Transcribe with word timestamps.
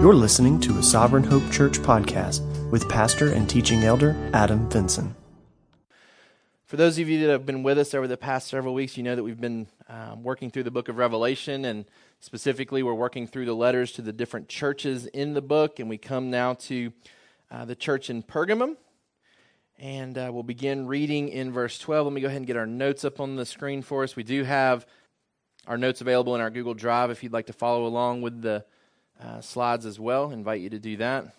You're 0.00 0.14
listening 0.14 0.58
to 0.60 0.78
a 0.78 0.82
Sovereign 0.82 1.24
Hope 1.24 1.52
Church 1.52 1.78
podcast 1.78 2.40
with 2.70 2.88
pastor 2.88 3.34
and 3.34 3.46
teaching 3.46 3.82
elder 3.82 4.16
Adam 4.32 4.66
Vinson. 4.70 5.14
For 6.64 6.78
those 6.78 6.98
of 6.98 7.06
you 7.06 7.20
that 7.20 7.30
have 7.30 7.44
been 7.44 7.62
with 7.62 7.78
us 7.78 7.92
over 7.92 8.08
the 8.08 8.16
past 8.16 8.48
several 8.48 8.72
weeks, 8.72 8.96
you 8.96 9.02
know 9.02 9.14
that 9.14 9.22
we've 9.22 9.38
been 9.38 9.66
um, 9.90 10.22
working 10.22 10.50
through 10.50 10.62
the 10.62 10.70
book 10.70 10.88
of 10.88 10.96
Revelation, 10.96 11.66
and 11.66 11.84
specifically, 12.18 12.82
we're 12.82 12.94
working 12.94 13.26
through 13.26 13.44
the 13.44 13.54
letters 13.54 13.92
to 13.92 14.00
the 14.00 14.10
different 14.10 14.48
churches 14.48 15.04
in 15.04 15.34
the 15.34 15.42
book. 15.42 15.78
And 15.78 15.90
we 15.90 15.98
come 15.98 16.30
now 16.30 16.54
to 16.54 16.94
uh, 17.50 17.66
the 17.66 17.76
church 17.76 18.08
in 18.08 18.22
Pergamum, 18.22 18.78
and 19.78 20.16
uh, 20.16 20.30
we'll 20.32 20.44
begin 20.44 20.86
reading 20.86 21.28
in 21.28 21.52
verse 21.52 21.78
12. 21.78 22.06
Let 22.06 22.14
me 22.14 22.22
go 22.22 22.28
ahead 22.28 22.38
and 22.38 22.46
get 22.46 22.56
our 22.56 22.66
notes 22.66 23.04
up 23.04 23.20
on 23.20 23.36
the 23.36 23.44
screen 23.44 23.82
for 23.82 24.02
us. 24.02 24.16
We 24.16 24.22
do 24.22 24.44
have 24.44 24.86
our 25.66 25.76
notes 25.76 26.00
available 26.00 26.34
in 26.34 26.40
our 26.40 26.48
Google 26.48 26.72
Drive 26.72 27.10
if 27.10 27.22
you'd 27.22 27.34
like 27.34 27.48
to 27.48 27.52
follow 27.52 27.84
along 27.84 28.22
with 28.22 28.40
the 28.40 28.64
uh, 29.22 29.40
slides 29.40 29.86
as 29.86 29.98
well. 30.00 30.30
Invite 30.30 30.60
you 30.60 30.70
to 30.70 30.78
do 30.78 30.96
that. 30.98 31.34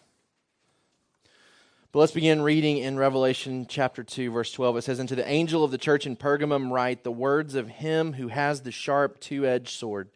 But 1.91 1.99
let's 1.99 2.13
begin 2.13 2.41
reading 2.41 2.77
in 2.77 2.97
Revelation 2.97 3.65
chapter 3.67 4.01
2, 4.01 4.31
verse 4.31 4.53
12. 4.53 4.77
It 4.77 4.81
says, 4.83 4.99
And 4.99 5.09
to 5.09 5.15
the 5.15 5.27
angel 5.27 5.63
of 5.63 5.71
the 5.71 5.77
church 5.77 6.05
in 6.05 6.15
Pergamum 6.15 6.71
write 6.71 7.03
the 7.03 7.11
words 7.11 7.53
of 7.53 7.67
him 7.67 8.13
who 8.13 8.29
has 8.29 8.61
the 8.61 8.71
sharp 8.71 9.19
two 9.19 9.45
edged 9.45 9.77
sword. 9.77 10.09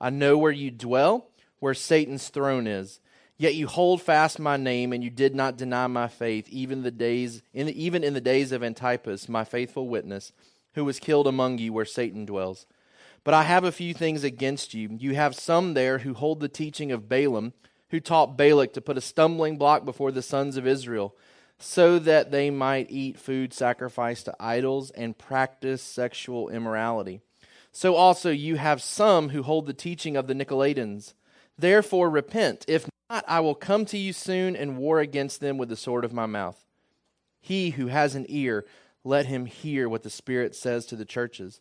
I 0.00 0.08
know 0.08 0.38
where 0.38 0.52
you 0.52 0.70
dwell, 0.70 1.26
where 1.58 1.74
Satan's 1.74 2.28
throne 2.28 2.66
is. 2.66 3.00
Yet 3.36 3.54
you 3.54 3.66
hold 3.66 4.00
fast 4.00 4.38
my 4.38 4.56
name, 4.56 4.92
and 4.92 5.04
you 5.04 5.10
did 5.10 5.34
not 5.34 5.58
deny 5.58 5.86
my 5.86 6.08
faith, 6.08 6.48
even 6.48 6.82
the 6.82 6.90
days, 6.90 7.42
in 7.52 7.66
the, 7.66 7.84
even 7.84 8.02
in 8.02 8.14
the 8.14 8.20
days 8.20 8.50
of 8.50 8.64
Antipas, 8.64 9.28
my 9.28 9.44
faithful 9.44 9.86
witness, 9.86 10.32
who 10.74 10.84
was 10.84 10.98
killed 10.98 11.26
among 11.26 11.58
you 11.58 11.72
where 11.72 11.84
Satan 11.84 12.24
dwells. 12.24 12.66
But 13.24 13.34
I 13.34 13.42
have 13.42 13.64
a 13.64 13.72
few 13.72 13.94
things 13.94 14.24
against 14.24 14.74
you. 14.74 14.96
You 14.98 15.14
have 15.14 15.34
some 15.34 15.74
there 15.74 15.98
who 15.98 16.14
hold 16.14 16.40
the 16.40 16.48
teaching 16.48 16.92
of 16.92 17.08
Balaam, 17.08 17.52
who 17.90 18.00
taught 18.00 18.36
Balak 18.36 18.72
to 18.74 18.80
put 18.80 18.98
a 18.98 19.02
stumbling 19.02 19.58
block 19.58 19.84
before 19.84 20.12
the 20.12 20.22
sons 20.22 20.56
of 20.56 20.66
Israel, 20.66 21.16
so 21.58 21.98
that 21.98 22.30
they 22.30 22.50
might 22.50 22.90
eat 22.90 23.18
food 23.18 23.52
sacrificed 23.52 24.26
to 24.26 24.36
idols 24.38 24.90
and 24.90 25.18
practice 25.18 25.82
sexual 25.82 26.48
immorality. 26.48 27.20
So 27.72 27.94
also 27.94 28.30
you 28.30 28.56
have 28.56 28.82
some 28.82 29.30
who 29.30 29.42
hold 29.42 29.66
the 29.66 29.74
teaching 29.74 30.16
of 30.16 30.26
the 30.26 30.34
Nicolaitans. 30.34 31.14
Therefore 31.58 32.08
repent. 32.08 32.64
If 32.68 32.88
not, 33.10 33.24
I 33.26 33.40
will 33.40 33.54
come 33.54 33.84
to 33.86 33.98
you 33.98 34.12
soon 34.12 34.54
and 34.54 34.78
war 34.78 35.00
against 35.00 35.40
them 35.40 35.58
with 35.58 35.68
the 35.68 35.76
sword 35.76 36.04
of 36.04 36.12
my 36.12 36.26
mouth. 36.26 36.64
He 37.40 37.70
who 37.70 37.88
has 37.88 38.14
an 38.14 38.26
ear, 38.28 38.64
let 39.04 39.26
him 39.26 39.46
hear 39.46 39.88
what 39.88 40.02
the 40.02 40.10
Spirit 40.10 40.54
says 40.54 40.86
to 40.86 40.96
the 40.96 41.04
churches. 41.04 41.60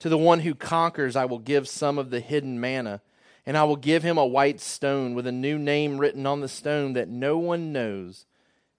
To 0.00 0.08
the 0.08 0.18
one 0.18 0.40
who 0.40 0.54
conquers, 0.54 1.16
I 1.16 1.24
will 1.24 1.38
give 1.38 1.68
some 1.68 1.98
of 1.98 2.10
the 2.10 2.20
hidden 2.20 2.60
manna, 2.60 3.00
and 3.46 3.56
I 3.56 3.64
will 3.64 3.76
give 3.76 4.02
him 4.02 4.18
a 4.18 4.26
white 4.26 4.60
stone 4.60 5.14
with 5.14 5.26
a 5.26 5.32
new 5.32 5.58
name 5.58 5.98
written 5.98 6.26
on 6.26 6.40
the 6.40 6.48
stone 6.48 6.92
that 6.94 7.08
no 7.08 7.38
one 7.38 7.72
knows 7.72 8.26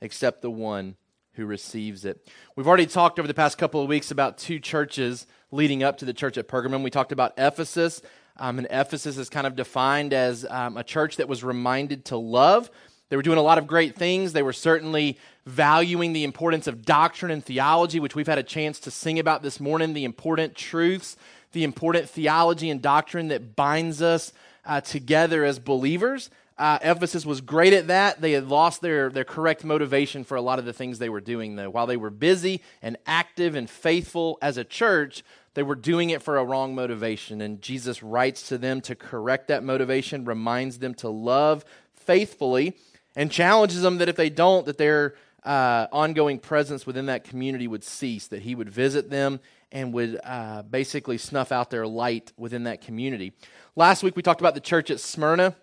except 0.02 0.42
the 0.42 0.52
one 0.52 0.96
who 1.34 1.46
receives 1.46 2.06
it. 2.06 2.28
We've 2.56 2.68
already 2.68 2.86
talked 2.86 3.20
over 3.20 3.28
the 3.28 3.34
past 3.34 3.58
couple 3.58 3.82
of 3.82 3.88
weeks 3.88 4.12
about 4.12 4.38
two 4.38 4.60
churches 4.60 5.26
leading 5.52 5.84
up 5.84 5.98
to 6.00 6.06
the 6.06 6.14
church 6.14 6.38
at 6.38 6.48
Pergamum. 6.48 6.84
We 6.84 6.90
talked 6.90 7.12
about 7.12 7.34
Ephesus, 7.38 8.02
um, 8.38 8.58
and 8.58 8.68
Ephesus 8.70 9.18
is 9.18 9.30
kind 9.30 9.48
of 9.48 9.56
defined 9.56 10.14
as 10.14 10.46
um, 10.50 10.78
a 10.78 10.84
church 10.84 11.18
that 11.18 11.28
was 11.28 11.44
reminded 11.44 12.06
to 12.06 12.18
love. 12.18 12.70
They 13.10 13.16
were 13.16 13.22
doing 13.22 13.38
a 13.38 13.44
lot 13.44 13.58
of 13.58 13.68
great 13.68 13.96
things. 13.96 14.34
They 14.34 14.44
were 14.44 14.54
certainly 14.54 15.18
valuing 15.46 16.14
the 16.14 16.26
importance 16.26 16.68
of 16.68 16.86
doctrine 16.86 17.32
and 17.32 17.44
theology, 17.44 18.00
which 18.00 18.16
we've 18.16 18.28
had 18.28 18.38
a 18.38 18.44
chance 18.44 18.80
to 18.82 18.92
sing 18.92 19.18
about 19.18 19.42
this 19.42 19.60
morning, 19.60 19.94
the 19.94 20.04
important 20.04 20.56
truths, 20.56 21.16
the 21.54 21.64
important 21.64 22.10
theology 22.10 22.70
and 22.70 22.82
doctrine 22.82 23.30
that 23.30 23.56
binds 23.56 24.02
us 24.02 24.34
uh, 24.66 24.82
together 24.82 25.46
as 25.46 25.60
believers. 25.60 26.30
Uh, 26.58 26.80
Ephesus 26.82 27.26
was 27.26 27.40
great 27.40 27.72
at 27.72 27.88
that. 27.88 28.20
They 28.20 28.32
had 28.32 28.48
lost 28.48 28.82
their, 28.82 29.10
their 29.10 29.24
correct 29.24 29.64
motivation 29.64 30.24
for 30.24 30.36
a 30.36 30.42
lot 30.42 30.60
of 30.60 30.66
the 30.66 30.74
things 30.74 30.98
they 30.98 31.08
were 31.08 31.22
doing, 31.22 31.56
though. 31.56 31.70
While 31.70 31.86
they 31.86 31.98
were 31.98 32.10
busy 32.10 32.62
and 32.82 32.98
active 33.06 33.56
and 33.56 33.70
faithful 33.70 34.40
as 34.42 34.58
a 34.58 34.64
church, 34.64 35.24
they 35.54 35.64
were 35.64 35.76
doing 35.76 36.10
it 36.10 36.22
for 36.22 36.38
a 36.38 36.44
wrong 36.44 36.76
motivation. 36.76 37.42
And 37.42 37.62
Jesus 37.62 38.02
writes 38.02 38.50
to 38.50 38.58
them 38.58 38.82
to 38.82 38.96
correct 38.96 39.48
that 39.48 39.64
motivation, 39.64 40.26
reminds 40.26 40.80
them 40.80 40.96
to 40.96 41.10
love 41.10 41.64
faithfully, 41.94 42.76
and 43.18 43.32
challenges 43.32 43.82
them 43.82 43.98
that 43.98 44.08
if 44.08 44.16
they 44.16 44.30
don't, 44.30 44.68
that 44.68 44.78
their 44.78 45.16
uh, 45.44 45.88
ongoing 45.92 46.38
presence 46.38 46.86
within 46.86 47.08
that 47.08 47.24
community 47.24 47.68
would 47.68 47.84
cease, 47.84 48.28
that 48.28 48.44
he 48.44 48.54
would 48.54 48.70
visit 48.70 49.10
them 49.10 49.40
and 49.72 49.92
would 49.92 50.20
uh, 50.24 50.62
basically 50.62 51.18
snuff 51.18 51.52
out 51.52 51.72
their 51.72 51.88
light 51.88 52.32
within 52.38 52.66
that 52.66 52.80
community. 52.80 53.34
Last 53.76 54.04
week 54.04 54.16
we 54.16 54.22
talked 54.22 54.40
about 54.40 54.54
the 54.54 54.62
church 54.62 54.92
at 54.92 55.00
Smyrna. 55.00 55.56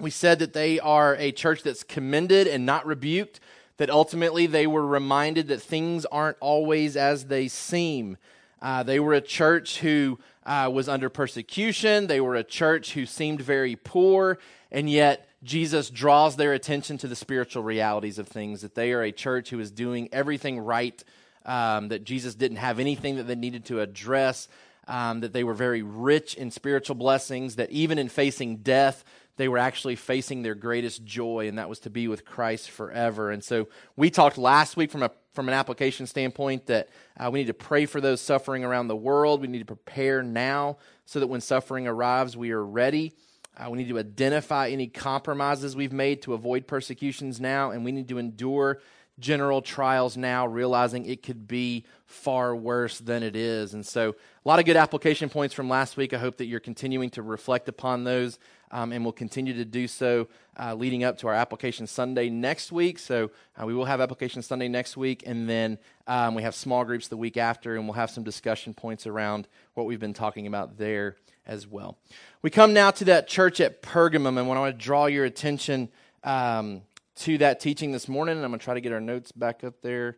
We 0.00 0.10
said 0.10 0.40
that 0.40 0.52
they 0.52 0.80
are 0.80 1.14
a 1.14 1.30
church 1.30 1.62
that's 1.62 1.84
commended 1.84 2.48
and 2.48 2.66
not 2.66 2.84
rebuked, 2.84 3.38
that 3.76 3.88
ultimately 3.88 4.46
they 4.46 4.66
were 4.66 4.86
reminded 4.86 5.46
that 5.48 5.62
things 5.62 6.04
aren't 6.06 6.38
always 6.40 6.96
as 6.96 7.26
they 7.26 7.46
seem. 7.46 8.16
Uh, 8.60 8.82
they 8.82 8.98
were 8.98 9.14
a 9.14 9.20
church 9.20 9.78
who 9.78 10.18
uh, 10.44 10.68
was 10.72 10.88
under 10.88 11.08
persecution, 11.08 12.08
they 12.08 12.20
were 12.20 12.34
a 12.34 12.44
church 12.44 12.94
who 12.94 13.06
seemed 13.06 13.40
very 13.40 13.76
poor, 13.76 14.38
and 14.72 14.90
yet 14.90 15.29
Jesus 15.42 15.88
draws 15.88 16.36
their 16.36 16.52
attention 16.52 16.98
to 16.98 17.08
the 17.08 17.16
spiritual 17.16 17.62
realities 17.62 18.18
of 18.18 18.28
things, 18.28 18.60
that 18.60 18.74
they 18.74 18.92
are 18.92 19.02
a 19.02 19.12
church 19.12 19.50
who 19.50 19.58
is 19.58 19.70
doing 19.70 20.08
everything 20.12 20.58
right, 20.58 21.02
um, 21.46 21.88
that 21.88 22.04
Jesus 22.04 22.34
didn't 22.34 22.58
have 22.58 22.78
anything 22.78 23.16
that 23.16 23.24
they 23.24 23.34
needed 23.34 23.64
to 23.66 23.80
address, 23.80 24.48
um, 24.86 25.20
that 25.20 25.32
they 25.32 25.44
were 25.44 25.54
very 25.54 25.82
rich 25.82 26.34
in 26.34 26.50
spiritual 26.50 26.96
blessings, 26.96 27.56
that 27.56 27.70
even 27.70 27.98
in 27.98 28.08
facing 28.08 28.58
death, 28.58 29.04
they 29.36 29.48
were 29.48 29.56
actually 29.56 29.96
facing 29.96 30.42
their 30.42 30.54
greatest 30.54 31.04
joy, 31.04 31.48
and 31.48 31.56
that 31.56 31.70
was 31.70 31.78
to 31.80 31.90
be 31.90 32.08
with 32.08 32.26
Christ 32.26 32.70
forever. 32.70 33.30
And 33.30 33.42
so 33.42 33.68
we 33.96 34.10
talked 34.10 34.36
last 34.36 34.76
week 34.76 34.90
from 34.90 35.02
a 35.02 35.10
from 35.32 35.46
an 35.48 35.54
application 35.54 36.06
standpoint 36.06 36.66
that 36.66 36.88
uh, 37.16 37.30
we 37.32 37.38
need 37.38 37.46
to 37.46 37.54
pray 37.54 37.86
for 37.86 38.00
those 38.00 38.20
suffering 38.20 38.64
around 38.64 38.88
the 38.88 38.96
world. 38.96 39.40
We 39.40 39.46
need 39.46 39.60
to 39.60 39.64
prepare 39.64 40.24
now 40.24 40.78
so 41.06 41.20
that 41.20 41.28
when 41.28 41.40
suffering 41.40 41.86
arrives, 41.86 42.36
we 42.36 42.50
are 42.50 42.64
ready. 42.64 43.14
Uh, 43.56 43.68
we 43.70 43.78
need 43.78 43.88
to 43.88 43.98
identify 43.98 44.68
any 44.68 44.86
compromises 44.86 45.76
we've 45.76 45.92
made 45.92 46.22
to 46.22 46.34
avoid 46.34 46.66
persecutions 46.66 47.40
now, 47.40 47.70
and 47.70 47.84
we 47.84 47.92
need 47.92 48.08
to 48.08 48.18
endure 48.18 48.80
general 49.20 49.60
trials 49.60 50.16
now, 50.16 50.46
realizing 50.46 51.04
it 51.04 51.22
could 51.22 51.46
be 51.46 51.84
far 52.06 52.56
worse 52.56 52.98
than 52.98 53.22
it 53.22 53.36
is. 53.36 53.74
And 53.74 53.86
so, 53.86 54.10
a 54.10 54.48
lot 54.48 54.58
of 54.58 54.64
good 54.64 54.76
application 54.76 55.28
points 55.28 55.54
from 55.54 55.68
last 55.68 55.98
week. 55.98 56.14
I 56.14 56.18
hope 56.18 56.38
that 56.38 56.46
you're 56.46 56.60
continuing 56.60 57.10
to 57.10 57.22
reflect 57.22 57.68
upon 57.68 58.04
those, 58.04 58.38
um, 58.70 58.92
and 58.92 59.04
we'll 59.04 59.12
continue 59.12 59.52
to 59.54 59.64
do 59.64 59.86
so 59.86 60.28
uh, 60.58 60.74
leading 60.74 61.04
up 61.04 61.18
to 61.18 61.28
our 61.28 61.34
application 61.34 61.86
Sunday 61.86 62.30
next 62.30 62.72
week. 62.72 62.98
So, 62.98 63.30
uh, 63.60 63.66
we 63.66 63.74
will 63.74 63.84
have 63.84 64.00
application 64.00 64.42
Sunday 64.42 64.68
next 64.68 64.96
week, 64.96 65.22
and 65.26 65.48
then 65.48 65.78
um, 66.06 66.34
we 66.34 66.42
have 66.42 66.54
small 66.54 66.84
groups 66.84 67.08
the 67.08 67.16
week 67.16 67.36
after, 67.36 67.76
and 67.76 67.84
we'll 67.84 67.94
have 67.94 68.10
some 68.10 68.24
discussion 68.24 68.72
points 68.72 69.06
around 69.06 69.46
what 69.74 69.86
we've 69.86 70.00
been 70.00 70.14
talking 70.14 70.46
about 70.46 70.78
there 70.78 71.16
as 71.46 71.66
well. 71.66 71.98
We 72.42 72.50
come 72.50 72.72
now 72.72 72.90
to 72.92 73.04
that 73.06 73.28
church 73.28 73.60
at 73.60 73.82
Pergamum, 73.82 74.28
and 74.28 74.38
I 74.38 74.42
want 74.42 74.78
to 74.78 74.84
draw 74.84 75.06
your 75.06 75.24
attention 75.24 75.88
um, 76.24 76.82
to 77.16 77.38
that 77.38 77.60
teaching 77.60 77.92
this 77.92 78.08
morning. 78.08 78.36
And 78.36 78.44
I'm 78.44 78.50
going 78.50 78.60
to 78.60 78.64
try 78.64 78.74
to 78.74 78.80
get 78.80 78.92
our 78.92 79.00
notes 79.00 79.32
back 79.32 79.64
up 79.64 79.82
there. 79.82 80.16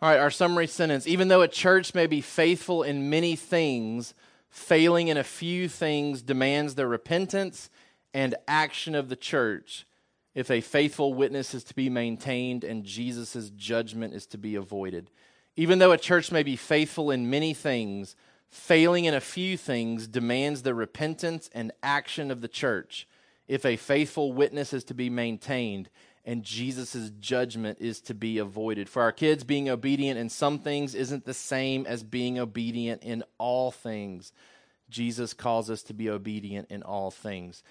All 0.00 0.10
right, 0.10 0.18
our 0.18 0.30
summary 0.30 0.66
sentence. 0.66 1.06
Even 1.06 1.28
though 1.28 1.42
a 1.42 1.48
church 1.48 1.94
may 1.94 2.06
be 2.06 2.20
faithful 2.20 2.82
in 2.82 3.08
many 3.08 3.36
things, 3.36 4.14
failing 4.48 5.08
in 5.08 5.16
a 5.16 5.24
few 5.24 5.68
things 5.68 6.22
demands 6.22 6.74
the 6.74 6.86
repentance 6.86 7.70
and 8.12 8.34
action 8.48 8.94
of 8.94 9.08
the 9.08 9.16
church 9.16 9.86
if 10.34 10.50
a 10.50 10.60
faithful 10.60 11.14
witness 11.14 11.54
is 11.54 11.64
to 11.64 11.74
be 11.74 11.88
maintained 11.88 12.62
and 12.62 12.84
Jesus' 12.84 13.50
judgment 13.56 14.12
is 14.12 14.26
to 14.26 14.38
be 14.38 14.54
avoided. 14.54 15.10
Even 15.56 15.78
though 15.78 15.92
a 15.92 15.98
church 15.98 16.30
may 16.30 16.42
be 16.42 16.56
faithful 16.56 17.10
in 17.10 17.30
many 17.30 17.54
things, 17.54 18.16
failing 18.48 19.04
in 19.04 19.14
a 19.14 19.20
few 19.20 19.56
things 19.56 20.06
demands 20.06 20.62
the 20.62 20.74
repentance 20.74 21.50
and 21.52 21.72
action 21.82 22.30
of 22.30 22.40
the 22.40 22.48
church 22.48 23.06
if 23.48 23.64
a 23.64 23.76
faithful 23.76 24.32
witness 24.32 24.72
is 24.72 24.84
to 24.84 24.94
be 24.94 25.10
maintained 25.10 25.88
and 26.26 26.42
Jesus' 26.42 27.12
judgment 27.20 27.78
is 27.80 28.00
to 28.02 28.14
be 28.14 28.38
avoided. 28.38 28.88
For 28.88 29.00
our 29.00 29.12
kids, 29.12 29.44
being 29.44 29.68
obedient 29.68 30.18
in 30.18 30.28
some 30.28 30.58
things 30.58 30.94
isn't 30.94 31.24
the 31.24 31.32
same 31.32 31.86
as 31.86 32.02
being 32.02 32.38
obedient 32.38 33.04
in 33.04 33.22
all 33.38 33.70
things. 33.70 34.32
Jesus 34.90 35.32
calls 35.32 35.70
us 35.70 35.82
to 35.84 35.94
be 35.94 36.10
obedient 36.10 36.70
in 36.70 36.82
all 36.82 37.12
things. 37.12 37.62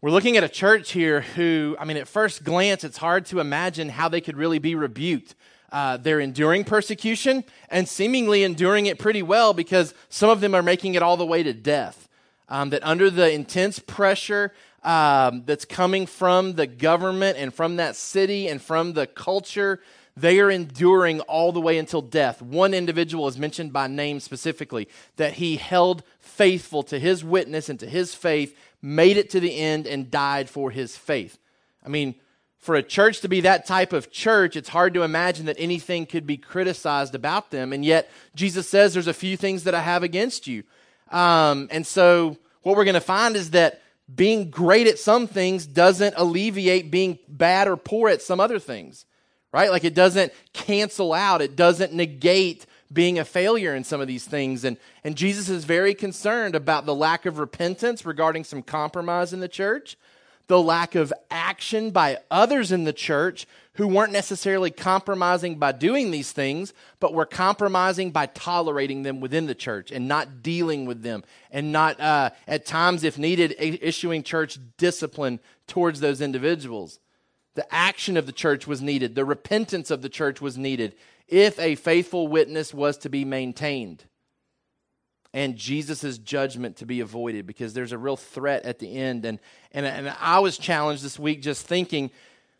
We're 0.00 0.10
looking 0.10 0.36
at 0.36 0.44
a 0.44 0.48
church 0.48 0.92
here 0.92 1.22
who, 1.22 1.76
I 1.78 1.84
mean, 1.84 1.96
at 1.96 2.06
first 2.06 2.44
glance, 2.44 2.84
it's 2.84 2.98
hard 2.98 3.26
to 3.26 3.40
imagine 3.40 3.88
how 3.88 4.08
they 4.08 4.20
could 4.20 4.36
really 4.36 4.60
be 4.60 4.76
rebuked. 4.76 5.34
Uh, 5.72 5.96
they're 5.96 6.20
enduring 6.20 6.64
persecution 6.64 7.44
and 7.68 7.88
seemingly 7.88 8.44
enduring 8.44 8.86
it 8.86 8.98
pretty 8.98 9.22
well 9.22 9.52
because 9.52 9.94
some 10.08 10.30
of 10.30 10.40
them 10.40 10.54
are 10.54 10.62
making 10.62 10.94
it 10.94 11.02
all 11.02 11.16
the 11.16 11.26
way 11.26 11.42
to 11.42 11.52
death. 11.52 12.08
Um, 12.48 12.70
that 12.70 12.84
under 12.84 13.10
the 13.10 13.32
intense 13.32 13.78
pressure 13.78 14.52
um, 14.82 15.44
that's 15.46 15.64
coming 15.64 16.06
from 16.06 16.52
the 16.52 16.66
government 16.66 17.38
and 17.38 17.52
from 17.52 17.76
that 17.76 17.96
city 17.96 18.48
and 18.48 18.60
from 18.60 18.92
the 18.92 19.06
culture, 19.06 19.80
they 20.16 20.38
are 20.40 20.50
enduring 20.50 21.20
all 21.22 21.52
the 21.52 21.60
way 21.60 21.78
until 21.78 22.02
death. 22.02 22.40
One 22.40 22.74
individual 22.74 23.26
is 23.26 23.38
mentioned 23.38 23.72
by 23.72 23.86
name 23.88 24.20
specifically 24.20 24.88
that 25.16 25.34
he 25.34 25.56
held 25.56 26.02
faithful 26.20 26.82
to 26.84 26.98
his 26.98 27.24
witness 27.24 27.68
and 27.68 27.80
to 27.80 27.86
his 27.86 28.14
faith, 28.14 28.56
made 28.80 29.16
it 29.16 29.30
to 29.30 29.40
the 29.40 29.56
end 29.56 29.86
and 29.86 30.10
died 30.10 30.48
for 30.48 30.70
his 30.70 30.96
faith. 30.96 31.38
I 31.84 31.88
mean, 31.88 32.14
for 32.64 32.76
a 32.76 32.82
church 32.82 33.20
to 33.20 33.28
be 33.28 33.42
that 33.42 33.66
type 33.66 33.92
of 33.92 34.10
church, 34.10 34.56
it's 34.56 34.70
hard 34.70 34.94
to 34.94 35.02
imagine 35.02 35.44
that 35.46 35.56
anything 35.58 36.06
could 36.06 36.26
be 36.26 36.38
criticized 36.38 37.14
about 37.14 37.50
them. 37.50 37.74
And 37.74 37.84
yet, 37.84 38.10
Jesus 38.34 38.66
says, 38.66 38.94
There's 38.94 39.06
a 39.06 39.12
few 39.12 39.36
things 39.36 39.64
that 39.64 39.74
I 39.74 39.82
have 39.82 40.02
against 40.02 40.46
you. 40.46 40.64
Um, 41.10 41.68
and 41.70 41.86
so, 41.86 42.38
what 42.62 42.74
we're 42.74 42.84
going 42.84 42.94
to 42.94 43.00
find 43.02 43.36
is 43.36 43.50
that 43.50 43.82
being 44.12 44.48
great 44.48 44.86
at 44.86 44.98
some 44.98 45.26
things 45.26 45.66
doesn't 45.66 46.14
alleviate 46.16 46.90
being 46.90 47.18
bad 47.28 47.68
or 47.68 47.76
poor 47.76 48.08
at 48.08 48.22
some 48.22 48.40
other 48.40 48.58
things, 48.58 49.04
right? 49.52 49.70
Like 49.70 49.84
it 49.84 49.94
doesn't 49.94 50.32
cancel 50.54 51.12
out, 51.12 51.42
it 51.42 51.56
doesn't 51.56 51.92
negate 51.92 52.64
being 52.90 53.18
a 53.18 53.26
failure 53.26 53.74
in 53.74 53.84
some 53.84 54.00
of 54.00 54.08
these 54.08 54.24
things. 54.24 54.64
And, 54.64 54.78
and 55.04 55.16
Jesus 55.16 55.50
is 55.50 55.66
very 55.66 55.94
concerned 55.94 56.54
about 56.54 56.86
the 56.86 56.94
lack 56.94 57.26
of 57.26 57.38
repentance 57.38 58.06
regarding 58.06 58.44
some 58.44 58.62
compromise 58.62 59.34
in 59.34 59.40
the 59.40 59.48
church, 59.48 59.98
the 60.46 60.60
lack 60.60 60.94
of 60.94 61.12
action 61.30 61.90
by 61.90 62.18
others 62.30 62.72
in 62.72 62.84
the 62.84 62.92
church 62.92 63.46
who 63.74 63.88
weren't 63.88 64.12
necessarily 64.12 64.70
compromising 64.70 65.58
by 65.58 65.72
doing 65.72 66.10
these 66.10 66.32
things, 66.32 66.72
but 67.00 67.14
were 67.14 67.26
compromising 67.26 68.10
by 68.10 68.26
tolerating 68.26 69.02
them 69.02 69.20
within 69.20 69.46
the 69.46 69.54
church 69.54 69.90
and 69.90 70.06
not 70.06 70.42
dealing 70.42 70.86
with 70.86 71.02
them 71.02 71.24
and 71.50 71.72
not, 71.72 71.98
uh, 71.98 72.30
at 72.46 72.66
times, 72.66 73.02
if 73.02 73.18
needed, 73.18 73.54
issuing 73.58 74.22
church 74.22 74.58
discipline 74.76 75.40
towards 75.66 76.00
those 76.00 76.20
individuals. 76.20 77.00
The 77.54 77.72
action 77.74 78.16
of 78.16 78.26
the 78.26 78.32
church 78.32 78.66
was 78.66 78.82
needed, 78.82 79.14
the 79.14 79.24
repentance 79.24 79.90
of 79.90 80.02
the 80.02 80.08
church 80.08 80.40
was 80.40 80.56
needed 80.58 80.94
if 81.26 81.58
a 81.58 81.74
faithful 81.74 82.28
witness 82.28 82.74
was 82.74 82.98
to 82.98 83.08
be 83.08 83.24
maintained 83.24 84.04
and 85.34 85.56
Jesus' 85.56 86.16
judgment 86.16 86.76
to 86.76 86.86
be 86.86 87.00
avoided 87.00 87.44
because 87.44 87.74
there's 87.74 87.90
a 87.90 87.98
real 87.98 88.16
threat 88.16 88.64
at 88.64 88.78
the 88.78 88.96
end. 88.96 89.24
And, 89.24 89.40
and, 89.72 89.84
and 89.84 90.14
I 90.20 90.38
was 90.38 90.56
challenged 90.56 91.02
this 91.02 91.18
week 91.18 91.42
just 91.42 91.66
thinking 91.66 92.12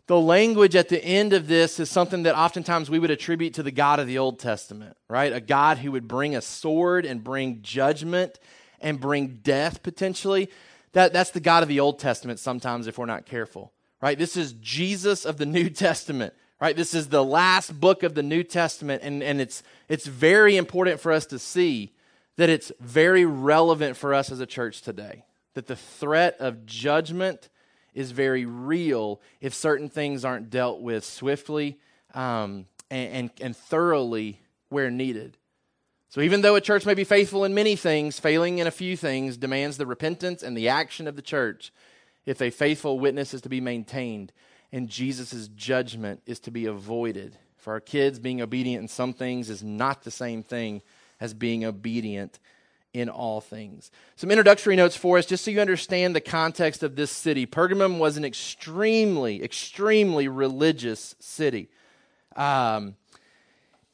the 0.08 0.18
language 0.18 0.74
at 0.74 0.88
the 0.88 1.02
end 1.02 1.32
of 1.32 1.46
this 1.46 1.78
is 1.78 1.88
something 1.88 2.24
that 2.24 2.36
oftentimes 2.36 2.90
we 2.90 2.98
would 2.98 3.12
attribute 3.12 3.54
to 3.54 3.62
the 3.62 3.70
God 3.70 4.00
of 4.00 4.08
the 4.08 4.18
Old 4.18 4.40
Testament, 4.40 4.96
right? 5.08 5.32
A 5.32 5.40
God 5.40 5.78
who 5.78 5.92
would 5.92 6.08
bring 6.08 6.34
a 6.34 6.42
sword 6.42 7.06
and 7.06 7.22
bring 7.22 7.62
judgment 7.62 8.40
and 8.80 9.00
bring 9.00 9.38
death 9.44 9.84
potentially. 9.84 10.50
That, 10.94 11.12
that's 11.12 11.30
the 11.30 11.40
God 11.40 11.62
of 11.62 11.68
the 11.68 11.78
Old 11.78 12.00
Testament 12.00 12.40
sometimes 12.40 12.88
if 12.88 12.98
we're 12.98 13.06
not 13.06 13.24
careful, 13.24 13.72
right? 14.02 14.18
This 14.18 14.36
is 14.36 14.52
Jesus 14.54 15.24
of 15.24 15.36
the 15.36 15.46
New 15.46 15.70
Testament, 15.70 16.34
right? 16.60 16.76
This 16.76 16.92
is 16.92 17.08
the 17.08 17.24
last 17.24 17.78
book 17.78 18.02
of 18.02 18.16
the 18.16 18.22
New 18.24 18.42
Testament, 18.42 19.02
and, 19.04 19.22
and 19.22 19.40
it's, 19.40 19.62
it's 19.88 20.06
very 20.06 20.56
important 20.56 20.98
for 20.98 21.12
us 21.12 21.24
to 21.26 21.38
see 21.38 21.93
that 22.36 22.50
it's 22.50 22.72
very 22.80 23.24
relevant 23.24 23.96
for 23.96 24.12
us 24.14 24.30
as 24.30 24.40
a 24.40 24.46
church 24.46 24.82
today. 24.82 25.24
That 25.54 25.66
the 25.66 25.76
threat 25.76 26.36
of 26.40 26.66
judgment 26.66 27.48
is 27.94 28.10
very 28.10 28.44
real 28.44 29.20
if 29.40 29.54
certain 29.54 29.88
things 29.88 30.24
aren't 30.24 30.50
dealt 30.50 30.80
with 30.80 31.04
swiftly 31.04 31.78
um, 32.12 32.66
and, 32.90 33.12
and, 33.12 33.30
and 33.40 33.56
thoroughly 33.56 34.40
where 34.68 34.90
needed. 34.90 35.36
So, 36.08 36.20
even 36.20 36.42
though 36.42 36.54
a 36.54 36.60
church 36.60 36.86
may 36.86 36.94
be 36.94 37.04
faithful 37.04 37.44
in 37.44 37.54
many 37.54 37.74
things, 37.74 38.20
failing 38.20 38.58
in 38.58 38.66
a 38.66 38.72
few 38.72 38.96
things 38.96 39.36
demands 39.36 39.76
the 39.76 39.86
repentance 39.86 40.42
and 40.42 40.56
the 40.56 40.68
action 40.68 41.08
of 41.08 41.16
the 41.16 41.22
church 41.22 41.72
if 42.24 42.40
a 42.40 42.50
faithful 42.50 42.98
witness 42.98 43.34
is 43.34 43.40
to 43.42 43.48
be 43.48 43.60
maintained 43.60 44.32
and 44.72 44.88
Jesus' 44.88 45.48
judgment 45.54 46.20
is 46.26 46.40
to 46.40 46.50
be 46.50 46.66
avoided. 46.66 47.36
For 47.56 47.74
our 47.74 47.80
kids, 47.80 48.18
being 48.18 48.42
obedient 48.42 48.82
in 48.82 48.88
some 48.88 49.12
things 49.12 49.48
is 49.48 49.62
not 49.62 50.02
the 50.02 50.10
same 50.10 50.42
thing 50.42 50.82
as 51.24 51.32
being 51.32 51.64
obedient 51.64 52.38
in 52.92 53.08
all 53.08 53.40
things. 53.40 53.90
Some 54.14 54.30
introductory 54.30 54.76
notes 54.76 54.94
for 54.94 55.16
us, 55.16 55.24
just 55.24 55.42
so 55.42 55.50
you 55.50 55.60
understand 55.60 56.14
the 56.14 56.20
context 56.20 56.82
of 56.82 56.96
this 56.96 57.10
city. 57.10 57.46
Pergamum 57.46 57.98
was 57.98 58.18
an 58.18 58.26
extremely, 58.26 59.42
extremely 59.42 60.28
religious 60.28 61.14
city. 61.18 61.70
Um, 62.36 62.96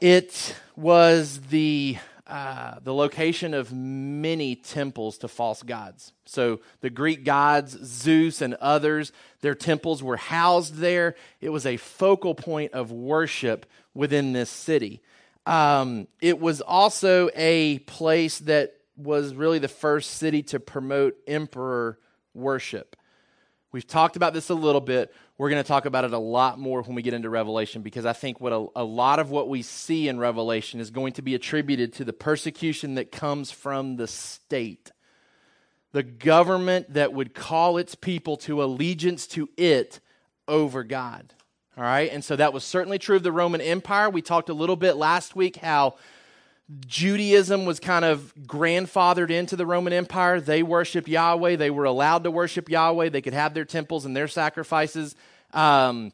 it 0.01 0.57
was 0.75 1.41
the 1.51 1.99
uh, 2.27 2.79
the 2.85 2.95
location 2.95 3.55
of 3.55 3.73
many 3.73 4.55
temples 4.55 5.19
to 5.19 5.29
false 5.29 5.63
gods. 5.65 6.13
So 6.27 6.61
the 6.81 6.91
Greek 6.91 7.25
gods, 7.25 7.77
Zeus 7.83 8.41
and 8.41 8.55
others, 8.55 9.11
their 9.41 9.57
temples 9.57 10.01
were 10.01 10.17
housed 10.17 10.77
there. 10.77 11.17
It 11.41 11.49
was 11.49 11.67
a 11.67 11.77
focal 11.77 12.37
point 12.37 12.73
of 12.73 12.93
worship 12.93 13.67
within 13.95 14.33
this 14.33 14.49
city. 14.49 15.01
Um, 15.51 16.07
it 16.21 16.39
was 16.39 16.61
also 16.61 17.29
a 17.35 17.81
place 17.81 18.39
that 18.41 18.75
was 18.97 19.35
really 19.35 19.59
the 19.59 19.67
first 19.67 20.13
city 20.13 20.45
to 20.45 20.61
promote 20.61 21.17
emperor 21.27 21.99
worship. 22.35 22.95
We've 23.73 23.87
talked 23.87 24.15
about 24.15 24.33
this 24.33 24.49
a 24.49 24.55
little 24.55 24.81
bit. 24.81 25.13
We're 25.39 25.51
going 25.51 25.61
to 25.61 25.67
talk 25.67 25.87
about 25.87 26.05
it 26.05 26.13
a 26.13 26.19
lot 26.19 26.61
more 26.61 26.83
when 26.83 26.95
we 26.95 27.03
get 27.03 27.15
into 27.15 27.29
Revelation 27.31 27.83
because 27.83 28.07
I 28.07 28.13
think 28.13 28.41
what 28.41 28.53
a, 28.53 28.65
a, 28.77 28.85
lot 28.85 29.19
of 29.19 29.31
what 29.31 29.49
we 29.49 29.63
see 29.63 30.07
in 30.07 30.21
Revelation 30.21 30.79
is 30.79 30.93
going 30.93 31.15
to 31.15 31.23
be 31.23 31.35
attributed 31.35 31.95
to 31.95 32.05
the 32.05 32.13
persecution 32.13 32.95
that 32.95 33.11
comes 33.11 33.51
from 33.51 33.97
the 33.97 34.07
state. 34.07 34.93
The 35.91 36.05
government 36.05 36.95
that 36.95 37.13
would 37.13 37.35
call 37.35 37.77
its 37.77 37.97
people 37.97 38.37
to 38.39 38.63
allegiance 38.63 39.27
to 39.29 39.49
it 39.57 39.99
over 40.47 40.85
God. 40.85 41.35
All 41.81 41.87
right, 41.87 42.13
and 42.13 42.23
so 42.23 42.37
that 42.37 42.53
was 42.53 42.63
certainly 42.63 42.99
true 42.99 43.17
of 43.17 43.23
the 43.23 43.33
Roman 43.33 43.63
Empire. 43.63 44.11
We 44.11 44.21
talked 44.21 44.51
a 44.51 44.53
little 44.53 44.77
bit 44.77 44.97
last 44.97 45.35
week 45.35 45.57
how 45.57 45.95
Judaism 46.87 47.65
was 47.65 47.81
kind 47.81 48.05
of 48.05 48.35
grandfathered 48.43 49.31
into 49.31 49.57
the 49.57 49.65
Roman 49.65 49.95
Empire. 49.95 50.43
They 50.43 50.63
worshiped 50.63 51.09
Yahweh. 51.09 51.57
They 51.57 51.71
were 51.71 51.87
allowed 51.87 52.25
to 52.25 52.31
worship 52.31 52.69
Yahweh. 52.69 53.09
They 53.09 53.23
could 53.23 53.33
have 53.33 53.55
their 53.55 53.65
temples 53.65 54.05
and 54.05 54.15
their 54.15 54.29
sacrifices. 54.29 55.17
Um, 55.55 56.13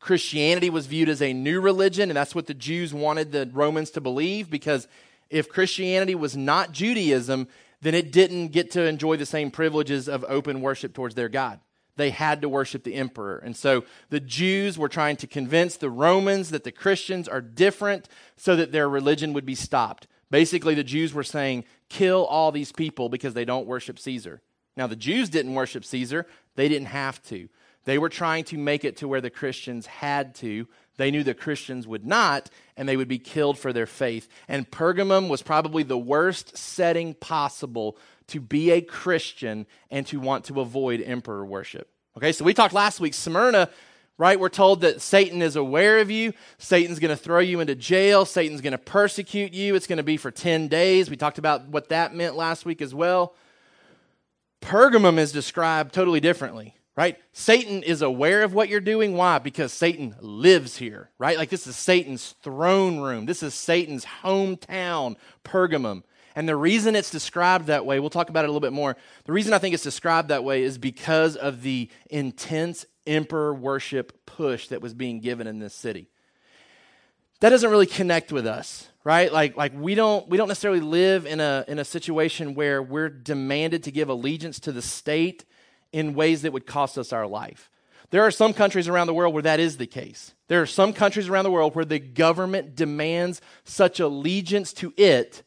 Christianity 0.00 0.70
was 0.70 0.86
viewed 0.86 1.10
as 1.10 1.20
a 1.20 1.34
new 1.34 1.60
religion, 1.60 2.08
and 2.08 2.16
that's 2.16 2.34
what 2.34 2.46
the 2.46 2.54
Jews 2.54 2.94
wanted 2.94 3.32
the 3.32 3.50
Romans 3.52 3.90
to 3.90 4.00
believe 4.00 4.48
because 4.48 4.88
if 5.28 5.50
Christianity 5.50 6.14
was 6.14 6.38
not 6.38 6.72
Judaism, 6.72 7.48
then 7.82 7.94
it 7.94 8.12
didn't 8.12 8.48
get 8.48 8.70
to 8.70 8.86
enjoy 8.86 9.18
the 9.18 9.26
same 9.26 9.50
privileges 9.50 10.08
of 10.08 10.24
open 10.26 10.62
worship 10.62 10.94
towards 10.94 11.14
their 11.14 11.28
God 11.28 11.60
they 11.96 12.10
had 12.10 12.42
to 12.42 12.48
worship 12.48 12.84
the 12.84 12.94
emperor. 12.94 13.38
And 13.38 13.56
so 13.56 13.84
the 14.10 14.20
Jews 14.20 14.78
were 14.78 14.88
trying 14.88 15.16
to 15.16 15.26
convince 15.26 15.76
the 15.76 15.90
Romans 15.90 16.50
that 16.50 16.64
the 16.64 16.72
Christians 16.72 17.28
are 17.28 17.40
different 17.40 18.08
so 18.36 18.54
that 18.56 18.72
their 18.72 18.88
religion 18.88 19.32
would 19.32 19.46
be 19.46 19.54
stopped. 19.54 20.06
Basically, 20.30 20.74
the 20.74 20.84
Jews 20.84 21.14
were 21.14 21.24
saying, 21.24 21.64
kill 21.88 22.24
all 22.26 22.52
these 22.52 22.72
people 22.72 23.08
because 23.08 23.34
they 23.34 23.44
don't 23.44 23.66
worship 23.66 23.98
Caesar. 23.98 24.42
Now, 24.76 24.86
the 24.86 24.96
Jews 24.96 25.30
didn't 25.30 25.54
worship 25.54 25.84
Caesar, 25.84 26.26
they 26.54 26.68
didn't 26.68 26.88
have 26.88 27.22
to. 27.24 27.48
They 27.84 27.98
were 27.98 28.08
trying 28.08 28.44
to 28.44 28.58
make 28.58 28.84
it 28.84 28.96
to 28.98 29.08
where 29.08 29.20
the 29.20 29.30
Christians 29.30 29.86
had 29.86 30.34
to. 30.36 30.66
They 30.96 31.12
knew 31.12 31.22
the 31.22 31.34
Christians 31.34 31.86
would 31.86 32.04
not, 32.04 32.50
and 32.76 32.88
they 32.88 32.96
would 32.96 33.06
be 33.06 33.18
killed 33.18 33.58
for 33.58 33.72
their 33.72 33.86
faith. 33.86 34.28
And 34.48 34.68
Pergamum 34.68 35.28
was 35.28 35.40
probably 35.40 35.84
the 35.84 35.96
worst 35.96 36.58
setting 36.58 37.14
possible 37.14 37.96
to 38.28 38.40
be 38.40 38.70
a 38.70 38.80
Christian 38.80 39.66
and 39.90 40.06
to 40.08 40.20
want 40.20 40.44
to 40.46 40.60
avoid 40.60 41.00
emperor 41.00 41.44
worship. 41.44 41.88
Okay, 42.16 42.32
so 42.32 42.44
we 42.44 42.54
talked 42.54 42.74
last 42.74 42.98
week, 42.98 43.14
Smyrna, 43.14 43.68
right? 44.18 44.40
We're 44.40 44.48
told 44.48 44.80
that 44.80 45.02
Satan 45.02 45.42
is 45.42 45.56
aware 45.56 45.98
of 45.98 46.10
you. 46.10 46.32
Satan's 46.58 46.98
going 46.98 47.14
to 47.14 47.22
throw 47.22 47.40
you 47.40 47.60
into 47.60 47.74
jail. 47.74 48.24
Satan's 48.24 48.60
going 48.60 48.72
to 48.72 48.78
persecute 48.78 49.52
you. 49.52 49.74
It's 49.74 49.86
going 49.86 49.98
to 49.98 50.02
be 50.02 50.16
for 50.16 50.30
10 50.30 50.68
days. 50.68 51.10
We 51.10 51.16
talked 51.16 51.38
about 51.38 51.68
what 51.68 51.90
that 51.90 52.14
meant 52.14 52.36
last 52.36 52.64
week 52.64 52.80
as 52.80 52.94
well. 52.94 53.34
Pergamum 54.62 55.18
is 55.18 55.32
described 55.32 55.92
totally 55.92 56.20
differently, 56.20 56.74
right? 56.96 57.18
Satan 57.32 57.82
is 57.82 58.00
aware 58.00 58.42
of 58.42 58.54
what 58.54 58.68
you're 58.70 58.80
doing. 58.80 59.14
Why? 59.14 59.38
Because 59.38 59.72
Satan 59.72 60.16
lives 60.20 60.78
here, 60.78 61.10
right? 61.18 61.36
Like 61.36 61.50
this 61.50 61.66
is 61.66 61.76
Satan's 61.76 62.34
throne 62.42 62.98
room. 62.98 63.26
This 63.26 63.42
is 63.42 63.54
Satan's 63.54 64.06
hometown, 64.22 65.16
Pergamum. 65.44 66.02
And 66.36 66.46
the 66.46 66.54
reason 66.54 66.94
it's 66.94 67.10
described 67.10 67.66
that 67.66 67.86
way, 67.86 67.98
we'll 67.98 68.10
talk 68.10 68.28
about 68.28 68.44
it 68.44 68.48
a 68.48 68.52
little 68.52 68.60
bit 68.60 68.74
more. 68.74 68.94
The 69.24 69.32
reason 69.32 69.54
I 69.54 69.58
think 69.58 69.72
it's 69.72 69.82
described 69.82 70.28
that 70.28 70.44
way 70.44 70.62
is 70.62 70.76
because 70.76 71.34
of 71.34 71.62
the 71.62 71.88
intense 72.10 72.84
emperor 73.06 73.54
worship 73.54 74.26
push 74.26 74.68
that 74.68 74.82
was 74.82 74.92
being 74.92 75.20
given 75.20 75.46
in 75.46 75.60
this 75.60 75.74
city. 75.74 76.10
That 77.40 77.50
doesn't 77.50 77.70
really 77.70 77.86
connect 77.86 78.32
with 78.32 78.46
us, 78.46 78.88
right? 79.02 79.32
Like, 79.32 79.56
like 79.56 79.72
we 79.74 79.94
don't 79.94 80.28
we 80.28 80.36
don't 80.36 80.48
necessarily 80.48 80.80
live 80.80 81.24
in 81.26 81.40
a 81.40 81.64
in 81.68 81.78
a 81.78 81.84
situation 81.84 82.54
where 82.54 82.82
we're 82.82 83.08
demanded 83.08 83.84
to 83.84 83.90
give 83.90 84.10
allegiance 84.10 84.60
to 84.60 84.72
the 84.72 84.82
state 84.82 85.44
in 85.92 86.14
ways 86.14 86.42
that 86.42 86.52
would 86.52 86.66
cost 86.66 86.98
us 86.98 87.12
our 87.12 87.26
life. 87.26 87.70
There 88.10 88.22
are 88.22 88.30
some 88.30 88.52
countries 88.52 88.88
around 88.88 89.06
the 89.06 89.14
world 89.14 89.32
where 89.32 89.42
that 89.42 89.60
is 89.60 89.78
the 89.78 89.86
case. 89.86 90.34
There 90.48 90.62
are 90.62 90.66
some 90.66 90.92
countries 90.92 91.28
around 91.28 91.44
the 91.44 91.50
world 91.50 91.74
where 91.74 91.84
the 91.84 91.98
government 91.98 92.74
demands 92.74 93.40
such 93.64 94.00
allegiance 94.00 94.72
to 94.74 94.92
it 94.96 95.42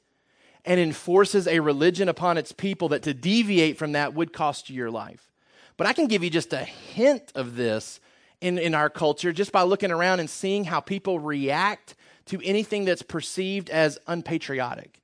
and 0.69 0.79
enforces 0.79 1.47
a 1.47 1.59
religion 1.59 2.07
upon 2.07 2.37
its 2.37 2.51
people 2.51 2.89
that 2.89 3.01
to 3.01 3.13
deviate 3.13 3.75
from 3.75 3.93
that 3.93 4.13
would 4.13 4.31
cost 4.31 4.69
you 4.69 4.75
your 4.75 4.91
life. 4.91 5.31
But 5.77 5.87
I 5.87 5.93
can 5.93 6.05
give 6.05 6.23
you 6.23 6.29
just 6.29 6.53
a 6.53 6.63
hint 6.63 7.31
of 7.33 7.55
this 7.55 7.99
in, 8.39 8.59
in 8.59 8.75
our 8.75 8.87
culture 8.87 9.33
just 9.33 9.51
by 9.51 9.63
looking 9.63 9.91
around 9.91 10.19
and 10.19 10.29
seeing 10.29 10.65
how 10.65 10.79
people 10.79 11.19
react 11.19 11.95
to 12.27 12.39
anything 12.43 12.85
that's 12.85 13.01
perceived 13.01 13.71
as 13.71 13.97
unpatriotic. 14.05 15.01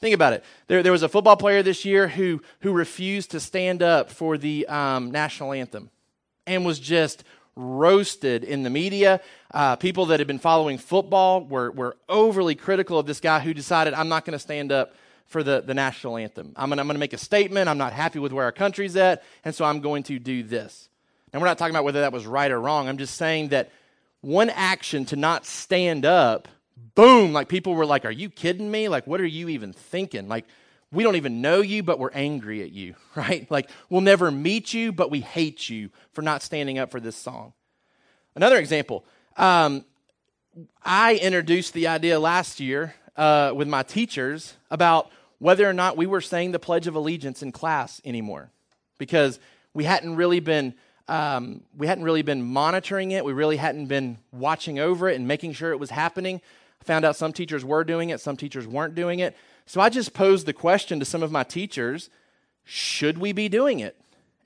Think 0.00 0.14
about 0.14 0.32
it. 0.32 0.44
There, 0.68 0.82
there 0.82 0.92
was 0.92 1.02
a 1.02 1.10
football 1.10 1.36
player 1.36 1.62
this 1.62 1.84
year 1.84 2.08
who, 2.08 2.40
who 2.60 2.72
refused 2.72 3.32
to 3.32 3.40
stand 3.40 3.82
up 3.82 4.10
for 4.10 4.38
the 4.38 4.66
um, 4.66 5.10
national 5.10 5.52
anthem 5.52 5.90
and 6.46 6.64
was 6.64 6.80
just 6.80 7.22
roasted 7.54 8.44
in 8.44 8.62
the 8.62 8.70
media. 8.70 9.20
Uh, 9.52 9.76
people 9.76 10.06
that 10.06 10.20
had 10.20 10.26
been 10.26 10.38
following 10.38 10.78
football 10.78 11.44
were, 11.44 11.70
were 11.70 11.98
overly 12.08 12.54
critical 12.54 12.98
of 12.98 13.04
this 13.04 13.20
guy 13.20 13.40
who 13.40 13.52
decided, 13.52 13.92
I'm 13.92 14.08
not 14.08 14.24
going 14.24 14.32
to 14.32 14.38
stand 14.38 14.72
up 14.72 14.94
for 15.32 15.42
the, 15.42 15.62
the 15.62 15.74
national 15.74 16.16
anthem. 16.16 16.52
I'm 16.54 16.68
going 16.68 16.78
I'm 16.78 16.88
to 16.88 16.94
make 16.94 17.12
a 17.12 17.18
statement. 17.18 17.68
I'm 17.68 17.78
not 17.78 17.92
happy 17.92 18.18
with 18.18 18.32
where 18.32 18.44
our 18.44 18.52
country's 18.52 18.96
at, 18.96 19.22
and 19.44 19.54
so 19.54 19.64
I'm 19.64 19.80
going 19.80 20.04
to 20.04 20.18
do 20.18 20.42
this. 20.42 20.88
And 21.32 21.40
we're 21.40 21.48
not 21.48 21.58
talking 21.58 21.74
about 21.74 21.84
whether 21.84 22.02
that 22.02 22.12
was 22.12 22.26
right 22.26 22.50
or 22.50 22.60
wrong. 22.60 22.88
I'm 22.88 22.98
just 22.98 23.16
saying 23.16 23.48
that 23.48 23.70
one 24.20 24.50
action 24.50 25.04
to 25.06 25.16
not 25.16 25.46
stand 25.46 26.04
up 26.04 26.46
boom, 26.94 27.32
like 27.32 27.48
people 27.48 27.74
were 27.74 27.86
like, 27.86 28.04
Are 28.04 28.10
you 28.10 28.28
kidding 28.28 28.70
me? 28.70 28.88
Like, 28.88 29.06
what 29.06 29.20
are 29.20 29.26
you 29.26 29.48
even 29.48 29.72
thinking? 29.72 30.28
Like, 30.28 30.46
we 30.90 31.02
don't 31.02 31.16
even 31.16 31.40
know 31.40 31.60
you, 31.60 31.82
but 31.82 31.98
we're 31.98 32.10
angry 32.12 32.62
at 32.62 32.70
you, 32.70 32.94
right? 33.14 33.50
Like, 33.50 33.70
we'll 33.88 34.00
never 34.00 34.30
meet 34.30 34.74
you, 34.74 34.92
but 34.92 35.10
we 35.10 35.20
hate 35.20 35.68
you 35.68 35.90
for 36.12 36.22
not 36.22 36.42
standing 36.42 36.78
up 36.78 36.90
for 36.90 37.00
this 37.00 37.16
song. 37.16 37.52
Another 38.34 38.56
example 38.56 39.04
um, 39.36 39.84
I 40.82 41.16
introduced 41.16 41.72
the 41.72 41.88
idea 41.88 42.20
last 42.20 42.60
year 42.60 42.94
uh, 43.16 43.52
with 43.54 43.68
my 43.68 43.82
teachers 43.82 44.54
about 44.70 45.10
whether 45.42 45.68
or 45.68 45.72
not 45.72 45.96
we 45.96 46.06
were 46.06 46.20
saying 46.20 46.52
the 46.52 46.58
Pledge 46.60 46.86
of 46.86 46.94
Allegiance 46.94 47.42
in 47.42 47.50
class 47.50 48.00
anymore 48.04 48.50
because 48.96 49.40
we 49.74 49.82
hadn't 49.82 50.14
really 50.14 50.38
been. 50.38 50.72
Um, 51.08 51.62
we 51.76 51.88
hadn't 51.88 52.04
really 52.04 52.22
been 52.22 52.44
monitoring 52.44 53.10
it. 53.10 53.24
We 53.24 53.32
really 53.32 53.56
hadn't 53.56 53.86
been 53.86 54.18
watching 54.30 54.78
over 54.78 55.08
it 55.08 55.16
and 55.16 55.26
making 55.26 55.54
sure 55.54 55.72
it 55.72 55.80
was 55.80 55.90
happening. 55.90 56.40
I 56.80 56.84
found 56.84 57.04
out 57.04 57.16
some 57.16 57.32
teachers 57.32 57.64
were 57.64 57.82
doing 57.82 58.10
it, 58.10 58.20
some 58.20 58.36
teachers 58.36 58.68
weren't 58.68 58.94
doing 58.94 59.18
it. 59.18 59.36
So 59.66 59.80
I 59.80 59.88
just 59.88 60.14
posed 60.14 60.46
the 60.46 60.52
question 60.52 61.00
to 61.00 61.04
some 61.04 61.24
of 61.24 61.32
my 61.32 61.42
teachers 61.42 62.08
should 62.62 63.18
we 63.18 63.32
be 63.32 63.48
doing 63.48 63.80
it? 63.80 63.96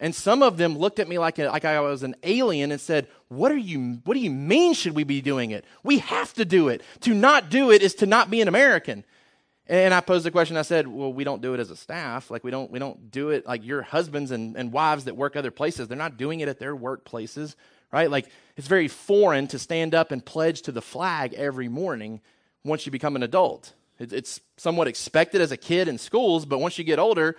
And 0.00 0.14
some 0.14 0.42
of 0.42 0.56
them 0.56 0.78
looked 0.78 0.98
at 0.98 1.08
me 1.08 1.18
like, 1.18 1.38
a, 1.38 1.48
like 1.48 1.66
I 1.66 1.78
was 1.80 2.02
an 2.02 2.16
alien 2.22 2.72
and 2.72 2.80
said, 2.80 3.06
what, 3.28 3.52
are 3.52 3.56
you, 3.56 4.00
what 4.04 4.14
do 4.14 4.20
you 4.20 4.30
mean, 4.30 4.72
should 4.72 4.94
we 4.94 5.04
be 5.04 5.20
doing 5.20 5.50
it? 5.50 5.66
We 5.82 5.98
have 5.98 6.32
to 6.34 6.46
do 6.46 6.68
it. 6.68 6.80
To 7.02 7.12
not 7.12 7.50
do 7.50 7.70
it 7.70 7.82
is 7.82 7.94
to 7.96 8.06
not 8.06 8.30
be 8.30 8.40
an 8.40 8.48
American. 8.48 9.04
And 9.68 9.92
I 9.92 10.00
posed 10.00 10.24
the 10.24 10.30
question, 10.30 10.56
I 10.56 10.62
said, 10.62 10.86
well, 10.86 11.12
we 11.12 11.24
don't 11.24 11.42
do 11.42 11.54
it 11.54 11.60
as 11.60 11.70
a 11.70 11.76
staff. 11.76 12.30
Like, 12.30 12.44
we 12.44 12.52
don't, 12.52 12.70
we 12.70 12.78
don't 12.78 13.10
do 13.10 13.30
it 13.30 13.46
like 13.46 13.64
your 13.64 13.82
husbands 13.82 14.30
and, 14.30 14.56
and 14.56 14.72
wives 14.72 15.04
that 15.04 15.16
work 15.16 15.34
other 15.34 15.50
places. 15.50 15.88
They're 15.88 15.98
not 15.98 16.16
doing 16.16 16.40
it 16.40 16.48
at 16.48 16.60
their 16.60 16.76
workplaces 16.76 17.56
right? 17.92 18.10
Like 18.10 18.26
it's 18.56 18.68
very 18.68 18.88
foreign 18.88 19.46
to 19.48 19.58
stand 19.58 19.94
up 19.94 20.12
and 20.12 20.24
pledge 20.24 20.62
to 20.62 20.72
the 20.72 20.82
flag 20.82 21.34
every 21.34 21.68
morning 21.68 22.20
once 22.64 22.86
you 22.86 22.92
become 22.92 23.16
an 23.16 23.22
adult. 23.22 23.72
It's 23.98 24.40
somewhat 24.58 24.88
expected 24.88 25.40
as 25.40 25.52
a 25.52 25.56
kid 25.56 25.88
in 25.88 25.96
schools, 25.96 26.44
but 26.44 26.58
once 26.58 26.76
you 26.76 26.84
get 26.84 26.98
older, 26.98 27.36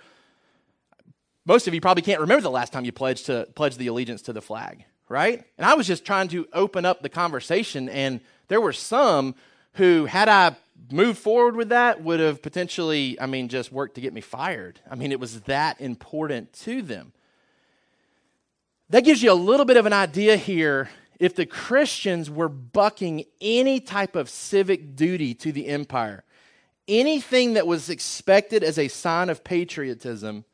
most 1.46 1.68
of 1.68 1.74
you 1.74 1.80
probably 1.80 2.02
can't 2.02 2.20
remember 2.20 2.42
the 2.42 2.50
last 2.50 2.72
time 2.72 2.84
you 2.84 2.92
pledged 2.92 3.26
to 3.26 3.46
pledge 3.54 3.76
the 3.76 3.86
allegiance 3.86 4.22
to 4.22 4.32
the 4.32 4.42
flag, 4.42 4.84
right? 5.08 5.44
And 5.56 5.64
I 5.64 5.74
was 5.74 5.86
just 5.86 6.04
trying 6.04 6.28
to 6.28 6.48
open 6.52 6.84
up 6.84 7.02
the 7.02 7.08
conversation, 7.08 7.88
and 7.88 8.20
there 8.48 8.60
were 8.60 8.72
some 8.72 9.36
who, 9.74 10.06
had 10.06 10.28
I 10.28 10.56
moved 10.90 11.18
forward 11.18 11.56
with 11.56 11.70
that, 11.70 12.02
would 12.02 12.20
have 12.20 12.42
potentially, 12.42 13.20
I 13.20 13.26
mean, 13.26 13.48
just 13.48 13.72
worked 13.72 13.96
to 13.96 14.00
get 14.00 14.12
me 14.12 14.20
fired. 14.20 14.80
I 14.90 14.94
mean, 14.94 15.12
it 15.12 15.20
was 15.20 15.42
that 15.42 15.80
important 15.80 16.52
to 16.64 16.82
them. 16.82 17.12
That 18.90 19.04
gives 19.04 19.22
you 19.22 19.30
a 19.30 19.34
little 19.34 19.66
bit 19.66 19.76
of 19.76 19.86
an 19.86 19.92
idea 19.92 20.36
here 20.36 20.88
if 21.18 21.34
the 21.34 21.46
Christians 21.46 22.30
were 22.30 22.48
bucking 22.48 23.24
any 23.40 23.80
type 23.80 24.16
of 24.16 24.30
civic 24.30 24.96
duty 24.96 25.34
to 25.34 25.52
the 25.52 25.66
empire, 25.66 26.24
anything 26.86 27.54
that 27.54 27.66
was 27.66 27.90
expected 27.90 28.62
as 28.62 28.78
a 28.78 28.88
sign 28.88 29.28
of 29.28 29.44
patriotism, 29.44 30.44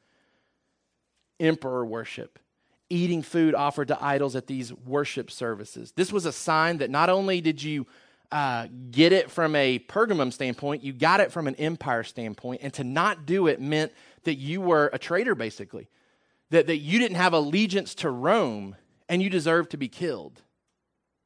emperor 1.39 1.85
worship, 1.85 2.39
eating 2.89 3.23
food 3.23 3.55
offered 3.55 3.89
to 3.89 4.03
idols 4.03 4.35
at 4.35 4.47
these 4.47 4.73
worship 4.73 5.31
services. 5.31 5.93
This 5.93 6.13
was 6.13 6.27
a 6.27 6.33
sign 6.33 6.79
that 6.79 6.91
not 6.91 7.11
only 7.11 7.41
did 7.41 7.63
you 7.63 7.87
uh, 8.35 8.67
get 8.91 9.13
it 9.13 9.31
from 9.31 9.55
a 9.55 9.79
Pergamum 9.79 10.33
standpoint, 10.33 10.83
you 10.83 10.93
got 10.93 11.21
it 11.21 11.33
from 11.33 11.47
an 11.47 11.55
empire 11.55 12.03
standpoint, 12.03 12.61
and 12.63 12.73
to 12.75 12.85
not 12.85 13.25
do 13.25 13.47
it 13.47 13.61
meant 13.61 13.93
that 14.25 14.35
you 14.35 14.61
were 14.61 14.91
a 14.93 14.99
traitor, 14.99 15.35
basically 15.35 15.89
that, 16.51 16.67
that 16.67 16.79
you 16.79 16.99
didn't 16.99 17.17
have 17.17 17.33
allegiance 17.33 17.95
to 17.97 18.11
Rome 18.11 18.77
and 19.09 19.23
you 19.23 19.29
deserve 19.29 19.69
to 19.71 19.77
be 19.77 19.89
killed. 19.89 20.43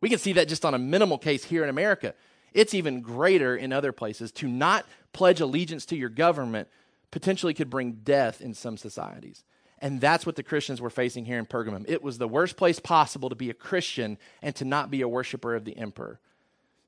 We 0.00 0.08
can 0.08 0.18
see 0.18 0.32
that 0.34 0.48
just 0.48 0.64
on 0.64 0.74
a 0.74 0.78
minimal 0.78 1.18
case 1.18 1.44
here 1.44 1.62
in 1.62 1.68
America. 1.68 2.14
It's 2.52 2.74
even 2.74 3.00
greater 3.00 3.56
in 3.56 3.72
other 3.72 3.92
places. 3.92 4.32
To 4.32 4.48
not 4.48 4.86
pledge 5.12 5.40
allegiance 5.40 5.84
to 5.86 5.96
your 5.96 6.08
government 6.08 6.68
potentially 7.10 7.54
could 7.54 7.70
bring 7.70 7.92
death 8.04 8.40
in 8.40 8.54
some 8.54 8.76
societies. 8.76 9.44
And 9.80 10.00
that's 10.00 10.26
what 10.26 10.36
the 10.36 10.42
Christians 10.42 10.80
were 10.80 10.90
facing 10.90 11.24
here 11.24 11.38
in 11.38 11.46
Pergamum. 11.46 11.84
It 11.88 12.02
was 12.02 12.18
the 12.18 12.26
worst 12.26 12.56
place 12.56 12.80
possible 12.80 13.28
to 13.28 13.36
be 13.36 13.50
a 13.50 13.54
Christian 13.54 14.18
and 14.42 14.54
to 14.56 14.64
not 14.64 14.90
be 14.90 15.02
a 15.02 15.08
worshiper 15.08 15.54
of 15.54 15.64
the 15.64 15.76
emperor. 15.76 16.20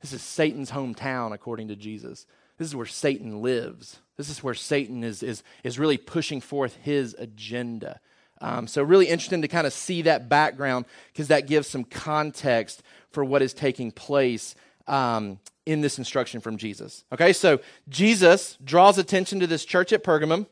This 0.00 0.12
is 0.12 0.22
Satan's 0.22 0.70
hometown, 0.70 1.32
according 1.32 1.68
to 1.68 1.76
Jesus. 1.76 2.26
This 2.58 2.68
is 2.68 2.76
where 2.76 2.86
Satan 2.86 3.42
lives. 3.42 4.00
This 4.16 4.28
is 4.30 4.42
where 4.42 4.54
Satan 4.54 5.04
is, 5.04 5.22
is, 5.22 5.42
is 5.64 5.78
really 5.78 5.96
pushing 5.96 6.40
forth 6.40 6.76
his 6.82 7.14
agenda. 7.18 8.00
Um, 8.40 8.66
so, 8.66 8.82
really 8.82 9.06
interesting 9.06 9.42
to 9.42 9.48
kind 9.48 9.66
of 9.66 9.72
see 9.72 10.02
that 10.02 10.28
background 10.28 10.86
because 11.12 11.28
that 11.28 11.46
gives 11.46 11.68
some 11.68 11.84
context 11.84 12.82
for 13.10 13.24
what 13.24 13.42
is 13.42 13.52
taking 13.52 13.90
place 13.90 14.54
um, 14.86 15.38
in 15.66 15.82
this 15.82 15.98
instruction 15.98 16.40
from 16.40 16.56
Jesus. 16.56 17.04
Okay, 17.12 17.32
so 17.32 17.60
Jesus 17.88 18.56
draws 18.64 18.98
attention 18.98 19.40
to 19.40 19.46
this 19.46 19.64
church 19.64 19.92
at 19.92 20.02
Pergamum. 20.02 20.46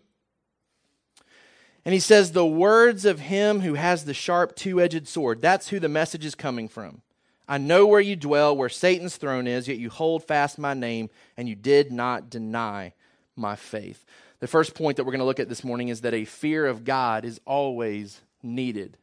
And 1.84 1.94
he 1.94 2.00
says, 2.00 2.32
The 2.32 2.44
words 2.44 3.06
of 3.06 3.20
him 3.20 3.60
who 3.60 3.74
has 3.74 4.04
the 4.04 4.12
sharp 4.12 4.54
two 4.54 4.80
edged 4.80 5.08
sword. 5.08 5.40
That's 5.40 5.68
who 5.68 5.80
the 5.80 5.88
message 5.88 6.24
is 6.26 6.34
coming 6.34 6.68
from. 6.68 7.00
I 7.48 7.56
know 7.56 7.86
where 7.86 8.00
you 8.00 8.14
dwell, 8.14 8.54
where 8.54 8.68
Satan's 8.68 9.16
throne 9.16 9.46
is, 9.46 9.66
yet 9.66 9.78
you 9.78 9.88
hold 9.88 10.22
fast 10.22 10.58
my 10.58 10.74
name, 10.74 11.08
and 11.36 11.48
you 11.48 11.54
did 11.54 11.90
not 11.90 12.28
deny 12.28 12.92
my 13.36 13.56
faith. 13.56 14.04
The 14.40 14.46
first 14.46 14.74
point 14.74 14.96
that 14.96 15.04
we're 15.04 15.12
going 15.12 15.20
to 15.20 15.24
look 15.24 15.40
at 15.40 15.48
this 15.48 15.64
morning 15.64 15.88
is 15.88 16.02
that 16.02 16.14
a 16.14 16.26
fear 16.26 16.66
of 16.66 16.84
God 16.84 17.24
is 17.24 17.40
always 17.46 18.20
needed. 18.42 18.98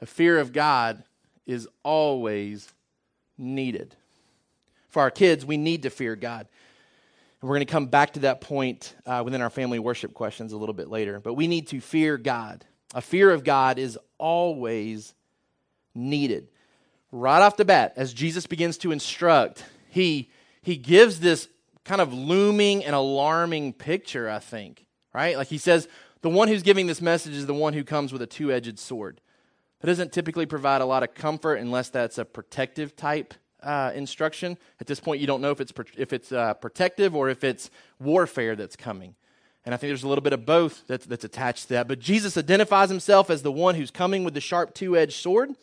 A 0.00 0.06
fear 0.06 0.38
of 0.38 0.52
God 0.52 1.04
is 1.46 1.66
always 1.82 2.72
needed. 3.38 3.96
For 4.90 5.00
our 5.00 5.10
kids, 5.10 5.44
we 5.44 5.56
need 5.56 5.82
to 5.82 5.90
fear 5.90 6.16
God. 6.16 6.46
And 7.40 7.48
we're 7.48 7.56
going 7.56 7.66
to 7.66 7.72
come 7.72 7.86
back 7.86 8.12
to 8.14 8.20
that 8.20 8.40
point 8.40 8.94
uh, 9.06 9.22
within 9.24 9.40
our 9.40 9.50
family 9.50 9.78
worship 9.78 10.14
questions 10.14 10.52
a 10.52 10.56
little 10.56 10.74
bit 10.74 10.88
later. 10.88 11.18
But 11.20 11.34
we 11.34 11.46
need 11.46 11.68
to 11.68 11.80
fear 11.80 12.18
God. 12.18 12.64
A 12.94 13.00
fear 13.00 13.30
of 13.30 13.42
God 13.42 13.78
is 13.78 13.98
always 14.18 15.14
needed. 15.94 16.48
Right 17.18 17.40
off 17.40 17.56
the 17.56 17.64
bat, 17.64 17.94
as 17.96 18.12
Jesus 18.12 18.46
begins 18.46 18.76
to 18.78 18.92
instruct, 18.92 19.64
he, 19.88 20.30
he 20.60 20.76
gives 20.76 21.18
this 21.18 21.48
kind 21.82 22.02
of 22.02 22.12
looming 22.12 22.84
and 22.84 22.94
alarming 22.94 23.72
picture, 23.72 24.28
I 24.28 24.38
think, 24.38 24.84
right? 25.14 25.34
Like 25.38 25.48
he 25.48 25.56
says, 25.56 25.88
the 26.20 26.28
one 26.28 26.48
who's 26.48 26.62
giving 26.62 26.86
this 26.86 27.00
message 27.00 27.32
is 27.32 27.46
the 27.46 27.54
one 27.54 27.72
who 27.72 27.84
comes 27.84 28.12
with 28.12 28.20
a 28.20 28.26
two 28.26 28.52
edged 28.52 28.78
sword. 28.78 29.22
That 29.80 29.86
doesn't 29.86 30.12
typically 30.12 30.44
provide 30.44 30.82
a 30.82 30.84
lot 30.84 31.02
of 31.02 31.14
comfort 31.14 31.54
unless 31.54 31.88
that's 31.88 32.18
a 32.18 32.24
protective 32.26 32.94
type 32.96 33.32
uh, 33.62 33.92
instruction. 33.94 34.58
At 34.78 34.86
this 34.86 35.00
point, 35.00 35.18
you 35.22 35.26
don't 35.26 35.40
know 35.40 35.52
if 35.52 35.60
it's, 35.62 35.72
if 35.96 36.12
it's 36.12 36.32
uh, 36.32 36.52
protective 36.52 37.16
or 37.16 37.30
if 37.30 37.42
it's 37.44 37.70
warfare 37.98 38.56
that's 38.56 38.76
coming. 38.76 39.14
And 39.64 39.74
I 39.74 39.78
think 39.78 39.88
there's 39.88 40.04
a 40.04 40.08
little 40.08 40.22
bit 40.22 40.34
of 40.34 40.44
both 40.44 40.86
that's, 40.86 41.06
that's 41.06 41.24
attached 41.24 41.62
to 41.62 41.68
that. 41.70 41.88
But 41.88 41.98
Jesus 41.98 42.36
identifies 42.36 42.90
himself 42.90 43.30
as 43.30 43.40
the 43.40 43.50
one 43.50 43.74
who's 43.74 43.90
coming 43.90 44.22
with 44.22 44.34
the 44.34 44.40
sharp 44.42 44.74
two 44.74 44.98
edged 44.98 45.14
sword. 45.14 45.54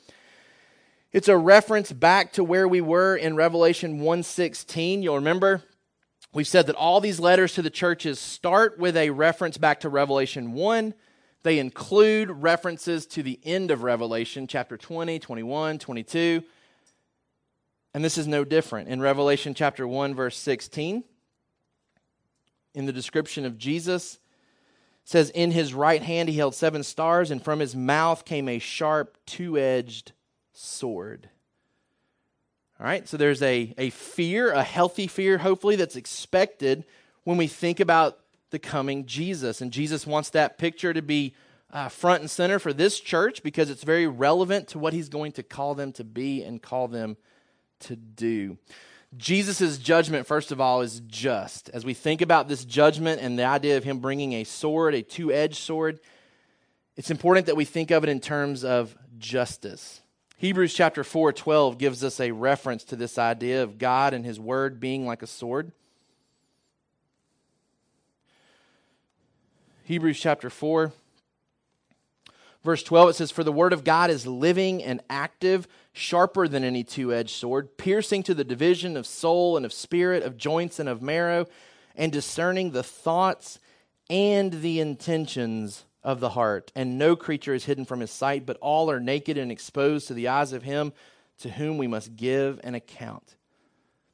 It's 1.14 1.28
a 1.28 1.38
reference 1.38 1.92
back 1.92 2.34
to 2.34 2.44
where 2.44 2.68
we 2.68 2.82
were 2.82 3.16
in 3.16 3.36
Revelation 3.36 4.00
1:16. 4.02 5.04
You'll 5.04 5.16
remember 5.16 5.64
We've 6.34 6.48
said 6.48 6.66
that 6.66 6.76
all 6.76 7.00
these 7.00 7.20
letters 7.20 7.54
to 7.54 7.62
the 7.62 7.70
churches 7.70 8.20
start 8.20 8.80
with 8.80 8.98
a 8.98 9.12
reference 9.12 9.60
back 9.60 9.82
to 9.82 9.90
Revelation 9.90 10.54
1. 10.54 10.96
They 11.44 11.60
include 11.60 12.32
references 12.32 13.06
to 13.08 13.22
the 13.22 13.40
end 13.44 13.70
of 13.70 13.84
Revelation, 13.84 14.48
chapter 14.48 14.76
20, 14.76 15.20
21, 15.20 15.78
22. 15.78 16.44
And 17.94 18.04
this 18.04 18.18
is 18.18 18.28
no 18.28 18.44
different. 18.44 18.90
In 18.90 19.00
Revelation 19.00 19.54
chapter 19.54 19.88
1, 19.88 20.16
verse 20.16 20.36
16, 20.38 21.04
in 22.74 22.86
the 22.88 22.94
description 22.94 23.46
of 23.46 23.60
Jesus, 23.60 24.18
says, 25.04 25.30
In 25.30 25.52
his 25.52 25.76
right 25.76 26.02
hand 26.02 26.30
he 26.30 26.38
held 26.38 26.56
seven 26.56 26.82
stars, 26.82 27.30
and 27.30 27.44
from 27.44 27.60
his 27.60 27.76
mouth 27.76 28.26
came 28.26 28.50
a 28.50 28.58
sharp, 28.58 29.20
two 29.28 29.56
edged 29.56 30.14
sword. 30.54 31.30
All 32.80 32.86
right, 32.86 33.08
so 33.08 33.18
there's 33.18 33.42
a, 33.42 33.74
a 33.78 33.90
fear, 33.92 34.52
a 34.52 34.64
healthy 34.64 35.08
fear, 35.08 35.38
hopefully, 35.38 35.76
that's 35.76 35.96
expected 35.96 36.86
when 37.24 37.38
we 37.38 37.48
think 37.48 37.80
about 37.80 38.20
the 38.50 38.60
coming 38.60 39.06
Jesus. 39.06 39.62
And 39.62 39.72
Jesus 39.72 40.06
wants 40.06 40.30
that 40.32 40.58
picture 40.58 40.94
to 40.94 41.02
be 41.02 41.36
uh, 41.72 41.90
front 41.90 42.22
and 42.22 42.30
center 42.30 42.60
for 42.60 42.72
this 42.72 43.00
church 43.00 43.42
because 43.42 43.70
it's 43.70 43.84
very 43.84 44.06
relevant 44.08 44.68
to 44.70 44.80
what 44.80 44.94
he's 44.94 45.10
going 45.10 45.32
to 45.34 45.44
call 45.44 45.76
them 45.76 45.92
to 45.94 46.04
be 46.04 46.44
and 46.44 46.62
call 46.62 46.88
them 46.88 47.18
to 47.82 47.96
do. 47.96 48.58
Jesus' 49.18 49.78
judgment, 49.78 50.28
first 50.28 50.52
of 50.52 50.62
all, 50.62 50.82
is 50.82 51.02
just. 51.08 51.70
As 51.70 51.86
we 51.86 51.94
think 51.94 52.22
about 52.22 52.48
this 52.48 52.64
judgment 52.64 53.22
and 53.22 53.38
the 53.38 53.46
idea 53.46 53.78
of 53.78 53.84
him 53.84 54.00
bringing 54.00 54.34
a 54.34 54.44
sword, 54.44 54.94
a 54.94 55.02
two 55.02 55.32
edged 55.32 55.58
sword, 55.58 56.00
it's 56.96 57.12
important 57.12 57.48
that 57.48 57.56
we 57.56 57.66
think 57.66 57.92
of 57.92 58.04
it 58.04 58.10
in 58.10 58.20
terms 58.20 58.64
of 58.64 58.96
justice. 59.18 60.03
Hebrews 60.44 60.74
chapter 60.74 61.06
4 61.06 61.32
12 61.32 61.78
gives 61.78 62.04
us 62.04 62.20
a 62.20 62.32
reference 62.32 62.84
to 62.84 62.98
this 62.98 63.18
idea 63.18 63.64
of 63.64 63.78
God 63.78 64.14
and 64.14 64.26
his 64.26 64.42
word 64.42 64.78
being 64.78 65.06
like 65.06 65.22
a 65.22 65.26
sword. 65.26 65.72
Hebrews 69.86 70.20
chapter 70.20 70.50
4, 70.50 70.92
verse 72.62 72.84
12, 72.84 73.10
it 73.12 73.14
says, 73.14 73.32
For 73.32 73.46
the 73.46 73.54
word 73.54 73.72
of 73.72 73.86
God 73.86 74.10
is 74.10 74.28
living 74.28 74.84
and 74.84 75.00
active, 75.10 75.66
sharper 75.94 76.50
than 76.50 76.66
any 76.66 76.84
two 76.84 77.14
edged 77.14 77.38
sword, 77.38 77.78
piercing 77.78 78.22
to 78.24 78.34
the 78.34 78.44
division 78.44 78.98
of 78.98 79.08
soul 79.08 79.56
and 79.56 79.66
of 79.66 79.72
spirit, 79.72 80.24
of 80.24 80.36
joints 80.36 80.78
and 80.78 80.90
of 80.90 81.02
marrow, 81.02 81.48
and 81.96 82.12
discerning 82.12 82.72
the 82.72 82.84
thoughts 82.84 83.60
and 84.10 84.60
the 84.62 84.82
intentions 84.82 85.86
of 86.04 86.20
the 86.20 86.30
heart. 86.30 86.72
And 86.76 86.98
no 86.98 87.16
creature 87.16 87.54
is 87.54 87.66
hidden 87.66 87.86
from 87.86 88.00
his 88.00 88.12
sight, 88.12 88.46
but 88.46 88.58
all 88.62 88.92
are 88.92 89.00
naked 89.00 89.38
and 89.38 89.52
exposed 89.52 90.08
to 90.08 90.14
the 90.14 90.28
eyes 90.28 90.54
of 90.54 90.64
him 90.64 90.94
to 91.40 91.50
whom 91.50 91.78
we 91.78 91.88
must 91.88 92.16
give 92.16 92.60
an 92.64 92.76
account. 92.76 93.36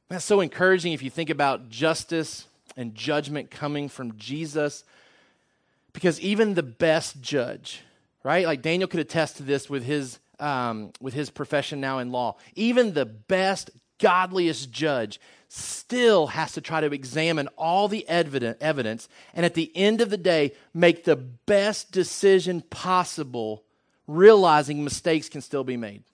That's 0.08 0.24
so 0.24 0.40
encouraging 0.40 0.92
if 0.92 1.02
you 1.02 1.10
think 1.10 1.30
about 1.30 1.68
justice 1.68 2.46
and 2.76 2.94
judgment 2.94 3.50
coming 3.50 3.88
from 3.88 4.16
Jesus, 4.16 4.84
because 5.92 6.20
even 6.20 6.54
the 6.54 6.62
best 6.62 7.20
judge, 7.20 7.82
right? 8.22 8.46
Like 8.46 8.62
Daniel 8.62 8.88
could 8.88 9.00
attest 9.00 9.36
to 9.36 9.42
this 9.42 9.68
with 9.68 9.84
his 9.84 10.18
um, 10.38 10.92
with 11.00 11.14
his 11.14 11.30
profession 11.30 11.80
now 11.80 11.98
in 11.98 12.12
law. 12.12 12.36
Even 12.54 12.94
the 12.94 13.04
best, 13.04 13.70
godliest 13.98 14.70
judge 14.70 15.20
still 15.52 16.28
has 16.28 16.52
to 16.52 16.60
try 16.60 16.80
to 16.80 16.92
examine 16.92 17.48
all 17.58 17.88
the 17.88 18.08
evidence 18.08 19.08
and 19.34 19.44
at 19.44 19.54
the 19.54 19.72
end 19.76 20.00
of 20.00 20.08
the 20.08 20.16
day 20.16 20.52
make 20.72 21.02
the 21.02 21.16
best 21.16 21.90
decision 21.90 22.62
possible, 22.70 23.64
realizing 24.06 24.84
mistakes 24.84 25.28
can 25.28 25.40
still 25.40 25.64
be 25.64 25.76
made. 25.76 26.04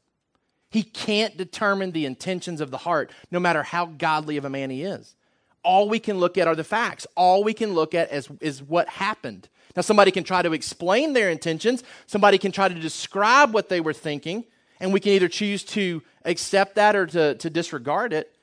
He 0.71 0.83
can't 0.83 1.37
determine 1.37 1.93
the 1.93 2.07
intentions 2.07 2.63
of 2.63 2.71
the 2.71 2.79
heart, 2.79 3.11
no 3.31 3.39
matter 3.39 3.63
how 3.63 3.85
godly 3.85 4.39
of 4.39 4.47
a 4.47 4.51
man 4.51 4.71
he 4.71 4.83
is. 4.83 5.15
All 5.63 5.89
we 5.89 5.99
can 5.99 6.19
look 6.19 6.39
at 6.39 6.49
are 6.49 6.55
the 6.55 6.65
facts. 6.65 7.07
All 7.15 7.45
we 7.45 7.53
can 7.53 7.75
look 7.75 7.95
at 7.95 8.13
is, 8.13 8.29
is 8.41 8.63
what 8.63 8.89
happened. 8.89 9.51
Now, 9.75 9.83
somebody 9.83 10.13
can 10.13 10.25
try 10.25 10.41
to 10.41 10.53
explain 10.55 11.13
their 11.13 11.29
intentions, 11.29 11.85
somebody 12.07 12.39
can 12.39 12.53
try 12.53 12.69
to 12.69 12.75
describe 12.75 13.53
what 13.53 13.69
they 13.69 13.83
were 13.83 13.93
thinking, 13.93 14.45
and 14.81 14.95
we 14.95 15.01
can 15.01 15.13
either 15.13 15.29
choose 15.29 15.63
to 15.65 16.03
accept 16.25 16.77
that 16.77 16.97
or 16.97 17.07
to, 17.07 17.35
to 17.35 17.51
disregard 17.51 18.15
it. 18.15 18.36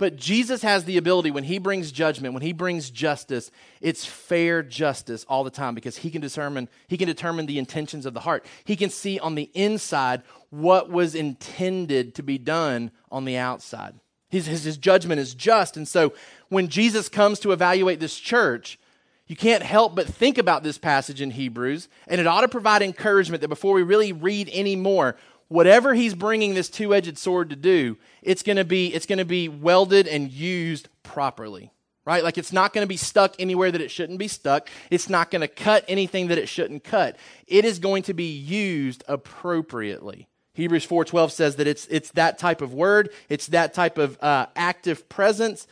But 0.00 0.16
Jesus 0.16 0.62
has 0.62 0.84
the 0.84 0.96
ability 0.96 1.30
when 1.30 1.44
he 1.44 1.58
brings 1.58 1.92
judgment, 1.92 2.32
when 2.32 2.42
he 2.42 2.54
brings 2.54 2.88
justice, 2.88 3.50
it's 3.82 4.06
fair 4.06 4.62
justice 4.62 5.26
all 5.28 5.44
the 5.44 5.50
time 5.50 5.74
because 5.74 5.98
he 5.98 6.10
can 6.10 6.22
determine 6.22 6.70
he 6.88 6.96
can 6.96 7.06
determine 7.06 7.44
the 7.44 7.58
intentions 7.58 8.06
of 8.06 8.14
the 8.14 8.20
heart. 8.20 8.46
He 8.64 8.76
can 8.76 8.88
see 8.88 9.18
on 9.18 9.34
the 9.34 9.50
inside 9.52 10.22
what 10.48 10.88
was 10.88 11.14
intended 11.14 12.14
to 12.14 12.22
be 12.22 12.38
done 12.38 12.92
on 13.12 13.26
the 13.26 13.36
outside. 13.36 14.00
His, 14.30 14.46
his, 14.46 14.64
his 14.64 14.78
judgment 14.78 15.20
is 15.20 15.34
just. 15.34 15.76
And 15.76 15.86
so 15.86 16.14
when 16.48 16.68
Jesus 16.68 17.10
comes 17.10 17.38
to 17.40 17.52
evaluate 17.52 18.00
this 18.00 18.18
church, 18.18 18.78
you 19.26 19.36
can't 19.36 19.62
help 19.62 19.94
but 19.94 20.06
think 20.06 20.38
about 20.38 20.62
this 20.62 20.78
passage 20.78 21.20
in 21.20 21.32
Hebrews, 21.32 21.90
and 22.08 22.18
it 22.18 22.26
ought 22.26 22.40
to 22.40 22.48
provide 22.48 22.80
encouragement 22.80 23.42
that 23.42 23.48
before 23.48 23.74
we 23.74 23.82
really 23.82 24.14
read 24.14 24.48
any 24.50 24.76
more, 24.76 25.16
whatever 25.50 25.94
he's 25.94 26.14
bringing 26.14 26.54
this 26.54 26.70
two-edged 26.70 27.18
sword 27.18 27.50
to 27.50 27.56
do, 27.56 27.98
it's 28.22 28.42
going 28.42 28.56
to 28.56 28.64
be 28.64 28.94
it's 28.94 29.04
going 29.04 29.18
to 29.18 29.26
be 29.26 29.48
welded 29.48 30.08
and 30.08 30.30
used 30.30 30.88
properly. 31.02 31.72
Right? 32.06 32.24
Like 32.24 32.38
it's 32.38 32.52
not 32.52 32.72
going 32.72 32.84
to 32.84 32.88
be 32.88 32.96
stuck 32.96 33.34
anywhere 33.38 33.70
that 33.70 33.80
it 33.80 33.90
shouldn't 33.90 34.18
be 34.18 34.26
stuck. 34.26 34.70
It's 34.90 35.10
not 35.10 35.30
going 35.30 35.42
to 35.42 35.48
cut 35.48 35.84
anything 35.86 36.28
that 36.28 36.38
it 36.38 36.48
shouldn't 36.48 36.82
cut. 36.82 37.16
It 37.46 37.64
is 37.66 37.78
going 37.78 38.04
to 38.04 38.14
be 38.14 38.32
used 38.32 39.04
appropriately. 39.06 40.26
Hebrews 40.54 40.86
4:12 40.86 41.30
says 41.30 41.56
that 41.56 41.66
it's 41.66 41.86
it's 41.86 42.10
that 42.12 42.38
type 42.38 42.62
of 42.62 42.72
word, 42.72 43.10
it's 43.28 43.48
that 43.48 43.74
type 43.74 43.98
of 43.98 44.18
uh, 44.22 44.46
active 44.56 45.08
presence, 45.08 45.66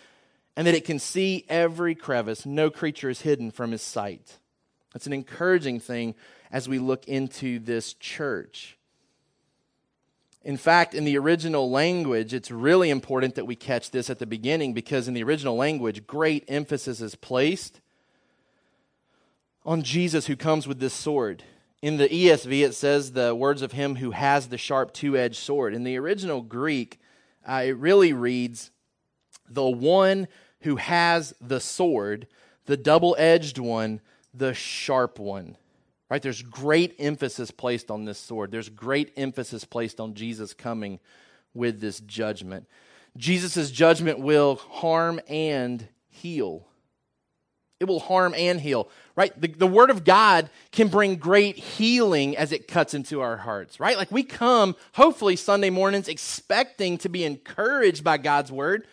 and 0.57 0.67
that 0.67 0.75
it 0.75 0.85
can 0.85 0.99
see 0.99 1.45
every 1.49 1.95
crevice. 1.95 2.45
No 2.45 2.71
creature 2.71 3.11
is 3.11 3.23
hidden 3.23 3.51
from 3.51 3.73
his 3.73 3.83
sight. 3.83 4.39
That's 4.93 5.07
an 5.07 5.13
encouraging 5.13 5.81
thing 5.81 6.15
as 6.51 6.69
we 6.69 6.79
look 6.79 7.07
into 7.07 7.59
this 7.59 7.95
church. 7.95 8.78
In 10.45 10.57
fact, 10.57 10.95
in 10.95 11.05
the 11.05 11.19
original 11.19 11.71
language, 11.71 12.33
it's 12.33 12.51
really 12.51 12.91
important 12.91 13.35
that 13.35 13.47
we 13.47 13.57
catch 13.57 13.91
this 13.91 14.09
at 14.09 14.19
the 14.19 14.27
beginning 14.27 14.73
because 14.73 15.09
in 15.09 15.15
the 15.15 15.23
original 15.23 15.57
language, 15.57 16.07
great 16.07 16.45
emphasis 16.49 17.01
is 17.01 17.15
placed 17.15 17.81
on 19.67 19.83
Jesus 19.83 20.27
who 20.27 20.37
comes 20.37 20.67
with 20.67 20.79
this 20.79 20.95
sword. 20.95 21.43
In 21.83 21.97
the 21.97 22.09
ESV, 22.09 22.65
it 22.65 22.75
says 22.75 23.13
the 23.13 23.35
words 23.35 23.63
of 23.63 23.73
him 23.73 23.97
who 23.97 24.13
has 24.13 24.49
the 24.49 24.59
sharp 24.59 24.93
two 24.93 25.17
edged 25.17 25.37
sword. 25.37 25.75
In 25.75 25.85
the 25.85 25.97
original 25.97 26.43
Greek, 26.43 26.99
uh, 27.47 27.63
it 27.67 27.77
really 27.77 28.13
reads, 28.13 28.71
the 29.49 29.69
one 29.69 30.29
who 30.61 30.77
has 30.77 31.35
the 31.41 31.61
sword, 31.61 32.27
the 32.67 32.77
double 32.77 33.15
edged 33.19 33.59
one, 33.59 34.01
the 34.35 34.55
sharp 34.55 35.19
one. 35.19 35.57
Right? 36.11 36.23
There's 36.23 36.43
great 36.43 36.97
emphasis 36.99 37.51
placed 37.51 37.91
on 37.91 38.05
this 38.05 38.19
sword. 38.19 38.51
There's 38.51 38.71
great 38.71 39.13
emphasis 39.17 39.65
placed 39.65 40.01
on 40.01 40.15
Jesus 40.15 40.55
coming 40.55 41.01
with 41.55 41.81
this 41.81 42.01
judgment. 42.01 42.67
Jesus' 43.17 43.71
judgment 43.71 44.19
will 44.21 44.57
harm 44.57 45.21
and 45.29 45.87
heal. 46.09 46.67
It 47.81 47.87
will 47.87 48.01
harm 48.01 48.35
and 48.37 48.61
heal, 48.61 48.89
right? 49.15 49.39
The, 49.41 49.49
the 49.49 49.67
Word 49.67 49.91
of 49.91 50.05
God 50.05 50.51
can 50.73 50.89
bring 50.89 51.17
great 51.17 51.57
healing 51.57 52.37
as 52.37 52.51
it 52.51 52.67
cuts 52.67 52.93
into 52.93 53.21
our 53.21 53.37
hearts, 53.37 53.79
right? 53.79 53.97
Like 53.97 54.11
we 54.11 54.25
come, 54.25 54.75
hopefully, 54.95 55.37
Sunday 55.37 55.71
mornings 55.71 56.09
expecting 56.09 56.99
to 56.99 57.09
be 57.09 57.23
encouraged 57.25 58.03
by 58.03 58.19
God's 58.19 58.51
Word, 58.51 58.87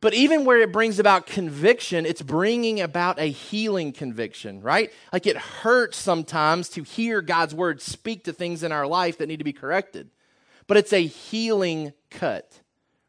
but 0.00 0.14
even 0.14 0.44
where 0.44 0.58
it 0.58 0.72
brings 0.72 0.98
about 0.98 1.26
conviction, 1.26 2.06
it's 2.06 2.22
bringing 2.22 2.80
about 2.80 3.18
a 3.18 3.26
healing 3.26 3.92
conviction, 3.92 4.62
right? 4.62 4.90
Like 5.12 5.26
it 5.26 5.36
hurts 5.36 5.98
sometimes 5.98 6.70
to 6.70 6.82
hear 6.82 7.20
God's 7.20 7.54
word 7.54 7.82
speak 7.82 8.24
to 8.24 8.32
things 8.32 8.62
in 8.62 8.72
our 8.72 8.86
life 8.86 9.18
that 9.18 9.26
need 9.26 9.38
to 9.38 9.44
be 9.44 9.52
corrected. 9.52 10.10
But 10.66 10.78
it's 10.78 10.92
a 10.92 11.04
healing 11.04 11.92
cut, 12.10 12.50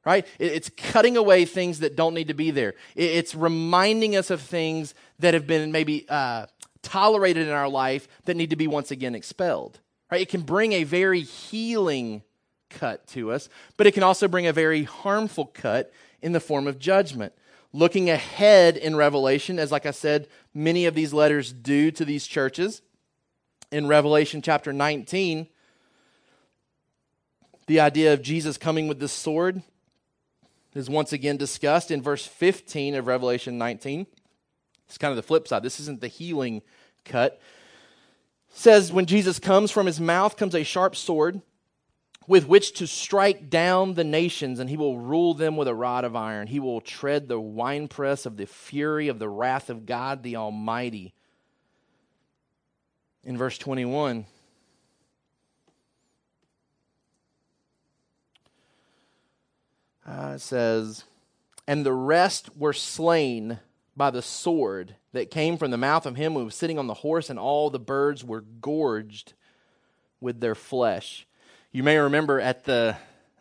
right? 0.05 0.27
It's 0.37 0.69
cutting 0.69 1.15
away 1.15 1.45
things 1.45 1.79
that 1.79 1.95
don't 1.95 2.13
need 2.13 2.27
to 2.27 2.33
be 2.33 2.51
there. 2.51 2.73
It's 2.95 3.35
reminding 3.35 4.17
us 4.17 4.29
of 4.29 4.41
things 4.41 4.93
that 5.19 5.33
have 5.33 5.47
been 5.47 5.71
maybe 5.71 6.05
uh, 6.09 6.47
tolerated 6.81 7.47
in 7.47 7.53
our 7.53 7.69
life 7.69 8.07
that 8.25 8.35
need 8.35 8.49
to 8.49 8.55
be 8.57 8.67
once 8.67 8.91
again 8.91 9.15
expelled, 9.15 9.79
right? 10.11 10.21
It 10.21 10.29
can 10.29 10.41
bring 10.41 10.73
a 10.73 10.83
very 10.83 11.21
healing 11.21 12.23
cut 12.69 13.07
to 13.07 13.31
us, 13.31 13.47
but 13.77 13.87
it 13.87 13.93
can 13.93 14.03
also 14.03 14.27
bring 14.27 14.47
a 14.47 14.53
very 14.53 14.83
harmful 14.83 15.45
cut 15.45 15.93
in 16.21 16.31
the 16.31 16.39
form 16.39 16.67
of 16.67 16.79
judgment. 16.79 17.33
Looking 17.73 18.09
ahead 18.09 18.77
in 18.77 18.95
Revelation, 18.95 19.57
as 19.57 19.71
like 19.71 19.85
I 19.85 19.91
said, 19.91 20.27
many 20.53 20.85
of 20.85 20.93
these 20.93 21.13
letters 21.13 21.53
do 21.53 21.91
to 21.91 22.03
these 22.03 22.27
churches. 22.27 22.81
In 23.71 23.87
Revelation 23.87 24.41
chapter 24.41 24.73
19, 24.73 25.47
the 27.67 27.79
idea 27.79 28.13
of 28.13 28.21
Jesus 28.21 28.57
coming 28.57 28.89
with 28.89 28.99
this 28.99 29.13
sword 29.13 29.61
is 30.73 30.89
once 30.89 31.13
again 31.13 31.37
discussed 31.37 31.91
in 31.91 32.01
verse 32.01 32.25
15 32.25 32.95
of 32.95 33.07
Revelation 33.07 33.57
19. 33.57 34.05
It's 34.87 34.97
kind 34.97 35.11
of 35.11 35.15
the 35.15 35.23
flip 35.23 35.47
side. 35.47 35.63
This 35.63 35.79
isn't 35.79 36.01
the 36.01 36.09
healing 36.09 36.61
cut. 37.05 37.39
It 38.49 38.57
says 38.57 38.91
when 38.91 39.05
Jesus 39.05 39.39
comes 39.39 39.71
from 39.71 39.85
his 39.85 40.01
mouth 40.01 40.35
comes 40.35 40.53
a 40.53 40.63
sharp 40.63 40.97
sword 40.97 41.41
with 42.27 42.47
which 42.47 42.73
to 42.73 42.87
strike 42.87 43.49
down 43.49 43.95
the 43.95 44.03
nations, 44.03 44.59
and 44.59 44.69
he 44.69 44.77
will 44.77 44.99
rule 44.99 45.33
them 45.33 45.57
with 45.57 45.67
a 45.67 45.75
rod 45.75 46.03
of 46.03 46.15
iron. 46.15 46.47
He 46.47 46.59
will 46.59 46.81
tread 46.81 47.27
the 47.27 47.39
winepress 47.39 48.25
of 48.25 48.37
the 48.37 48.45
fury 48.45 49.07
of 49.07 49.19
the 49.19 49.29
wrath 49.29 49.69
of 49.69 49.85
God 49.85 50.21
the 50.23 50.35
Almighty. 50.35 51.13
In 53.23 53.37
verse 53.37 53.57
21, 53.57 54.25
uh, 60.07 60.33
it 60.35 60.41
says, 60.41 61.03
And 61.67 61.85
the 61.85 61.93
rest 61.93 62.55
were 62.55 62.73
slain 62.73 63.59
by 63.95 64.09
the 64.09 64.21
sword 64.21 64.95
that 65.11 65.31
came 65.31 65.57
from 65.57 65.71
the 65.71 65.77
mouth 65.77 66.05
of 66.05 66.15
him 66.15 66.33
who 66.33 66.45
was 66.45 66.55
sitting 66.55 66.79
on 66.79 66.87
the 66.87 66.95
horse, 66.95 67.29
and 67.29 67.37
all 67.37 67.69
the 67.69 67.79
birds 67.79 68.23
were 68.23 68.41
gorged 68.41 69.33
with 70.19 70.39
their 70.39 70.55
flesh. 70.55 71.27
You 71.73 71.83
may 71.83 71.97
remember 71.97 72.41
at 72.41 72.65
the, 72.65 72.97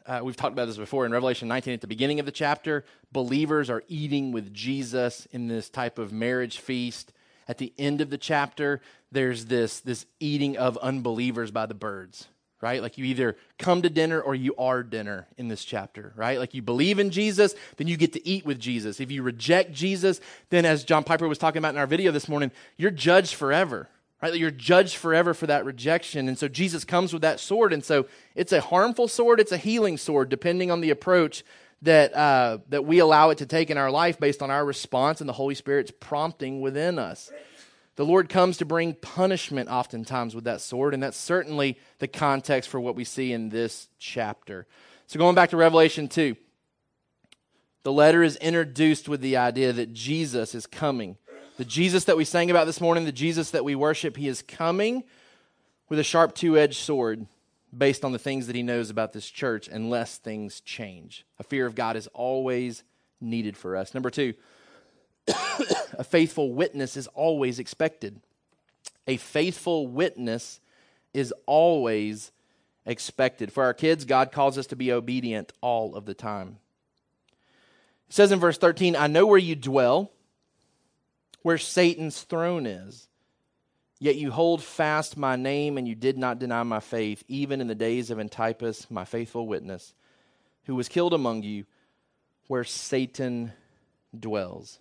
uh, 0.07 0.21
we've 0.23 0.37
talked 0.37 0.53
about 0.53 0.67
this 0.67 0.77
before 0.77 1.05
in 1.05 1.11
Revelation 1.11 1.49
19, 1.49 1.75
at 1.75 1.81
the 1.81 1.89
beginning 1.89 2.21
of 2.21 2.27
the 2.27 2.33
chapter, 2.33 2.85
believers 3.11 3.69
are 3.69 3.83
eating 3.89 4.31
with 4.31 4.55
Jesus 4.55 5.27
in 5.33 5.49
this 5.49 5.69
type 5.69 5.99
of 5.99 6.13
marriage 6.13 6.61
feast. 6.61 7.13
At 7.49 7.59
the 7.59 7.73
end 7.77 8.01
of 8.01 8.09
the 8.09 8.19
chapter, 8.19 8.83
there's 9.11 9.47
this, 9.47 9.81
this 9.81 10.07
eating 10.21 10.57
of 10.57 10.77
unbelievers 10.77 11.51
by 11.51 11.67
the 11.67 11.75
birds. 11.75 12.29
right? 12.61 12.83
Like 12.83 12.99
you 12.99 13.05
either 13.07 13.37
come 13.59 13.83
to 13.83 13.91
dinner 13.91 14.21
or 14.21 14.35
you 14.35 14.55
are 14.57 14.83
dinner 14.83 15.27
in 15.37 15.49
this 15.49 15.65
chapter, 15.65 16.13
right? 16.15 16.39
Like 16.39 16.55
you 16.55 16.63
believe 16.63 16.99
in 16.99 17.11
Jesus, 17.11 17.55
then 17.79 17.89
you 17.89 17.97
get 17.97 18.13
to 18.13 18.27
eat 18.27 18.45
with 18.45 18.61
Jesus. 18.61 19.01
If 19.01 19.11
you 19.11 19.23
reject 19.23 19.73
Jesus, 19.73 20.21
then 20.51 20.65
as 20.65 20.85
John 20.85 21.03
Piper 21.03 21.27
was 21.27 21.39
talking 21.39 21.59
about 21.59 21.75
in 21.75 21.81
our 21.81 21.87
video 21.87 22.13
this 22.13 22.29
morning, 22.29 22.53
you're 22.77 22.91
judged 22.91 23.35
forever, 23.35 23.89
right? 24.23 24.35
You're 24.35 24.51
judged 24.51 24.97
forever 24.97 25.35
for 25.35 25.47
that 25.47 25.65
rejection. 25.65 26.29
And 26.29 26.39
so 26.39 26.49
Jesus 26.49 26.85
comes 26.85 27.13
with 27.13 27.23
that 27.23 27.41
sword. 27.41 27.73
And 27.73 27.85
so 27.85 28.07
it's 28.35 28.53
a 28.53 28.61
harmful 28.61 29.09
sword, 29.09 29.41
it's 29.41 29.53
a 29.53 29.57
healing 29.57 29.97
sword, 29.97 30.29
depending 30.29 30.71
on 30.71 30.81
the 30.81 30.91
approach 30.91 31.45
that, 31.83 32.15
uh, 32.15 32.59
that 32.69 32.85
we 32.85 32.99
allow 32.99 33.31
it 33.31 33.39
to 33.39 33.47
take 33.47 33.71
in 33.71 33.79
our 33.79 33.91
life 33.91 34.21
based 34.21 34.43
on 34.43 34.51
our 34.51 34.65
response 34.65 35.21
and 35.21 35.29
the 35.29 35.35
Holy 35.35 35.55
Spirit's 35.55 35.93
prompting 35.99 36.61
within 36.61 36.99
us. 36.99 37.33
The 37.97 38.05
Lord 38.05 38.29
comes 38.29 38.59
to 38.59 38.65
bring 38.65 38.95
punishment 38.95 39.69
oftentimes 39.69 40.35
with 40.35 40.45
that 40.45 40.61
sword, 40.61 40.95
and 40.95 41.03
that's 41.03 41.19
certainly 41.19 41.79
the 41.99 42.09
context 42.09 42.71
for 42.71 42.81
what 42.81 42.97
we 42.97 43.05
see 43.05 43.33
in 43.33 43.51
this 43.51 43.89
chapter. 43.99 44.67
So, 45.07 45.19
going 45.19 45.35
back 45.35 45.51
to 45.51 45.57
Revelation 45.57 46.09
2, 46.09 46.37
the 47.83 47.93
letter 47.93 48.23
is 48.23 48.37
introduced 48.37 49.09
with 49.09 49.21
the 49.21 49.37
idea 49.37 49.73
that 49.73 49.93
Jesus 49.93 50.55
is 50.55 50.67
coming. 50.67 51.19
The 51.61 51.67
Jesus 51.67 52.05
that 52.05 52.17
we 52.17 52.25
sang 52.25 52.51
about 52.51 52.65
this 52.65 52.81
morning, 52.81 53.05
the 53.05 53.13
Jesus 53.13 53.51
that 53.51 53.67
we 53.67 53.75
worship, 53.75 54.17
he 54.17 54.29
is 54.29 54.41
coming 54.41 55.05
with 55.91 55.99
a 55.99 56.03
sharp 56.03 56.35
two 56.35 56.57
edged 56.57 56.79
sword 56.79 57.27
based 57.77 58.03
on 58.03 58.13
the 58.13 58.19
things 58.19 58.47
that 58.47 58.57
he 58.57 58.63
knows 58.63 58.89
about 58.89 59.13
this 59.13 59.29
church, 59.29 59.69
unless 59.69 60.17
things 60.17 60.63
change. 60.63 61.27
A 61.39 61.43
fear 61.43 61.67
of 61.67 61.75
God 61.75 61.97
is 61.97 62.07
always 62.15 62.83
needed 63.21 63.59
for 63.59 63.77
us. 63.77 63.93
Number 63.93 64.09
two, 64.09 64.33
a 65.99 66.03
faithful 66.03 66.55
witness 66.55 66.97
is 66.97 67.09
always 67.09 67.59
expected. 67.59 68.23
A 69.07 69.19
faithful 69.19 69.87
witness 69.87 70.61
is 71.13 71.31
always 71.45 72.33
expected. 72.87 73.53
For 73.53 73.65
our 73.65 73.75
kids, 73.75 74.07
God 74.07 74.33
calls 74.33 74.57
us 74.57 74.69
to 74.69 74.77
be 74.77 74.91
obedient 74.91 75.53
all 75.61 75.95
of 75.95 76.07
the 76.07 76.15
time. 76.15 76.57
It 78.09 78.15
says 78.15 78.33
in 78.33 78.41
verse 78.41 78.57
13, 78.57 78.97
I 78.97 79.09
know 79.09 79.27
where 79.27 79.37
you 79.37 79.55
dwell, 79.55 80.11
where 81.43 81.59
Satan's 81.59 82.23
throne 82.23 82.67
is. 82.67 83.09
Yet 83.99 84.17
you 84.17 84.31
hold 84.31 84.63
fast 84.63 85.17
my 85.17 85.37
name, 85.37 85.77
and 85.77 85.87
you 85.87 85.95
did 85.95 86.17
not 86.17 86.39
deny 86.39 86.63
my 86.63 86.81
faith, 86.81 87.23
even 87.29 87.61
in 87.61 87.67
the 87.67 87.75
days 87.75 88.11
of 88.11 88.19
Antipas, 88.19 88.91
my 88.91 89.05
faithful 89.05 89.47
witness, 89.47 89.93
who 90.65 90.75
was 90.75 90.89
killed 90.89 91.13
among 91.13 91.43
you, 91.43 91.67
where 92.47 92.65
Satan 92.65 93.53
dwells. 94.19 94.79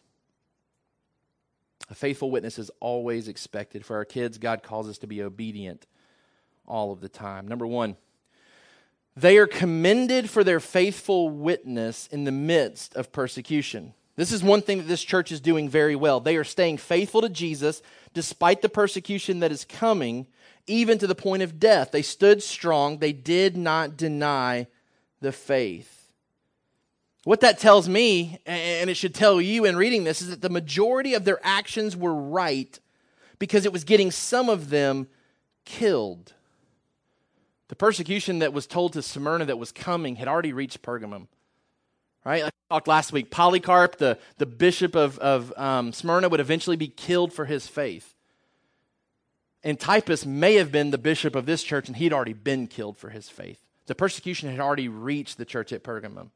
A 1.89 1.95
faithful 1.95 2.31
witness 2.31 2.59
is 2.59 2.71
always 2.79 3.27
expected. 3.27 3.85
For 3.85 3.95
our 3.95 4.05
kids, 4.05 4.37
God 4.37 4.63
calls 4.63 4.87
us 4.87 4.99
to 4.99 5.07
be 5.07 5.21
obedient 5.21 5.85
all 6.65 6.91
of 6.91 7.01
the 7.01 7.09
time. 7.09 7.47
Number 7.47 7.67
one, 7.67 7.97
they 9.17 9.37
are 9.37 9.47
commended 9.47 10.29
for 10.29 10.43
their 10.43 10.59
faithful 10.59 11.29
witness 11.29 12.07
in 12.07 12.23
the 12.23 12.31
midst 12.31 12.95
of 12.95 13.11
persecution. 13.11 13.93
This 14.19 14.33
is 14.33 14.43
one 14.43 14.61
thing 14.61 14.79
that 14.79 14.87
this 14.89 15.01
church 15.01 15.31
is 15.31 15.39
doing 15.39 15.69
very 15.69 15.95
well. 15.95 16.19
They 16.19 16.35
are 16.35 16.43
staying 16.43 16.75
faithful 16.75 17.21
to 17.21 17.29
Jesus 17.29 17.81
despite 18.13 18.61
the 18.61 18.67
persecution 18.67 19.39
that 19.39 19.49
is 19.49 19.63
coming, 19.63 20.27
even 20.67 20.97
to 20.97 21.07
the 21.07 21.15
point 21.15 21.41
of 21.41 21.57
death. 21.57 21.91
They 21.91 22.01
stood 22.01 22.43
strong, 22.43 22.97
they 22.97 23.13
did 23.13 23.55
not 23.55 23.95
deny 23.95 24.67
the 25.21 25.31
faith. 25.31 26.11
What 27.23 27.39
that 27.39 27.59
tells 27.59 27.87
me, 27.87 28.39
and 28.45 28.89
it 28.89 28.95
should 28.95 29.15
tell 29.15 29.39
you 29.39 29.63
in 29.63 29.77
reading 29.77 30.03
this, 30.03 30.21
is 30.21 30.31
that 30.31 30.41
the 30.41 30.49
majority 30.49 31.13
of 31.13 31.23
their 31.23 31.39
actions 31.41 31.95
were 31.95 32.13
right 32.13 32.77
because 33.39 33.65
it 33.65 33.71
was 33.71 33.85
getting 33.85 34.11
some 34.11 34.49
of 34.49 34.69
them 34.69 35.07
killed. 35.63 36.33
The 37.69 37.75
persecution 37.77 38.39
that 38.39 38.51
was 38.51 38.67
told 38.67 38.91
to 38.93 39.01
Smyrna 39.01 39.45
that 39.45 39.57
was 39.57 39.71
coming 39.71 40.17
had 40.17 40.27
already 40.27 40.51
reached 40.51 40.81
Pergamum. 40.81 41.27
Right? 42.25 42.43
Like 42.43 42.53
I 42.69 42.75
talked 42.75 42.87
last 42.87 43.11
week, 43.11 43.31
Polycarp, 43.31 43.97
the, 43.97 44.19
the 44.37 44.45
bishop 44.45 44.95
of, 44.95 45.17
of 45.19 45.53
um, 45.57 45.93
Smyrna, 45.93 46.29
would 46.29 46.39
eventually 46.39 46.75
be 46.75 46.87
killed 46.87 47.33
for 47.33 47.45
his 47.45 47.67
faith. 47.67 48.13
Antipas 49.63 50.25
may 50.25 50.55
have 50.55 50.71
been 50.71 50.91
the 50.91 50.97
bishop 50.97 51.35
of 51.35 51.45
this 51.45 51.63
church, 51.63 51.87
and 51.87 51.97
he'd 51.97 52.13
already 52.13 52.33
been 52.33 52.67
killed 52.67 52.97
for 52.97 53.09
his 53.09 53.29
faith. 53.29 53.59
The 53.87 53.95
persecution 53.95 54.49
had 54.49 54.59
already 54.59 54.87
reached 54.87 55.37
the 55.37 55.45
church 55.45 55.73
at 55.73 55.83
Pergamum. 55.83 56.29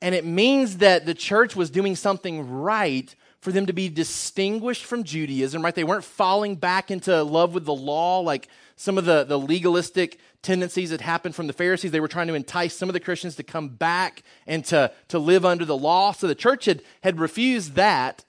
And 0.00 0.14
it 0.14 0.24
means 0.24 0.78
that 0.78 1.06
the 1.06 1.14
church 1.14 1.54
was 1.54 1.70
doing 1.70 1.94
something 1.94 2.50
right 2.50 3.14
for 3.40 3.52
them 3.52 3.66
to 3.66 3.72
be 3.72 3.88
distinguished 3.88 4.84
from 4.84 5.04
Judaism, 5.04 5.62
right? 5.62 5.74
They 5.74 5.84
weren't 5.84 6.04
falling 6.04 6.56
back 6.56 6.90
into 6.90 7.22
love 7.22 7.54
with 7.54 7.64
the 7.64 7.74
law 7.74 8.20
like 8.20 8.48
some 8.76 8.98
of 8.98 9.04
the, 9.04 9.24
the 9.24 9.38
legalistic 9.38 10.18
tendencies 10.42 10.90
that 10.90 11.00
happened 11.00 11.34
from 11.34 11.46
the 11.46 11.52
Pharisees. 11.52 11.90
They 11.90 12.00
were 12.00 12.08
trying 12.08 12.26
to 12.28 12.34
entice 12.34 12.74
some 12.74 12.88
of 12.88 12.94
the 12.94 13.00
Christians 13.00 13.36
to 13.36 13.42
come 13.42 13.68
back 13.68 14.22
and 14.46 14.64
to, 14.66 14.92
to 15.08 15.18
live 15.18 15.44
under 15.44 15.64
the 15.64 15.76
law. 15.76 16.12
So 16.12 16.26
the 16.26 16.34
church 16.34 16.64
had, 16.64 16.82
had 17.02 17.20
refused 17.20 17.74
that, 17.74 18.24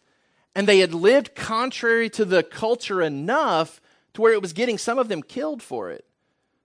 and 0.56 0.68
they 0.68 0.80
had 0.80 0.94
lived 0.94 1.36
contrary 1.36 2.10
to 2.12 2.26
the 2.26 2.44
culture 2.44 3.02
enough 3.02 3.82
to 4.14 4.22
where 4.22 4.34
it 4.34 4.42
was 4.42 4.54
getting 4.54 4.78
some 4.78 5.00
of 5.00 5.08
them 5.08 5.24
killed 5.24 5.64
for 5.64 5.90
it. 5.90 6.06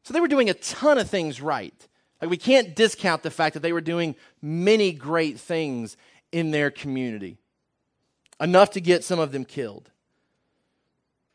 So 0.02 0.12
they 0.12 0.20
were 0.20 0.28
doing 0.28 0.50
a 0.50 0.54
ton 0.54 0.98
of 0.98 1.08
things 1.08 1.40
right. 1.40 1.74
Like, 2.20 2.30
we 2.30 2.36
can't 2.36 2.74
discount 2.74 3.22
the 3.22 3.30
fact 3.30 3.54
that 3.54 3.60
they 3.60 3.72
were 3.72 3.80
doing 3.80 4.16
many 4.42 4.92
great 4.92 5.38
things 5.38 5.96
in 6.32 6.50
their 6.50 6.70
community, 6.70 7.38
enough 8.40 8.72
to 8.72 8.80
get 8.80 9.04
some 9.04 9.18
of 9.18 9.32
them 9.32 9.44
killed. 9.44 9.90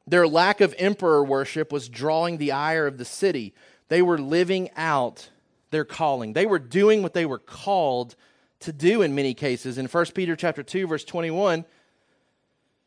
Their 0.05 0.27
lack 0.27 0.61
of 0.61 0.75
emperor 0.77 1.23
worship 1.23 1.71
was 1.71 1.89
drawing 1.89 2.37
the 2.37 2.51
ire 2.51 2.87
of 2.87 2.97
the 2.97 3.05
city. 3.05 3.53
They 3.87 4.01
were 4.01 4.17
living 4.17 4.69
out 4.75 5.29
their 5.71 5.85
calling. 5.85 6.33
They 6.33 6.45
were 6.45 6.59
doing 6.59 7.01
what 7.01 7.13
they 7.13 7.25
were 7.25 7.39
called 7.39 8.15
to 8.61 8.73
do 8.73 9.01
in 9.01 9.15
many 9.15 9.33
cases. 9.33 9.77
In 9.77 9.87
1 9.87 10.05
Peter 10.13 10.35
chapter 10.35 10.63
2 10.63 10.87
verse 10.87 11.03
21, 11.03 11.65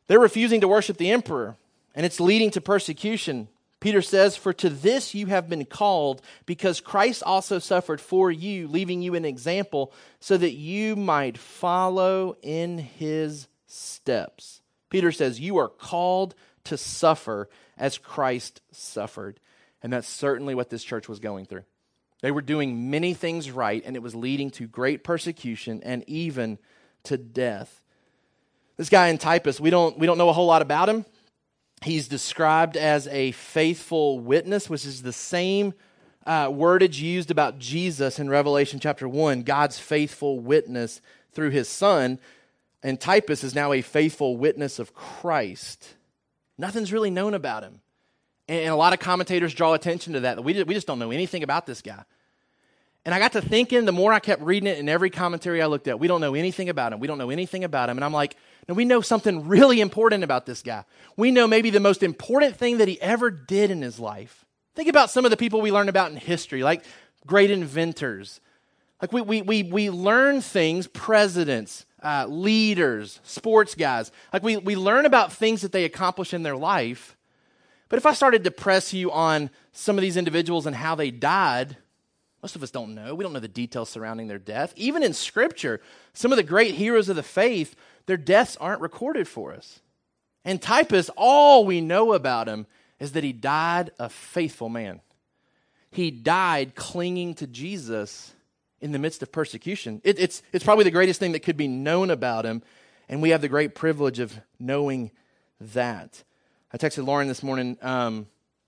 they're 0.07 0.21
refusing 0.21 0.61
to 0.61 0.69
worship 0.69 0.97
the 0.97 1.11
emperor, 1.11 1.57
and 1.95 2.07
it's 2.07 2.21
leading 2.21 2.51
to 2.53 2.61
persecution. 2.61 3.49
Peter 3.81 4.01
says, 4.01 4.37
For 4.37 4.53
to 4.55 4.71
this 4.71 5.15
you 5.15 5.27
have 5.27 5.49
been 5.49 5.65
called, 5.65 6.23
because 6.47 6.81
Christ 6.81 7.23
also 7.23 7.59
suffered 7.59 8.01
for 8.01 8.31
you, 8.31 8.69
leaving 8.69 9.03
you 9.03 9.15
an 9.15 9.25
example, 9.25 9.93
so 10.21 10.37
that 10.37 10.53
you 10.53 10.97
might 10.97 11.37
follow 11.37 12.37
in 12.43 12.79
his 12.79 13.49
steps. 13.67 14.61
Peter 14.91 15.13
says, 15.13 15.41
You 15.41 15.59
are 15.59 15.69
called 15.69 16.35
to 16.67 16.77
suffer 16.77 17.49
as 17.77 17.99
Christ 17.99 18.61
suffered. 18.73 19.41
And 19.83 19.93
that's 19.93 20.09
certainly 20.09 20.55
what 20.55 20.71
this 20.71 20.85
church 20.85 21.09
was 21.09 21.19
going 21.19 21.47
through. 21.47 21.65
They 22.23 22.31
were 22.31 22.43
doing 22.43 22.91
many 22.91 23.15
things 23.15 23.51
right, 23.51 23.83
and 23.85 23.95
it 23.95 24.03
was 24.03 24.15
leading 24.15 24.51
to 24.53 24.67
great 24.67 25.05
persecution 25.05 25.83
and 25.83 26.03
even 26.09 26.59
to 27.05 27.17
death. 27.17 27.83
This 28.77 28.89
guy 28.89 29.09
Antipas, 29.09 29.61
we 29.61 29.71
don't, 29.71 29.99
we 29.99 30.07
don't 30.07 30.19
know 30.19 30.29
a 30.29 30.33
whole 30.33 30.47
lot 30.47 30.63
about 30.63 30.89
him. 30.89 31.05
He's 31.83 32.09
described 32.09 32.77
as 32.77 33.07
a 33.09 33.33
faithful 33.33 34.19
witness, 34.19 34.69
which 34.69 34.87
is 34.87 35.03
the 35.03 35.13
same 35.13 35.75
uh, 36.27 36.49
wordage 36.49 36.99
used 36.99 37.31
about 37.31 37.59
Jesus 37.59 38.19
in 38.19 38.29
Revelation 38.29 38.81
chapter 38.81 39.09
1, 39.09 39.43
God's 39.43 39.79
faithful 39.79 40.41
witness 40.41 41.01
through 41.33 41.51
his 41.51 41.69
son. 41.69 42.19
Antipas 42.83 43.45
is 43.45 43.55
now 43.55 43.73
a 43.73 43.83
faithful 43.83 44.37
witness 44.37 44.79
of 44.79 44.95
Christ. 44.95 45.96
Nothing's 46.59 46.93
really 46.93 47.11
known 47.11 47.35
about 47.35 47.63
him. 47.63 47.81
And, 48.49 48.69
a 48.69 48.77
lot 48.77 48.93
of 48.93 48.99
commentators 48.99 49.55
draw 49.55 49.75
attention 49.75 50.15
to 50.15 50.21
that. 50.21 50.43
We 50.43 50.55
just, 50.55 50.67
we 50.67 50.75
just 50.75 50.87
don't 50.87 50.99
know 50.99 51.11
anything 51.11 51.43
about 51.43 51.67
this 51.67 51.83
guy. 51.83 52.05
And 53.05 53.15
I 53.15 53.21
got 53.21 53.33
to 53.33 53.41
thinking, 53.41 53.85
the 53.85 53.93
more 53.93 54.13
I 54.13 54.19
kept 54.19 54.43
reading 54.43 54.67
it 54.67 54.79
in 54.79 54.89
every 54.89 55.11
commentary 55.11 55.63
I 55.63 55.67
looked 55.67 55.87
at, 55.87 56.01
we 56.01 56.09
don't 56.09 56.21
know 56.21 56.35
anything 56.35 56.69
about 56.69 56.93
him. 56.93 56.99
We 56.99 57.07
don't 57.07 57.19
know 57.19 57.31
anything 57.31 57.63
about 57.63 57.89
him. 57.89 57.99
And 57.99 58.05
I'm 58.05 58.13
like, 58.13 58.37
now, 58.69 58.75
we 58.75 58.85
know 58.85 59.01
something 59.01 59.47
really 59.47 59.81
important 59.81 60.25
about 60.25 60.45
this 60.45 60.61
guy. 60.61 60.85
We 61.17 61.31
know 61.31 61.47
maybe 61.47 61.71
the 61.71 61.79
most 61.79 62.03
important 62.03 62.57
thing 62.57 62.79
that 62.79 62.89
he 62.89 63.01
ever 63.01 63.31
did 63.31 63.71
in 63.71 63.81
his 63.81 64.01
life. 64.01 64.45
Think 64.75 64.89
about 64.89 65.11
some 65.11 65.25
of 65.25 65.31
the 65.31 65.37
people 65.37 65.61
we 65.61 65.71
learn 65.71 65.89
about 65.89 66.11
in 66.11 66.17
history, 66.17 66.65
like 66.65 66.85
great 67.27 67.53
inventors. 67.53 68.41
Like 69.01 69.13
we, 69.13 69.21
we, 69.21 69.43
we, 69.43 69.63
we 69.63 69.91
learn 69.91 70.41
things, 70.41 70.89
presidents, 70.89 71.87
uh, 72.07 72.25
leaders, 72.29 73.19
sports 73.25 73.75
guys. 73.75 74.13
Like 74.33 74.45
we, 74.45 74.57
we 74.59 74.77
learn 74.77 75.07
about 75.07 75.33
things 75.33 75.63
that 75.63 75.73
they 75.73 75.85
accomplish 75.85 76.33
in 76.33 76.45
their 76.45 76.57
life. 76.57 77.17
But 77.89 77.97
if 77.97 78.07
I 78.07 78.13
started 78.13 78.45
to 78.45 78.53
press 78.53 78.95
you 78.95 79.11
on 79.11 79.51
some 79.73 79.99
of 79.99 80.03
these 80.03 80.17
individuals 80.17 80.67
and 80.67 80.77
how 80.77 80.95
they 80.95 81.11
died, 81.11 81.77
most 82.45 82.55
of 82.55 82.63
us 82.63 82.71
don't 82.71 82.95
know. 82.95 83.17
We 83.17 83.25
don't 83.25 83.33
know 83.33 83.41
the 83.41 83.49
details 83.49 83.89
surrounding 83.89 84.29
their 84.29 84.39
death. 84.39 84.73
Even 84.77 85.03
in 85.03 85.15
Scripture, 85.15 85.81
some 86.13 86.31
of 86.31 86.37
the 86.37 86.45
great 86.45 86.77
heroes 86.77 87.09
of 87.09 87.17
the 87.17 87.25
faith 87.25 87.75
their 88.07 88.17
deaths 88.17 88.57
aren't 88.61 88.83
recorded 88.83 89.27
for 89.27 89.53
us. 89.53 89.81
Antipas, 90.45 91.11
all 91.17 91.65
we 91.65 91.81
know 91.81 92.13
about 92.13 92.47
him 92.47 92.67
is 93.01 93.13
that 93.13 93.25
he 93.25 93.33
died 93.33 93.91
a 93.99 94.09
faithful 94.09 94.69
man. 94.69 95.01
He 95.91 96.13
died 96.13 96.77
clinging 96.77 97.35
to 97.35 97.49
Jesus 97.49 98.33
in 98.81 98.93
the 98.93 98.99
midst 98.99 99.23
of 99.23 99.33
persecution. 99.33 100.01
It, 100.05 100.19
it's, 100.19 100.43
it's 100.53 100.65
probably 100.65 100.85
the 100.85 100.91
greatest 100.91 101.21
thing 101.21 101.33
that 101.33 101.41
could 101.41 101.57
be 101.57 101.69
known 101.69 102.11
about 102.11 102.45
him, 102.45 102.63
and 103.09 103.23
we 103.23 103.31
have 103.31 103.41
the 103.41 103.49
great 103.49 103.75
privilege 103.75 104.19
of 104.19 104.39
knowing 104.59 105.11
that. 105.61 106.23
I 106.73 106.77
texted 106.77 107.07
Lauren 107.07 107.29
this 107.29 107.43
morning. 107.43 107.79
Um, 107.81 108.27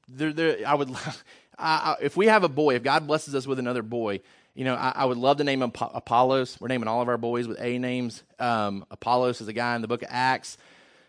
there, 0.08 0.32
there, 0.32 0.58
I 0.66 0.74
would, 0.74 0.90
I, 1.58 1.96
I, 1.96 1.96
if 2.00 2.16
we 2.16 2.26
have 2.26 2.44
a 2.44 2.48
boy, 2.48 2.74
if 2.74 2.82
God 2.82 3.06
blesses 3.06 3.34
us 3.34 3.46
with 3.46 3.58
another 3.58 3.82
boy, 3.82 4.20
you 4.54 4.64
know, 4.64 4.74
I, 4.74 4.92
I 4.96 5.04
would 5.04 5.18
love 5.18 5.36
to 5.36 5.44
name 5.44 5.62
him 5.62 5.72
Apollos. 5.78 6.60
We're 6.60 6.68
naming 6.68 6.88
all 6.88 7.02
of 7.02 7.08
our 7.08 7.18
boys 7.18 7.46
with 7.46 7.60
A 7.60 7.78
names. 7.78 8.22
Um, 8.38 8.84
Apollos 8.90 9.40
is 9.40 9.48
a 9.48 9.52
guy 9.52 9.76
in 9.76 9.82
the 9.82 9.88
book 9.88 10.02
of 10.02 10.08
Acts, 10.10 10.58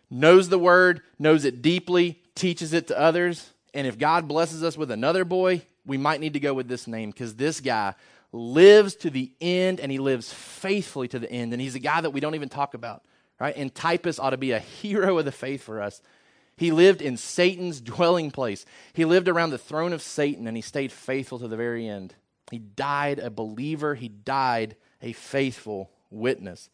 knows 0.09 0.49
the 0.49 0.59
word, 0.59 1.01
knows 1.17 1.45
it 1.45 1.61
deeply, 1.61 2.21
teaches 2.35 2.73
it 2.73 2.87
to 2.87 2.99
others. 2.99 3.49
And 3.73 3.87
if 3.87 3.97
God 3.97 4.27
blesses 4.27 4.63
us 4.63 4.77
with 4.77 4.91
another 4.91 5.25
boy, 5.25 5.63
we 5.85 5.97
might 5.97 6.19
need 6.19 6.33
to 6.33 6.39
go 6.39 6.53
with 6.53 6.67
this 6.67 6.87
name 6.87 7.11
because 7.11 7.35
this 7.35 7.59
guy 7.59 7.95
lives 8.31 8.95
to 8.95 9.09
the 9.09 9.31
end 9.41 9.79
and 9.79 9.91
he 9.91 9.97
lives 9.97 10.31
faithfully 10.31 11.07
to 11.09 11.19
the 11.19 11.31
end. 11.31 11.53
And 11.53 11.61
he's 11.61 11.75
a 11.75 11.79
guy 11.79 12.01
that 12.01 12.11
we 12.11 12.19
don't 12.19 12.35
even 12.35 12.49
talk 12.49 12.73
about, 12.73 13.03
right? 13.39 13.57
Antipas 13.57 14.19
ought 14.19 14.31
to 14.31 14.37
be 14.37 14.51
a 14.51 14.59
hero 14.59 15.17
of 15.17 15.25
the 15.25 15.31
faith 15.31 15.63
for 15.63 15.81
us. 15.81 16.01
He 16.55 16.71
lived 16.71 17.01
in 17.01 17.17
Satan's 17.17 17.79
dwelling 17.79 18.31
place. 18.31 18.65
He 18.93 19.05
lived 19.05 19.27
around 19.27 19.51
the 19.51 19.57
throne 19.57 19.93
of 19.93 20.01
Satan 20.01 20.45
and 20.45 20.57
he 20.57 20.61
stayed 20.61 20.91
faithful 20.91 21.39
to 21.39 21.47
the 21.47 21.57
very 21.57 21.87
end. 21.87 22.15
He 22.51 22.59
died 22.59 23.19
a 23.19 23.29
believer, 23.29 23.95
he 23.95 24.09
died 24.09 24.75
a 25.01 25.13
faithful 25.13 25.89
witness. 26.09 26.69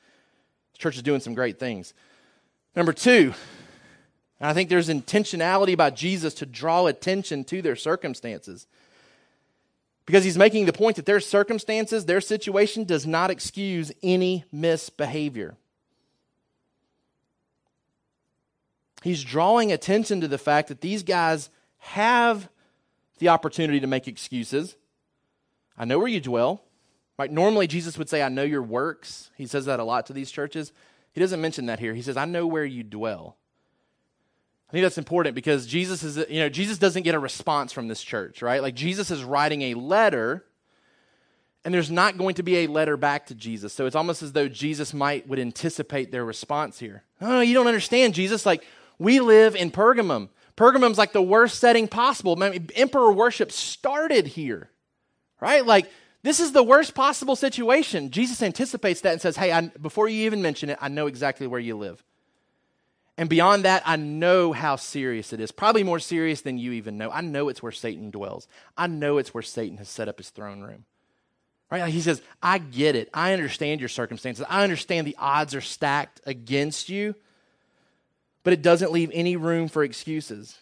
The 0.74 0.80
church 0.80 0.96
is 0.96 1.04
doing 1.04 1.22
some 1.22 1.36
great 1.36 1.60
things. 1.60 1.94
Number 2.76 2.94
two, 2.94 3.34
I 4.41 4.54
think 4.54 4.70
there's 4.70 4.89
intentionality 4.89 5.78
by 5.78 5.91
Jesus 5.91 6.34
to 6.36 6.46
draw 6.46 6.88
attention 6.88 7.44
to 7.46 7.62
their 7.62 7.76
circumstances. 7.76 8.68
Because 10.06 10.24
he's 10.24 10.38
making 10.38 10.65
the 10.65 10.74
point 10.74 10.98
that 10.98 11.06
their 11.06 11.20
circumstances, 11.20 12.06
their 12.06 12.22
situation 12.22 12.84
does 12.84 13.08
not 13.08 13.32
excuse 13.32 13.91
any 14.04 14.46
misbehavior. 14.52 15.58
He's 19.02 19.24
drawing 19.24 19.72
attention 19.72 20.22
to 20.22 20.28
the 20.28 20.38
fact 20.38 20.68
that 20.70 20.82
these 20.82 21.04
guys 21.04 21.50
have 21.78 22.50
the 23.20 23.30
opportunity 23.30 23.80
to 23.80 23.88
make 23.88 24.08
excuses. 24.08 24.76
I 25.78 25.86
know 25.86 26.00
where 26.00 26.08
you 26.08 26.20
dwell. 26.20 26.62
Right? 27.18 27.32
Normally, 27.32 27.68
Jesus 27.68 27.98
would 27.98 28.10
say, 28.10 28.22
I 28.22 28.30
know 28.30 28.44
your 28.44 28.62
works. 28.62 29.32
He 29.38 29.48
says 29.48 29.65
that 29.65 29.80
a 29.80 29.84
lot 29.84 30.06
to 30.08 30.13
these 30.13 30.32
churches. 30.32 30.74
He 31.13 31.22
doesn't 31.22 31.39
mention 31.39 31.68
that 31.68 31.80
here. 31.80 31.94
He 31.94 32.02
says, 32.02 32.18
I 32.18 32.26
know 32.26 32.46
where 32.46 32.65
you 32.65 32.84
dwell. 32.84 33.38
I 34.69 34.71
think 34.71 34.84
that's 34.84 34.97
important 34.97 35.36
because 35.36 35.67
Jesus 35.67 36.04
is, 36.04 36.17
you 36.30 36.39
know, 36.39 36.49
Jesus 36.49 36.78
doesn't 36.78 37.04
get 37.04 37.15
a 37.15 37.19
response 37.19 37.71
from 37.71 37.88
this 37.88 38.01
church, 38.01 38.41
right? 38.41 38.62
Like 38.62 38.75
Jesus 38.75 39.12
is 39.12 39.23
writing 39.23 39.62
a 39.62 39.73
letter 39.75 40.43
and 41.63 41.73
there's 41.73 41.91
not 41.91 42.17
going 42.17 42.36
to 42.36 42.43
be 42.43 42.58
a 42.58 42.67
letter 42.67 42.95
back 42.95 43.28
to 43.28 43.36
Jesus. 43.36 43.73
So 43.73 43.88
it's 43.88 43.95
almost 43.95 44.21
as 44.21 44.34
though 44.34 44.47
Jesus 44.47 44.93
might 44.93 45.28
would 45.28 45.39
anticipate 45.39 46.12
their 46.12 46.23
response 46.23 46.80
here. 46.80 47.04
Oh, 47.21 47.41
you 47.41 47.54
don't 47.54 47.67
understand, 47.67 48.13
Jesus. 48.13 48.45
Like 48.45 48.63
we 48.99 49.19
live 49.19 49.56
in 49.56 49.71
Pergamum. 49.71 50.30
Pergamum's 50.58 50.97
like 50.97 51.12
the 51.12 51.21
worst 51.21 51.60
setting 51.60 51.88
possible. 51.88 52.41
Emperor 52.75 53.12
worship 53.12 53.51
started 53.51 54.28
here, 54.28 54.69
right? 55.41 55.65
Like 55.65 55.89
this 56.21 56.39
is 56.39 56.54
the 56.54 56.63
worst 56.63 56.95
possible 56.95 57.36
situation. 57.36 58.10
Jesus 58.10 58.41
anticipates 58.41 59.01
that 59.01 59.13
and 59.13 59.21
says, 59.21 59.36
Hey, 59.38 59.51
I, 59.51 59.67
before 59.67 60.08
you 60.08 60.25
even 60.25 60.41
mention 60.41 60.69
it, 60.69 60.78
I 60.82 60.88
know 60.88 61.08
exactly 61.08 61.45
where 61.45 61.60
you 61.60 61.78
live. 61.78 62.04
And 63.17 63.30
beyond 63.30 63.63
that, 63.63 63.82
I 63.86 63.95
know 63.95 64.51
how 64.51 64.75
serious 64.75 65.32
it 65.32 65.39
is. 65.39 65.51
Probably 65.51 65.84
more 65.84 65.99
serious 65.99 66.41
than 66.41 66.58
you 66.58 66.73
even 66.73 66.97
know. 66.97 67.10
I 67.10 67.21
know 67.21 67.47
it's 67.47 67.63
where 67.63 67.71
Satan 67.71 68.12
dwells. 68.12 68.47
I 68.78 68.88
know 68.88 69.17
it's 69.17 69.34
where 69.34 69.41
Satan 69.41 69.78
has 69.78 69.88
set 69.88 70.10
up 70.10 70.17
his 70.17 70.30
throne 70.30 70.62
room. 70.62 70.84
Right? 71.71 71.89
He 71.89 72.01
says, 72.01 72.21
I 72.43 72.58
get 72.58 72.95
it. 72.95 73.10
I 73.13 73.34
understand 73.34 73.80
your 73.80 73.89
circumstances. 73.89 74.45
I 74.49 74.63
understand 74.63 75.08
the 75.08 75.15
odds 75.17 75.56
are 75.56 75.62
stacked 75.62 76.21
against 76.25 76.89
you, 76.89 77.15
but 78.43 78.54
it 78.54 78.62
doesn't 78.62 78.91
leave 78.91 79.12
any 79.13 79.36
room 79.38 79.69
for 79.69 79.84
excuses. 79.84 80.58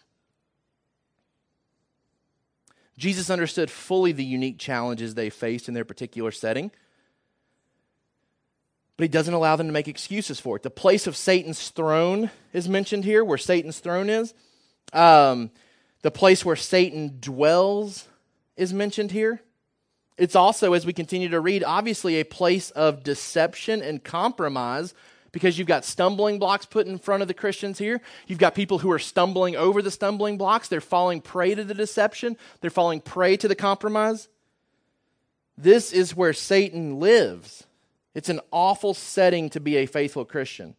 Jesus 2.97 3.29
understood 3.31 3.71
fully 3.71 4.11
the 4.11 4.23
unique 4.23 4.59
challenges 4.59 5.15
they 5.15 5.29
faced 5.31 5.67
in 5.67 5.73
their 5.73 5.83
particular 5.83 6.31
setting, 6.31 6.71
but 8.97 9.03
he 9.03 9.07
doesn't 9.07 9.33
allow 9.33 9.55
them 9.55 9.67
to 9.67 9.73
make 9.73 9.87
excuses 9.87 10.39
for 10.39 10.55
it. 10.55 10.63
The 10.63 10.69
place 10.69 11.07
of 11.07 11.15
Satan's 11.15 11.69
throne 11.69 12.29
is 12.53 12.69
mentioned 12.69 13.05
here, 13.05 13.23
where 13.23 13.37
Satan's 13.37 13.79
throne 13.79 14.09
is. 14.09 14.33
Um, 14.91 15.49
the 16.03 16.11
place 16.11 16.45
where 16.45 16.55
Satan 16.55 17.17
dwells 17.19 18.07
is 18.55 18.73
mentioned 18.73 19.11
here. 19.11 19.41
It's 20.17 20.35
also, 20.35 20.73
as 20.73 20.85
we 20.85 20.93
continue 20.93 21.29
to 21.29 21.39
read, 21.39 21.63
obviously 21.63 22.19
a 22.19 22.25
place 22.25 22.69
of 22.71 23.03
deception 23.03 23.81
and 23.81 24.03
compromise 24.03 24.93
because 25.31 25.57
you've 25.57 25.67
got 25.67 25.83
stumbling 25.83 26.37
blocks 26.37 26.67
put 26.67 26.85
in 26.85 26.99
front 26.99 27.23
of 27.23 27.27
the 27.27 27.33
Christians 27.33 27.79
here. 27.79 27.99
You've 28.27 28.37
got 28.37 28.53
people 28.53 28.77
who 28.77 28.91
are 28.91 28.99
stumbling 28.99 29.55
over 29.55 29.81
the 29.81 29.89
stumbling 29.89 30.37
blocks. 30.37 30.67
They're 30.67 30.79
falling 30.81 31.21
prey 31.21 31.55
to 31.55 31.63
the 31.63 31.73
deception, 31.73 32.37
they're 32.61 32.69
falling 32.69 33.01
prey 33.01 33.35
to 33.37 33.47
the 33.47 33.55
compromise. 33.55 34.29
This 35.57 35.91
is 35.91 36.15
where 36.15 36.33
Satan 36.33 36.99
lives. 36.99 37.65
It's 38.13 38.29
an 38.29 38.39
awful 38.51 38.93
setting 38.93 39.49
to 39.51 39.59
be 39.59 39.77
a 39.77 39.85
faithful 39.85 40.25
Christian. 40.25 40.75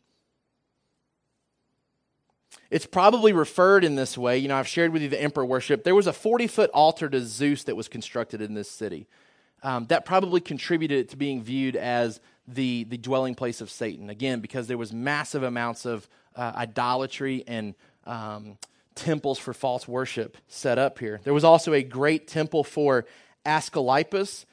It's 2.70 2.86
probably 2.86 3.32
referred 3.32 3.84
in 3.84 3.94
this 3.94 4.16
way. 4.16 4.38
You 4.38 4.48
know, 4.48 4.56
I've 4.56 4.68
shared 4.68 4.92
with 4.92 5.02
you 5.02 5.08
the 5.08 5.20
emperor 5.20 5.44
worship. 5.44 5.84
There 5.84 5.94
was 5.94 6.06
a 6.06 6.12
40 6.12 6.46
foot 6.46 6.70
altar 6.72 7.08
to 7.08 7.20
Zeus 7.20 7.64
that 7.64 7.76
was 7.76 7.88
constructed 7.88 8.40
in 8.40 8.54
this 8.54 8.70
city. 8.70 9.06
Um, 9.62 9.86
that 9.86 10.04
probably 10.04 10.40
contributed 10.40 11.08
to 11.10 11.16
being 11.16 11.42
viewed 11.42 11.76
as 11.76 12.20
the, 12.46 12.84
the 12.84 12.98
dwelling 12.98 13.34
place 13.34 13.60
of 13.60 13.70
Satan. 13.70 14.10
Again, 14.10 14.40
because 14.40 14.66
there 14.66 14.78
was 14.78 14.92
massive 14.92 15.42
amounts 15.42 15.86
of 15.86 16.08
uh, 16.36 16.52
idolatry 16.54 17.44
and 17.46 17.74
um, 18.06 18.58
temples 18.94 19.38
for 19.38 19.54
false 19.54 19.88
worship 19.88 20.36
set 20.48 20.78
up 20.78 20.98
here. 20.98 21.20
There 21.24 21.34
was 21.34 21.44
also 21.44 21.72
a 21.72 21.82
great 21.82 22.28
temple 22.28 22.64
for 22.64 23.06
Asclepius, 23.46 24.46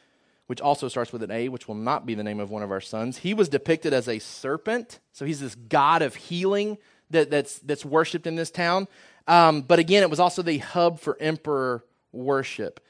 which 0.52 0.60
also 0.60 0.90
starts 0.90 1.14
with 1.14 1.24
an 1.24 1.32
A, 1.32 1.48
which 1.48 1.70
will 1.70 1.76
not 1.76 2.06
be 2.06 2.14
the 2.14 2.26
name 2.26 2.42
of 2.42 2.52
one 2.52 2.62
of 2.62 2.72
our 2.72 2.82
sons. 2.82 3.20
He 3.20 3.34
was 3.34 3.48
depicted 3.48 3.94
as 3.94 4.10
a 4.10 4.20
serpent, 4.20 5.00
so 5.14 5.24
he's 5.24 5.40
this 5.40 5.56
god 5.56 6.02
of 6.02 6.14
healing 6.14 6.78
that, 7.10 7.32
that's, 7.32 7.60
that's 7.60 7.86
worshipped 7.86 8.28
in 8.28 8.36
this 8.36 8.52
town. 8.52 8.90
Um, 9.30 9.62
but 9.62 9.80
again, 9.80 10.04
it 10.04 10.10
was 10.10 10.20
also 10.20 10.42
the 10.42 10.58
hub 10.58 11.00
for 11.00 11.16
emperor 11.22 11.86
worship. 12.12 12.86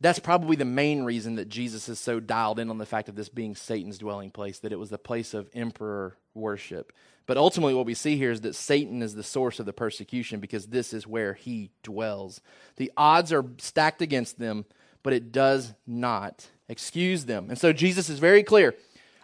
That's 0.00 0.18
probably 0.18 0.56
the 0.56 0.64
main 0.64 1.02
reason 1.02 1.34
that 1.34 1.50
Jesus 1.50 1.90
is 1.90 1.98
so 1.98 2.20
dialed 2.20 2.58
in 2.58 2.70
on 2.70 2.78
the 2.78 2.86
fact 2.86 3.10
of 3.10 3.16
this 3.16 3.28
being 3.28 3.54
Satan's 3.54 3.98
dwelling 3.98 4.30
place, 4.30 4.60
that 4.60 4.72
it 4.72 4.78
was 4.78 4.88
the 4.88 4.96
place 4.96 5.34
of 5.34 5.50
emperor 5.52 6.16
worship. 6.32 6.94
But 7.26 7.36
ultimately, 7.36 7.74
what 7.74 7.84
we 7.84 7.92
see 7.92 8.16
here 8.16 8.30
is 8.30 8.40
that 8.40 8.54
Satan 8.54 9.02
is 9.02 9.14
the 9.14 9.22
source 9.22 9.60
of 9.60 9.66
the 9.66 9.74
persecution 9.74 10.40
because 10.40 10.68
this 10.68 10.94
is 10.94 11.06
where 11.06 11.34
he 11.34 11.70
dwells. 11.82 12.40
The 12.76 12.90
odds 12.96 13.30
are 13.30 13.44
stacked 13.58 14.00
against 14.00 14.38
them, 14.38 14.64
but 15.04 15.12
it 15.12 15.30
does 15.30 15.72
not 15.86 16.48
excuse 16.68 17.26
them. 17.26 17.46
And 17.48 17.58
so 17.58 17.72
Jesus 17.72 18.08
is 18.08 18.18
very 18.18 18.42
clear. 18.42 18.74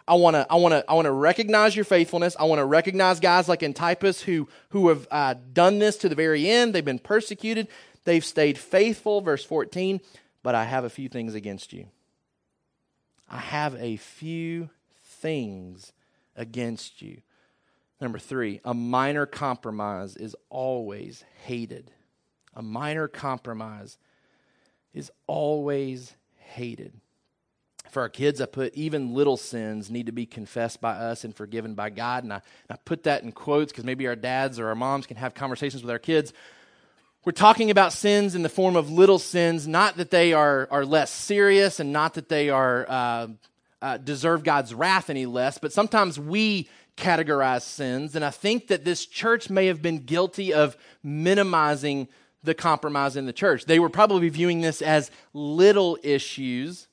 I 0.07 0.15
want 0.15 0.35
to 0.35 0.47
I 0.49 0.55
want 0.55 0.73
to 0.73 0.89
I 0.89 0.93
want 0.93 1.05
to 1.05 1.11
recognize 1.11 1.75
your 1.75 1.85
faithfulness. 1.85 2.37
I 2.39 2.45
want 2.45 2.59
to 2.59 2.65
recognize 2.65 3.19
guys 3.19 3.49
like 3.49 3.63
Antipas 3.63 4.21
who 4.21 4.47
who 4.69 4.87
have 4.87 5.07
uh, 5.11 5.35
done 5.51 5.79
this 5.79 5.97
to 5.97 6.09
the 6.09 6.15
very 6.15 6.49
end. 6.49 6.73
They've 6.73 6.85
been 6.85 6.99
persecuted. 6.99 7.67
They've 8.05 8.23
stayed 8.23 8.57
faithful. 8.57 9.19
Verse 9.19 9.43
14 9.43 9.99
but 10.43 10.55
I 10.55 10.65
have 10.65 10.83
a 10.83 10.89
few 10.89 11.09
things 11.09 11.35
against 11.35 11.73
you. 11.73 11.87
I 13.29 13.37
have 13.37 13.75
a 13.75 13.97
few 13.97 14.69
things 15.03 15.93
against 16.35 17.01
you. 17.01 17.21
Number 17.99 18.17
three, 18.17 18.59
a 18.65 18.73
minor 18.73 19.25
compromise 19.25 20.15
is 20.15 20.35
always 20.49 21.23
hated. 21.45 21.91
A 22.55 22.61
minor 22.61 23.07
compromise 23.07 23.97
is 24.93 25.11
always 25.27 26.13
hated. 26.37 26.93
For 27.89 28.01
our 28.01 28.09
kids, 28.09 28.39
I 28.39 28.45
put 28.45 28.73
even 28.73 29.13
little 29.13 29.37
sins 29.37 29.91
need 29.91 30.05
to 30.05 30.11
be 30.11 30.25
confessed 30.25 30.79
by 30.79 30.91
us 30.93 31.23
and 31.23 31.35
forgiven 31.35 31.75
by 31.75 31.89
God. 31.89 32.23
And 32.23 32.31
I, 32.31 32.37
and 32.37 32.71
I 32.71 32.75
put 32.85 33.03
that 33.03 33.23
in 33.23 33.31
quotes 33.31 33.71
because 33.71 33.83
maybe 33.83 34.07
our 34.07 34.15
dads 34.15 34.59
or 34.59 34.67
our 34.67 34.75
moms 34.75 35.07
can 35.07 35.17
have 35.17 35.33
conversations 35.33 35.83
with 35.83 35.91
our 35.91 35.99
kids 35.99 36.31
we're 37.23 37.31
talking 37.31 37.69
about 37.69 37.93
sins 37.93 38.33
in 38.33 38.41
the 38.41 38.49
form 38.49 38.75
of 38.75 38.89
little 38.89 39.19
sins, 39.19 39.67
not 39.67 39.97
that 39.97 40.09
they 40.09 40.33
are, 40.33 40.67
are 40.71 40.83
less 40.83 41.11
serious 41.11 41.79
and 41.79 41.93
not 41.93 42.15
that 42.15 42.29
they 42.29 42.49
are 42.49 42.85
uh, 42.89 43.27
uh, 43.79 43.97
deserve 43.97 44.43
God's 44.43 44.73
wrath 44.73 45.09
any 45.09 45.27
less, 45.27 45.59
but 45.59 45.71
sometimes 45.71 46.19
we 46.19 46.67
categorize 46.97 47.61
sins. 47.61 48.15
And 48.15 48.25
I 48.25 48.31
think 48.31 48.67
that 48.67 48.85
this 48.85 49.05
church 49.05 49.51
may 49.51 49.67
have 49.67 49.83
been 49.83 49.99
guilty 49.99 50.51
of 50.51 50.75
minimizing 51.03 52.07
the 52.43 52.53
compromise 52.53 53.15
in 53.15 53.25
the 53.25 53.33
church. 53.33 53.65
They 53.65 53.79
were 53.79 53.89
probably 53.89 54.29
viewing 54.29 54.61
this 54.61 54.81
as 54.81 55.11
little 55.33 55.97
issues. 56.03 56.87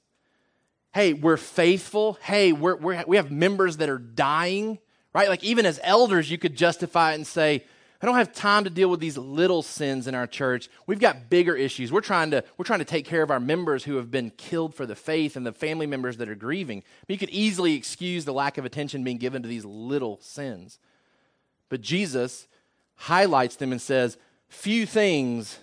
Hey, 0.92 1.12
we're 1.12 1.36
faithful. 1.36 2.18
Hey, 2.22 2.52
we're, 2.52 2.76
we're, 2.76 3.04
we 3.06 3.16
have 3.16 3.30
members 3.30 3.78
that 3.78 3.88
are 3.88 3.98
dying, 3.98 4.78
right? 5.14 5.28
Like 5.28 5.44
even 5.44 5.66
as 5.66 5.80
elders, 5.82 6.30
you 6.30 6.38
could 6.38 6.56
justify 6.56 7.12
it 7.12 7.16
and 7.16 7.26
say, 7.26 7.64
I 8.00 8.06
don't 8.06 8.14
have 8.14 8.32
time 8.32 8.62
to 8.62 8.70
deal 8.70 8.88
with 8.88 9.00
these 9.00 9.18
little 9.18 9.62
sins 9.62 10.06
in 10.06 10.14
our 10.14 10.28
church. 10.28 10.68
We've 10.86 11.00
got 11.00 11.28
bigger 11.28 11.56
issues. 11.56 11.90
We're 11.90 12.00
trying 12.00 12.30
to, 12.30 12.44
we're 12.56 12.64
trying 12.64 12.78
to 12.78 12.84
take 12.84 13.04
care 13.04 13.22
of 13.22 13.30
our 13.30 13.40
members 13.40 13.82
who 13.82 13.96
have 13.96 14.10
been 14.10 14.30
killed 14.30 14.74
for 14.74 14.86
the 14.86 14.94
faith 14.94 15.34
and 15.34 15.44
the 15.44 15.52
family 15.52 15.86
members 15.86 16.18
that 16.18 16.28
are 16.28 16.36
grieving. 16.36 16.84
You 17.08 17.18
could 17.18 17.30
easily 17.30 17.74
excuse 17.74 18.24
the 18.24 18.32
lack 18.32 18.56
of 18.56 18.64
attention 18.64 19.02
being 19.02 19.18
given 19.18 19.42
to 19.42 19.48
these 19.48 19.64
little 19.64 20.20
sins. 20.20 20.78
But 21.70 21.80
Jesus 21.80 22.46
highlights 22.94 23.56
them 23.56 23.72
and 23.72 23.82
says, 23.82 24.16
Few 24.48 24.86
things, 24.86 25.58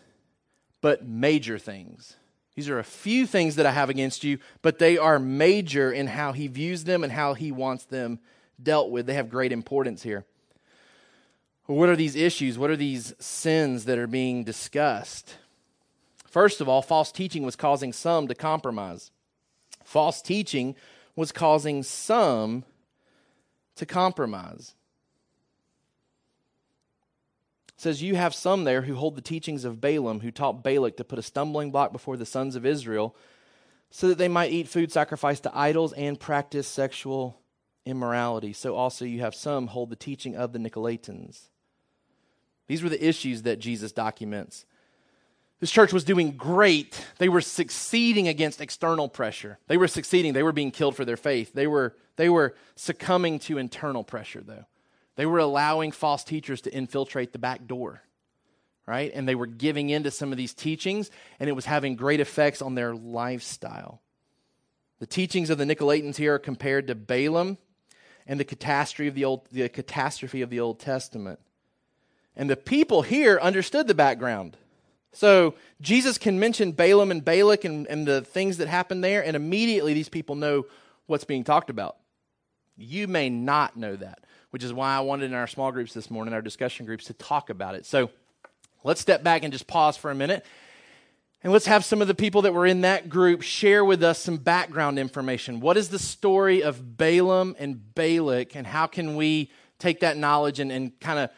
but 0.82 1.06
major 1.06 1.58
things. 1.58 2.16
These 2.56 2.70
are 2.70 2.80
a 2.80 2.84
few 2.84 3.28
things 3.28 3.56
that 3.56 3.66
I 3.66 3.72
have 3.72 3.90
against 3.90 4.24
you, 4.24 4.40
but 4.62 4.80
they 4.80 4.98
are 4.98 5.20
major 5.20 5.92
in 5.92 6.08
how 6.08 6.32
he 6.32 6.48
views 6.48 6.86
them 6.86 7.04
and 7.04 7.12
how 7.12 7.34
he 7.34 7.52
wants 7.52 7.86
them 7.86 8.20
dealt 8.62 8.92
with. 8.92 9.06
They 9.06 9.16
have 9.16 9.30
great 9.30 9.52
importance 9.52 10.04
here. 10.04 10.26
What 11.66 11.90
are 11.90 11.96
these 11.96 12.16
issues? 12.16 12.58
What 12.58 12.70
are 12.70 12.78
these 12.78 13.14
sins 13.20 13.86
that 13.86 13.98
are 13.98 14.08
being 14.08 14.44
discussed? 14.44 15.36
First 16.28 16.62
of 16.62 16.70
all, 16.70 16.82
false 16.82 17.12
teaching 17.12 17.44
was 17.44 17.56
causing 17.56 17.92
some 17.92 18.28
to 18.28 18.36
compromise. 18.36 19.12
False 19.84 20.22
teaching 20.22 20.76
was 21.16 21.32
causing 21.32 21.82
some 21.82 22.64
to 23.76 23.86
compromise. 23.86 24.76
Says, 27.78 28.02
You 28.02 28.16
have 28.16 28.34
some 28.34 28.64
there 28.64 28.84
who 28.84 28.96
hold 28.96 29.16
the 29.16 29.22
teachings 29.22 29.66
of 29.66 29.82
Balaam, 29.82 30.22
who 30.22 30.32
taught 30.32 30.64
Balak 30.64 30.98
to 30.98 31.04
put 31.04 31.20
a 31.20 31.24
stumbling 31.24 31.72
block 31.72 31.92
before 31.92 32.18
the 32.18 32.26
sons 32.26 32.56
of 32.56 32.66
Israel, 32.66 33.16
so 33.90 34.08
that 34.08 34.18
they 34.18 34.28
might 34.28 34.52
eat 34.52 34.68
food 34.68 34.92
sacrificed 34.92 35.44
to 35.44 35.58
idols 35.58 35.94
and 35.94 36.20
practice 36.20 36.68
sexual 36.68 37.40
immorality. 37.86 38.54
So 38.54 38.76
also 38.76 39.06
you 39.06 39.22
have 39.22 39.36
some 39.36 39.68
hold 39.68 39.90
the 39.90 39.96
teaching 39.96 40.36
of 40.36 40.54
the 40.54 40.60
Nicolaitans. 40.60 41.50
These 42.68 42.82
were 42.82 42.90
the 42.90 43.06
issues 43.06 43.44
that 43.44 43.60
Jesus 43.60 43.92
documents. 43.92 44.66
This 45.60 45.72
church 45.72 45.94
was 45.94 46.04
doing 46.04 46.32
great. 46.32 47.06
They 47.18 47.30
were 47.30 47.42
succeeding 47.42 48.28
against 48.28 48.60
external 48.60 49.08
pressure. 49.08 49.60
They 49.68 49.78
were 49.78 49.88
succeeding. 49.88 50.34
They 50.34 50.44
were 50.44 50.52
being 50.52 50.72
killed 50.72 50.96
for 50.96 51.06
their 51.06 51.18
faith. 51.18 51.54
They 51.54 51.68
were, 51.68 51.96
they 52.18 52.30
were 52.30 52.56
succumbing 52.76 53.40
to 53.40 53.58
internal 53.58 54.04
pressure, 54.04 54.42
though. 54.46 54.66
They 55.16 55.26
were 55.26 55.40
allowing 55.40 55.92
false 55.92 56.24
teachers 56.24 56.62
to 56.62 56.74
infiltrate 56.74 57.32
the 57.32 57.40
back 57.40 57.68
door, 57.68 58.02
right? 58.86 59.12
And 59.14 59.28
they 59.28 59.36
were 59.36 59.48
giving 59.48 59.90
in 59.90 60.04
to 60.04 60.12
some 60.12 60.32
of 60.32 60.38
these 60.38 60.54
teachings, 60.54 61.10
and 61.40 61.50
it 61.50 61.54
was 61.54 61.66
having 61.66 61.96
great 61.96 62.20
effects 62.20 62.62
on 62.62 62.76
their 62.76 62.94
lifestyle. 62.94 64.02
The 65.00 65.08
teachings 65.08 65.50
of 65.50 65.58
the 65.58 65.66
Nicolaitans 65.66 66.18
here 66.18 66.36
are 66.36 66.40
compared 66.40 66.88
to 66.88 66.96
Balaam 66.96 67.58
and 68.28 68.40
the 68.40 68.46
catastrophe 68.46 69.08
of 69.08 69.16
the 69.16 69.26
Old, 69.26 69.48
the 69.52 69.70
catastrophe 69.70 70.42
of 70.42 70.50
the 70.50 70.60
Old 70.60 70.80
Testament. 70.80 71.40
And 72.36 72.50
the 72.50 72.58
people 72.58 73.02
here 73.02 73.40
understood 73.42 73.88
the 73.88 73.94
background. 73.94 74.58
So 75.14 75.56
Jesus 75.80 76.18
can 76.18 76.40
mention 76.40 76.74
Balaam 76.74 77.12
and 77.12 77.24
Balak 77.24 77.64
and, 77.64 77.88
and 77.88 78.06
the 78.06 78.22
things 78.22 78.58
that 78.58 78.68
happened 78.68 79.02
there, 79.04 79.24
and 79.24 79.36
immediately 79.36 79.94
these 79.94 80.10
people 80.10 80.36
know 80.36 80.66
what's 81.06 81.24
being 81.24 81.46
talked 81.46 81.70
about. 81.70 81.96
You 82.76 83.08
may 83.08 83.30
not 83.30 83.78
know 83.78 83.96
that 83.96 84.20
which 84.52 84.64
is 84.64 84.74
why 84.74 84.96
I 84.96 85.00
wanted 85.02 85.26
in 85.26 85.34
our 85.34 85.48
small 85.48 85.72
groups 85.72 85.94
this 85.94 86.10
morning, 86.10 86.34
our 86.34 86.42
discussion 86.42 86.86
groups, 86.86 87.06
to 87.06 87.14
talk 87.14 87.50
about 87.50 87.76
it. 87.76 87.86
So 87.86 88.10
let's 88.84 89.02
step 89.02 89.24
back 89.24 89.44
and 89.44 89.52
just 89.52 89.68
pause 89.68 89.98
for 89.98 90.12
a 90.12 90.16
minute. 90.16 90.46
And 91.46 91.54
let's 91.54 91.68
have 91.68 91.86
some 91.86 92.02
of 92.02 92.08
the 92.08 92.16
people 92.16 92.42
that 92.42 92.56
were 92.56 92.66
in 92.66 92.82
that 92.82 93.08
group 93.08 93.44
share 93.44 93.86
with 93.86 94.04
us 94.04 94.18
some 94.18 94.38
background 94.38 94.98
information. 94.98 95.60
What 95.60 95.78
is 95.78 95.90
the 95.90 96.00
story 96.00 96.64
of 96.64 96.98
Balaam 96.98 97.56
and 97.60 97.94
Balak, 97.94 98.56
and 98.56 98.66
how 98.66 98.88
can 98.88 99.16
we 99.16 99.52
take 99.78 100.00
that 100.00 100.18
knowledge 100.18 100.60
and, 100.60 100.72
and 100.72 101.00
kind 101.00 101.20
of 101.20 101.30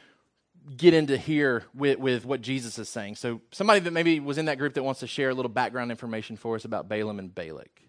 get 0.77 0.93
into 0.93 1.17
here 1.17 1.65
with, 1.73 1.99
with 1.99 2.23
what 2.23 2.41
Jesus 2.41 2.79
is 2.79 2.87
saying? 2.87 3.17
So, 3.17 3.41
somebody 3.51 3.81
that 3.81 3.91
maybe 3.91 4.21
was 4.21 4.37
in 4.37 4.45
that 4.45 4.57
group 4.57 4.75
that 4.75 4.83
wants 4.83 5.01
to 5.01 5.07
share 5.07 5.29
a 5.29 5.33
little 5.33 5.49
background 5.49 5.91
information 5.91 6.37
for 6.37 6.55
us 6.55 6.63
about 6.63 6.87
Balaam 6.87 7.19
and 7.19 7.35
Balak. 7.35 7.81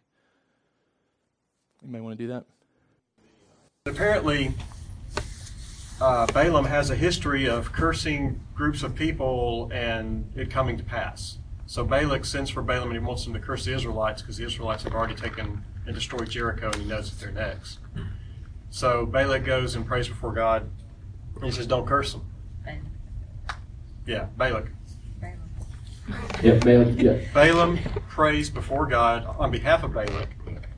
You 1.84 1.92
may 1.92 2.00
want 2.00 2.18
to 2.18 2.24
do 2.24 2.32
that. 2.32 2.46
Apparently, 3.86 4.54
uh, 6.00 6.26
Balaam 6.26 6.64
has 6.66 6.90
a 6.90 6.96
history 6.96 7.48
of 7.48 7.72
cursing 7.72 8.40
groups 8.54 8.82
of 8.82 8.94
people 8.94 9.70
and 9.72 10.30
it 10.36 10.50
coming 10.50 10.76
to 10.76 10.84
pass. 10.84 11.38
So 11.66 11.84
Balak 11.84 12.24
sends 12.24 12.50
for 12.50 12.62
Balaam 12.62 12.90
and 12.90 12.98
he 12.98 13.04
wants 13.04 13.26
him 13.26 13.34
to 13.34 13.40
curse 13.40 13.64
the 13.64 13.74
Israelites 13.74 14.22
because 14.22 14.36
the 14.36 14.44
Israelites 14.44 14.84
have 14.84 14.94
already 14.94 15.14
taken 15.14 15.64
and 15.86 15.94
destroyed 15.94 16.30
Jericho 16.30 16.70
and 16.70 16.82
he 16.82 16.84
knows 16.84 17.10
that 17.10 17.20
they're 17.22 17.32
next. 17.32 17.78
So 18.70 19.06
Balak 19.06 19.44
goes 19.44 19.74
and 19.74 19.86
prays 19.86 20.08
before 20.08 20.32
God 20.32 20.70
and 21.36 21.44
he 21.44 21.50
says, 21.50 21.66
Don't 21.66 21.86
curse 21.86 22.12
them. 22.12 22.24
Yeah, 24.06 24.26
Balak. 24.36 24.66
Yeah, 26.42 26.54
Balaam, 26.54 26.98
yeah. 26.98 27.18
Balaam 27.34 27.78
prays 28.08 28.48
before 28.48 28.86
God 28.86 29.26
on 29.38 29.50
behalf 29.50 29.82
of 29.82 29.92
Balak. 29.92 30.28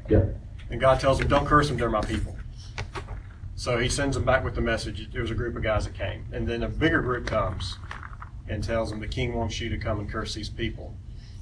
Yeah. 0.09 0.25
And 0.71 0.81
God 0.81 0.99
tells 0.99 1.21
him, 1.21 1.29
Don't 1.29 1.47
curse 1.47 1.69
them, 1.69 1.77
they're 1.77 1.91
my 1.91 2.01
people. 2.01 2.37
So 3.61 3.77
he 3.77 3.91
sends 3.91 4.17
them 4.17 4.25
back 4.25 4.43
with 4.43 4.55
the 4.55 4.63
message. 4.63 5.11
There 5.13 5.21
was 5.21 5.31
a 5.31 5.35
group 5.35 5.55
of 5.55 5.63
guys 5.63 5.85
that 5.85 5.93
came. 5.93 6.25
And 6.33 6.49
then 6.49 6.63
a 6.63 6.69
bigger 6.71 7.03
group 7.03 7.27
comes 7.27 7.77
and 8.49 8.65
tells 8.65 8.89
them 8.89 9.01
the 9.01 9.07
king 9.07 9.35
wants 9.35 9.61
you 9.61 9.69
to 9.69 9.77
come 9.77 10.01
and 10.01 10.11
curse 10.11 10.33
these 10.33 10.49
people. 10.49 10.97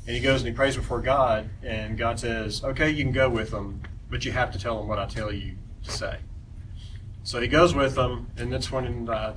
And 0.04 0.16
he 0.16 0.20
goes 0.20 0.40
and 0.40 0.48
he 0.48 0.52
prays 0.52 0.74
before 0.74 1.00
God, 1.00 1.48
and 1.62 1.96
God 1.96 2.18
says, 2.18 2.64
Okay, 2.64 2.90
you 2.90 3.04
can 3.04 3.12
go 3.12 3.30
with 3.30 3.52
them, 3.52 3.82
but 4.10 4.24
you 4.24 4.32
have 4.32 4.50
to 4.50 4.58
tell 4.58 4.78
them 4.78 4.88
what 4.88 4.98
I 4.98 5.06
tell 5.06 5.32
you 5.32 5.54
to 5.84 5.92
say. 5.92 6.18
So 7.22 7.40
he 7.40 7.46
goes 7.46 7.72
with 7.72 7.94
them, 7.94 8.26
and 8.36 8.52
that's 8.52 8.72
when 8.72 9.08
uh, 9.08 9.36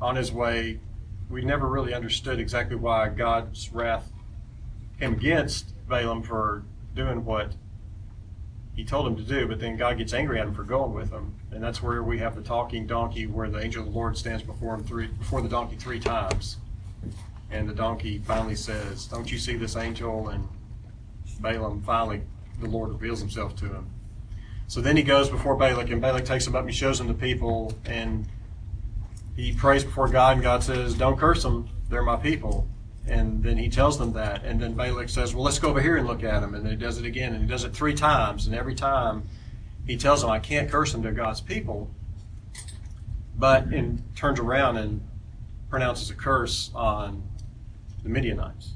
on 0.00 0.16
his 0.16 0.32
way, 0.32 0.80
we 1.30 1.44
never 1.44 1.68
really 1.68 1.94
understood 1.94 2.40
exactly 2.40 2.74
why 2.74 3.08
God's 3.08 3.72
wrath 3.72 4.10
came 4.98 5.12
against 5.12 5.74
Balaam 5.88 6.24
for 6.24 6.64
doing 6.92 7.24
what 7.24 7.52
he 8.76 8.84
told 8.84 9.06
him 9.06 9.16
to 9.16 9.22
do, 9.22 9.48
but 9.48 9.58
then 9.58 9.76
God 9.76 9.96
gets 9.96 10.12
angry 10.12 10.38
at 10.38 10.46
him 10.46 10.54
for 10.54 10.62
going 10.62 10.92
with 10.92 11.10
him. 11.10 11.34
And 11.50 11.62
that's 11.62 11.82
where 11.82 12.02
we 12.02 12.18
have 12.18 12.36
the 12.36 12.42
talking 12.42 12.86
donkey 12.86 13.26
where 13.26 13.48
the 13.48 13.58
angel 13.58 13.82
of 13.82 13.90
the 13.90 13.98
Lord 13.98 14.18
stands 14.18 14.42
before 14.42 14.74
him 14.74 14.84
three 14.84 15.06
before 15.06 15.40
the 15.40 15.48
donkey 15.48 15.76
three 15.76 15.98
times. 15.98 16.58
And 17.50 17.66
the 17.66 17.74
donkey 17.74 18.18
finally 18.18 18.54
says, 18.54 19.06
Don't 19.06 19.32
you 19.32 19.38
see 19.38 19.56
this 19.56 19.76
angel? 19.76 20.28
And 20.28 20.46
Balaam 21.40 21.82
finally 21.82 22.20
the 22.60 22.68
Lord 22.68 22.90
reveals 22.90 23.20
himself 23.20 23.56
to 23.56 23.66
him. 23.66 23.90
So 24.68 24.80
then 24.80 24.96
he 24.96 25.02
goes 25.02 25.30
before 25.30 25.56
Balak, 25.56 25.90
and 25.90 26.02
Balak 26.02 26.24
takes 26.24 26.46
him 26.46 26.54
up 26.54 26.62
and 26.62 26.70
he 26.70 26.76
shows 26.76 27.00
him 27.00 27.06
the 27.06 27.14
people, 27.14 27.72
and 27.86 28.26
he 29.36 29.52
prays 29.52 29.84
before 29.84 30.08
God, 30.08 30.34
and 30.34 30.42
God 30.42 30.62
says, 30.62 30.94
Don't 30.94 31.18
curse 31.18 31.42
them, 31.42 31.68
they're 31.88 32.02
my 32.02 32.16
people. 32.16 32.66
And 33.08 33.42
then 33.42 33.56
he 33.56 33.68
tells 33.68 33.98
them 33.98 34.12
that. 34.14 34.44
And 34.44 34.60
then 34.60 34.74
Balak 34.74 35.08
says, 35.08 35.34
Well, 35.34 35.44
let's 35.44 35.58
go 35.58 35.68
over 35.68 35.80
here 35.80 35.96
and 35.96 36.06
look 36.06 36.24
at 36.24 36.42
him. 36.42 36.54
And 36.54 36.66
he 36.66 36.76
does 36.76 36.98
it 36.98 37.04
again. 37.04 37.32
And 37.32 37.42
he 37.42 37.48
does 37.48 37.64
it 37.64 37.72
three 37.72 37.94
times. 37.94 38.46
And 38.46 38.54
every 38.54 38.74
time 38.74 39.28
he 39.86 39.96
tells 39.96 40.22
them, 40.22 40.30
I 40.30 40.38
can't 40.38 40.70
curse 40.70 40.92
them, 40.92 41.02
they're 41.02 41.12
God's 41.12 41.40
people. 41.40 41.90
But 43.38 43.66
and 43.66 44.02
turns 44.16 44.40
around 44.40 44.78
and 44.78 45.00
pronounces 45.70 46.10
a 46.10 46.14
curse 46.14 46.70
on 46.74 47.22
the 48.02 48.08
Midianites. 48.08 48.72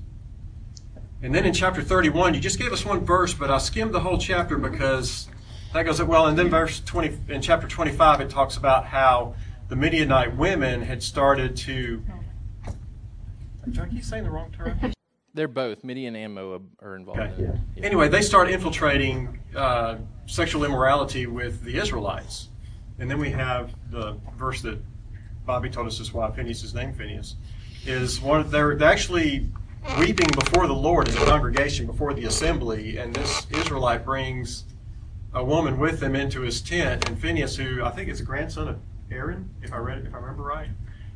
And 1.22 1.34
then 1.34 1.44
in 1.44 1.52
chapter 1.52 1.82
31, 1.82 2.34
you 2.34 2.40
just 2.40 2.58
gave 2.58 2.72
us 2.72 2.84
one 2.84 3.04
verse, 3.04 3.34
but 3.34 3.50
I 3.50 3.58
skimmed 3.58 3.92
the 3.92 4.00
whole 4.00 4.16
chapter 4.16 4.56
because 4.56 5.28
that 5.74 5.82
goes 5.82 6.02
well. 6.02 6.26
And 6.26 6.38
then 6.38 6.48
verse 6.48 6.80
20 6.80 7.18
in 7.28 7.42
chapter 7.42 7.66
25, 7.66 8.22
it 8.22 8.30
talks 8.30 8.56
about 8.56 8.86
how 8.86 9.34
the 9.68 9.76
Midianite 9.76 10.36
women 10.36 10.82
had 10.82 11.02
started 11.02 11.56
to 11.58 12.02
I 13.66 13.86
keep 13.86 14.04
saying 14.04 14.24
the 14.24 14.30
wrong 14.30 14.50
term? 14.52 14.78
They're 15.32 15.48
both. 15.48 15.84
Midian 15.84 16.16
and 16.16 16.34
Moab 16.34 16.68
are 16.80 16.96
involved. 16.96 17.20
Okay. 17.20 17.42
In 17.42 17.62
yeah. 17.76 17.84
Anyway, 17.84 18.08
they 18.08 18.22
start 18.22 18.50
infiltrating 18.50 19.38
uh, 19.54 19.96
sexual 20.26 20.64
immorality 20.64 21.26
with 21.26 21.62
the 21.62 21.76
Israelites. 21.76 22.48
And 22.98 23.10
then 23.10 23.18
we 23.18 23.30
have 23.30 23.74
the 23.90 24.18
verse 24.36 24.60
that 24.62 24.78
Bobby 25.46 25.70
told 25.70 25.86
us 25.86 26.00
is 26.00 26.12
why 26.12 26.30
Phineas 26.30 26.62
is 26.64 26.74
named 26.74 26.96
Phineas. 26.96 27.36
Is 27.86 28.20
one 28.20 28.48
they're, 28.50 28.74
they're 28.74 28.88
actually 28.88 29.48
weeping 29.98 30.28
before 30.38 30.66
the 30.66 30.74
Lord 30.74 31.08
as 31.08 31.16
a 31.16 31.24
congregation 31.24 31.86
before 31.86 32.12
the 32.12 32.26
assembly, 32.26 32.98
and 32.98 33.14
this 33.14 33.46
Israelite 33.50 34.04
brings 34.04 34.64
a 35.32 35.42
woman 35.42 35.78
with 35.78 36.02
him 36.02 36.14
into 36.14 36.42
his 36.42 36.60
tent, 36.60 37.08
and 37.08 37.18
Phineas, 37.18 37.56
who 37.56 37.82
I 37.82 37.90
think 37.90 38.08
is 38.08 38.20
a 38.20 38.24
grandson 38.24 38.68
of 38.68 38.78
Aaron, 39.10 39.48
if 39.62 39.72
I 39.72 39.78
read 39.78 39.98
it, 39.98 40.06
if 40.06 40.14
I 40.14 40.18
remember 40.18 40.42
right, 40.42 40.68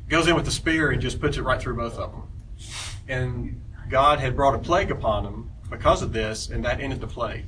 goes 0.09 0.27
in 0.27 0.35
with 0.35 0.45
the 0.45 0.51
spear 0.51 0.91
and 0.91 1.01
just 1.01 1.19
puts 1.19 1.37
it 1.37 1.43
right 1.43 1.61
through 1.61 1.75
both 1.75 1.97
of 1.97 2.11
them. 2.11 2.23
And 3.07 3.61
God 3.89 4.19
had 4.19 4.35
brought 4.35 4.55
a 4.55 4.59
plague 4.59 4.91
upon 4.91 5.23
them 5.23 5.51
because 5.69 6.01
of 6.01 6.13
this, 6.13 6.49
and 6.49 6.63
that 6.65 6.79
ended 6.79 7.01
the 7.01 7.07
plague. 7.07 7.45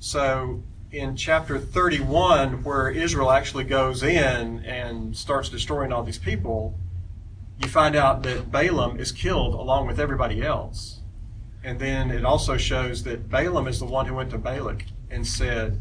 So 0.00 0.62
in 0.90 1.16
chapter 1.16 1.58
31, 1.58 2.62
where 2.64 2.88
Israel 2.88 3.30
actually 3.30 3.64
goes 3.64 4.02
in 4.02 4.64
and 4.64 5.16
starts 5.16 5.48
destroying 5.48 5.92
all 5.92 6.02
these 6.02 6.18
people, 6.18 6.78
you 7.60 7.68
find 7.68 7.96
out 7.96 8.22
that 8.22 8.50
Balaam 8.50 8.98
is 8.98 9.12
killed 9.12 9.54
along 9.54 9.86
with 9.86 9.98
everybody 9.98 10.42
else. 10.42 11.00
And 11.64 11.80
then 11.80 12.10
it 12.10 12.24
also 12.24 12.56
shows 12.56 13.02
that 13.02 13.28
Balaam 13.28 13.66
is 13.66 13.80
the 13.80 13.84
one 13.84 14.06
who 14.06 14.14
went 14.14 14.30
to 14.30 14.38
Balak 14.38 14.84
and 15.10 15.26
said, 15.26 15.80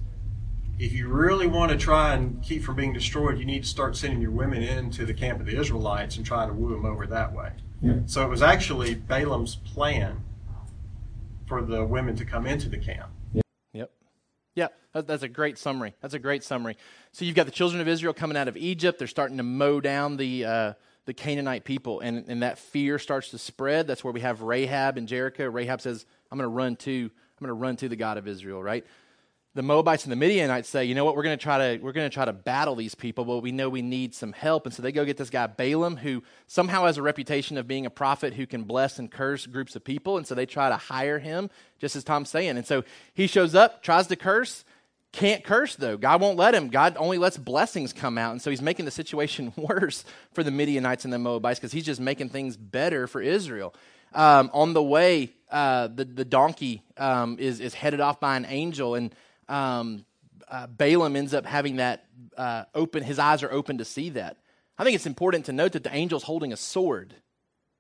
if 0.80 0.92
you 0.94 1.08
really 1.08 1.48
want 1.48 1.72
to 1.72 1.78
try 1.78 2.14
and 2.14 2.44
keep 2.44 2.64
from 2.64 2.76
being 2.76 2.94
destroyed, 2.94 3.38
you 3.40 3.46
need 3.46 3.64
to 3.64 3.70
start 3.70 3.96
sending 3.96 4.22
your 4.22 4.32
women 4.32 4.62
into 4.62 5.06
the 5.06 5.14
camp 5.14 5.40
of 5.40 5.46
the 5.46 5.60
Israelites 5.60 6.18
and 6.18 6.26
trying 6.26 6.50
to 6.50 6.54
woo 6.54 6.70
them 6.70 6.86
over 6.86 7.08
that 7.08 7.34
way. 7.34 7.52
Yeah. 7.82 7.94
So 8.06 8.24
it 8.24 8.30
was 8.30 8.42
actually 8.42 8.96
Balaam's 8.96 9.56
plan 9.56 10.24
for 11.48 11.62
the 11.62 11.86
women 11.86 12.16
to 12.16 12.26
come 12.26 12.46
into 12.46 12.70
the 12.70 12.78
camp. 12.78 13.10
Yep. 13.34 13.92
Yeah, 14.56 14.68
that's 14.94 15.22
a 15.22 15.28
great 15.28 15.60
summary. 15.60 15.94
That's 16.02 16.16
a 16.16 16.20
great 16.20 16.44
summary. 16.44 16.78
So 17.12 17.26
you've 17.26 17.36
got 17.36 17.46
the 17.46 17.52
children 17.52 17.80
of 17.80 17.88
Israel 17.88 18.14
coming 18.14 18.36
out 18.36 18.48
of 18.48 18.58
Egypt. 18.58 18.98
They're 18.98 19.08
starting 19.08 19.38
to 19.38 19.44
mow 19.44 19.80
down 19.80 20.18
the 20.18 20.46
uh, 20.46 20.74
the 21.06 21.14
Canaanite 21.14 21.64
people, 21.64 22.02
and, 22.02 22.26
and 22.28 22.44
that 22.44 22.60
fear 22.60 23.00
starts 23.00 23.30
to 23.30 23.38
spread. 23.38 23.88
That's 23.88 24.04
where 24.04 24.12
we 24.12 24.20
have 24.22 24.42
Rahab 24.42 24.98
and 24.98 25.08
Jericho. 25.08 25.46
Rahab 25.48 25.80
says, 25.80 26.06
I'm 26.30 26.38
going 26.38 26.50
to 26.50 26.54
run 26.54 26.76
to, 26.78 26.92
I'm 26.92 27.46
going 27.46 27.48
to 27.48 27.54
run 27.54 27.78
to 27.78 27.88
the 27.88 27.96
God 27.96 28.18
of 28.18 28.28
Israel, 28.28 28.62
right? 28.62 28.86
The 29.58 29.64
Moabites 29.64 30.04
and 30.04 30.12
the 30.12 30.16
Midianites 30.16 30.70
say, 30.70 30.86
you 30.86 30.94
know 30.94 31.04
what, 31.04 31.16
we're 31.16 31.24
going 31.24 31.36
to 31.36 31.42
try 31.42 31.58
to 31.58 31.84
we're 31.84 31.92
going 31.92 32.08
to 32.08 32.14
try 32.14 32.26
to 32.26 32.32
battle 32.32 32.76
these 32.76 32.94
people, 32.94 33.26
but 33.26 33.40
we 33.40 33.52
know 33.52 33.70
we 33.70 33.82
need 33.82 34.14
some 34.14 34.32
help, 34.32 34.68
and 34.68 34.76
so 34.76 34.84
they 34.84 34.92
go 34.92 35.04
get 35.04 35.18
this 35.18 35.32
guy 35.32 35.48
Balaam, 35.48 35.98
who 35.98 36.22
somehow 36.46 36.86
has 36.86 36.98
a 36.98 37.02
reputation 37.02 37.58
of 37.58 37.68
being 37.68 37.88
a 37.88 37.90
prophet 37.90 38.36
who 38.36 38.46
can 38.46 38.66
bless 38.66 39.00
and 39.00 39.10
curse 39.10 39.48
groups 39.48 39.76
of 39.76 39.84
people, 39.84 40.16
and 40.16 40.28
so 40.28 40.36
they 40.36 40.46
try 40.46 40.70
to 40.70 40.78
hire 40.78 41.18
him, 41.18 41.50
just 41.80 41.96
as 41.96 42.04
Tom's 42.04 42.30
saying, 42.30 42.56
and 42.56 42.68
so 42.68 42.84
he 43.16 43.26
shows 43.26 43.56
up, 43.56 43.82
tries 43.82 44.06
to 44.06 44.16
curse, 44.16 44.64
can't 45.12 45.44
curse 45.44 45.76
though. 45.76 45.98
God 45.98 46.22
won't 46.22 46.38
let 46.38 46.54
him. 46.54 46.68
God 46.68 46.96
only 47.00 47.18
lets 47.18 47.38
blessings 47.38 47.94
come 47.94 48.20
out, 48.20 48.34
and 48.34 48.42
so 48.42 48.52
he's 48.52 48.62
making 48.62 48.86
the 48.86 48.92
situation 48.92 49.54
worse 49.58 50.06
for 50.34 50.44
the 50.44 50.52
Midianites 50.52 51.04
and 51.04 51.12
the 51.12 51.18
Moabites 51.18 51.60
because 51.60 51.72
he's 51.72 51.86
just 51.86 52.00
making 52.00 52.30
things 52.30 52.56
better 52.56 53.08
for 53.08 53.22
Israel. 53.22 53.74
Um, 54.14 54.52
on 54.54 54.74
the 54.74 54.84
way, 54.84 55.32
uh, 55.50 55.88
the 55.88 56.06
the 56.06 56.26
donkey 56.26 56.84
um, 56.98 57.38
is 57.40 57.60
is 57.60 57.74
headed 57.74 58.02
off 58.02 58.20
by 58.20 58.38
an 58.38 58.46
angel. 58.48 58.94
And 58.94 59.14
um, 59.50 60.06
uh, 60.50 60.68
Balaam 60.68 61.16
ends 61.16 61.34
up 61.34 61.46
having 61.46 61.78
that 61.78 62.06
uh, 62.38 62.66
open, 62.74 63.04
his 63.04 63.20
eyes 63.20 63.44
are 63.44 63.52
open 63.52 63.80
to 63.80 63.86
see 63.86 64.10
that. 64.12 64.38
I 64.78 64.84
think 64.84 64.96
it's 64.96 65.06
important 65.06 65.46
to 65.46 65.54
note 65.54 65.72
that 65.74 65.84
the 65.84 65.92
angel's 65.92 66.24
holding 66.24 66.54
a 66.54 66.58
sword 66.58 67.16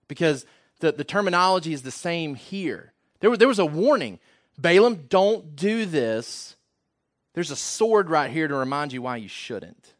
because 0.07 0.45
the, 0.79 0.91
the 0.91 1.03
terminology 1.03 1.73
is 1.73 1.83
the 1.83 1.91
same 1.91 2.35
here. 2.35 2.93
There, 3.19 3.35
there 3.37 3.47
was 3.47 3.59
a 3.59 3.65
warning 3.65 4.19
Balaam, 4.59 5.05
don't 5.07 5.55
do 5.55 5.85
this. 5.85 6.55
There's 7.35 7.51
a 7.51 7.55
sword 7.55 8.09
right 8.09 8.31
here 8.31 8.47
to 8.47 8.55
remind 8.55 8.91
you 8.91 9.03
why 9.03 9.17
you 9.17 9.27
shouldn't. 9.27 9.93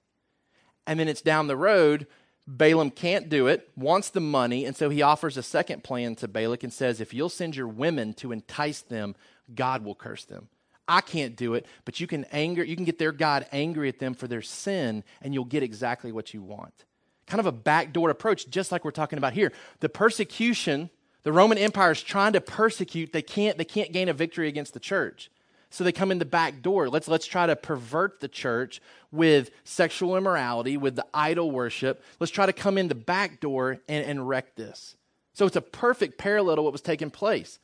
And 0.87 0.99
then 0.99 1.07
it's 1.07 1.21
down 1.21 1.45
the 1.45 1.55
road. 1.55 2.07
Balaam 2.47 2.89
can't 2.89 3.29
do 3.29 3.47
it, 3.47 3.69
wants 3.75 4.09
the 4.09 4.21
money, 4.21 4.63
and 4.65 4.75
so 4.75 4.89
he 4.89 5.01
offers 5.01 5.35
a 5.35 5.43
second 5.43 5.83
plan 5.83 6.15
to 6.15 6.29
Balak 6.29 6.63
and 6.63 6.71
says, 6.71 7.01
If 7.01 7.13
you'll 7.13 7.29
send 7.29 7.57
your 7.57 7.67
women 7.67 8.13
to 8.15 8.31
entice 8.31 8.81
them, 8.81 9.15
God 9.53 9.83
will 9.83 9.95
curse 9.95 10.23
them. 10.23 10.47
I 10.87 11.01
can't 11.01 11.35
do 11.35 11.53
it, 11.53 11.65
but 11.85 11.99
you 11.99 12.07
can 12.07 12.25
anger, 12.25 12.63
you 12.63 12.75
can 12.75 12.85
get 12.85 12.99
their 12.99 13.11
God 13.11 13.45
angry 13.51 13.89
at 13.89 13.99
them 13.99 14.13
for 14.13 14.27
their 14.27 14.41
sin, 14.41 15.03
and 15.21 15.33
you'll 15.33 15.45
get 15.45 15.63
exactly 15.63 16.11
what 16.11 16.33
you 16.33 16.41
want. 16.41 16.85
Kind 17.25 17.39
of 17.39 17.45
a 17.45 17.51
backdoor 17.51 18.09
approach, 18.09 18.49
just 18.49 18.71
like 18.71 18.85
we're 18.85 18.91
talking 18.91 19.17
about 19.17 19.33
here. 19.33 19.51
The 19.81 19.89
persecution, 19.89 20.89
the 21.23 21.33
Roman 21.33 21.57
Empire 21.57 21.91
is 21.91 22.01
trying 22.01 22.33
to 22.33 22.41
persecute, 22.41 23.11
they 23.11 23.21
can't, 23.21 23.57
they 23.57 23.65
can't 23.65 23.91
gain 23.91 24.07
a 24.07 24.13
victory 24.13 24.47
against 24.47 24.73
the 24.73 24.79
church. 24.79 25.29
So 25.69 25.83
they 25.83 25.91
come 25.91 26.11
in 26.11 26.19
the 26.19 26.25
back 26.25 26.61
door. 26.61 26.89
Let's, 26.89 27.09
let's 27.09 27.25
try 27.25 27.45
to 27.45 27.55
pervert 27.55 28.21
the 28.21 28.29
church 28.29 28.81
with 29.11 29.51
sexual 29.65 30.15
immorality, 30.15 30.77
with 30.77 30.95
the 30.95 31.05
idol 31.13 31.51
worship. 31.51 32.01
Let's 32.21 32.31
try 32.31 32.45
to 32.45 32.53
come 32.53 32.77
in 32.77 32.87
the 32.87 32.95
back 32.95 33.41
door 33.41 33.79
and, 33.89 34.05
and 34.05 34.27
wreck 34.27 34.55
this. 34.55 34.95
So 35.33 35.45
it's 35.45 35.57
a 35.57 35.61
perfect 35.61 36.17
parallel 36.17 36.55
to 36.55 36.61
what 36.61 36.71
was 36.71 36.81
taking 36.81 37.11
place. 37.11 37.59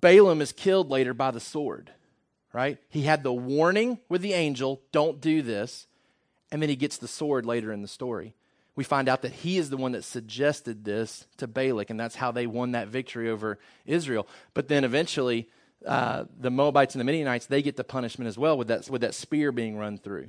Balaam 0.00 0.40
is 0.40 0.52
killed 0.52 0.90
later 0.90 1.14
by 1.14 1.30
the 1.30 1.40
sword, 1.40 1.90
right? 2.52 2.78
He 2.88 3.02
had 3.02 3.22
the 3.22 3.32
warning 3.32 3.98
with 4.08 4.22
the 4.22 4.32
angel, 4.32 4.80
don't 4.92 5.20
do 5.20 5.42
this, 5.42 5.86
and 6.50 6.62
then 6.62 6.68
he 6.68 6.76
gets 6.76 6.98
the 6.98 7.08
sword 7.08 7.46
later 7.46 7.72
in 7.72 7.82
the 7.82 7.88
story. 7.88 8.34
We 8.76 8.84
find 8.84 9.08
out 9.08 9.22
that 9.22 9.32
he 9.32 9.58
is 9.58 9.70
the 9.70 9.76
one 9.76 9.92
that 9.92 10.04
suggested 10.04 10.84
this 10.84 11.26
to 11.38 11.48
Balak, 11.48 11.90
and 11.90 11.98
that's 11.98 12.14
how 12.14 12.30
they 12.30 12.46
won 12.46 12.72
that 12.72 12.88
victory 12.88 13.28
over 13.28 13.58
Israel. 13.86 14.28
But 14.54 14.68
then 14.68 14.84
eventually, 14.84 15.48
uh, 15.84 16.24
the 16.38 16.50
Moabites 16.50 16.94
and 16.94 17.00
the 17.00 17.04
Midianites, 17.04 17.46
they 17.46 17.60
get 17.60 17.76
the 17.76 17.82
punishment 17.82 18.28
as 18.28 18.38
well 18.38 18.56
with 18.56 18.68
that, 18.68 18.88
with 18.88 19.00
that 19.00 19.14
spear 19.14 19.50
being 19.50 19.76
run 19.76 19.98
through. 19.98 20.28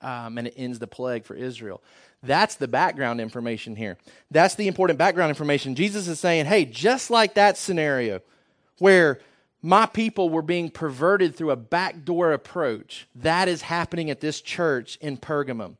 Um, 0.00 0.38
and 0.38 0.46
it 0.46 0.54
ends 0.56 0.78
the 0.78 0.86
plague 0.86 1.24
for 1.24 1.34
Israel. 1.34 1.82
That's 2.22 2.54
the 2.54 2.68
background 2.68 3.20
information 3.20 3.74
here. 3.74 3.98
That's 4.30 4.54
the 4.54 4.68
important 4.68 4.96
background 4.96 5.30
information. 5.30 5.74
Jesus 5.74 6.06
is 6.06 6.20
saying, 6.20 6.46
hey, 6.46 6.64
just 6.64 7.10
like 7.10 7.34
that 7.34 7.58
scenario, 7.58 8.20
where 8.78 9.20
my 9.60 9.86
people 9.86 10.30
were 10.30 10.42
being 10.42 10.70
perverted 10.70 11.34
through 11.34 11.50
a 11.50 11.56
backdoor 11.56 12.32
approach. 12.32 13.08
That 13.14 13.48
is 13.48 13.62
happening 13.62 14.10
at 14.10 14.20
this 14.20 14.40
church 14.40 14.96
in 15.00 15.16
Pergamum. 15.16 15.76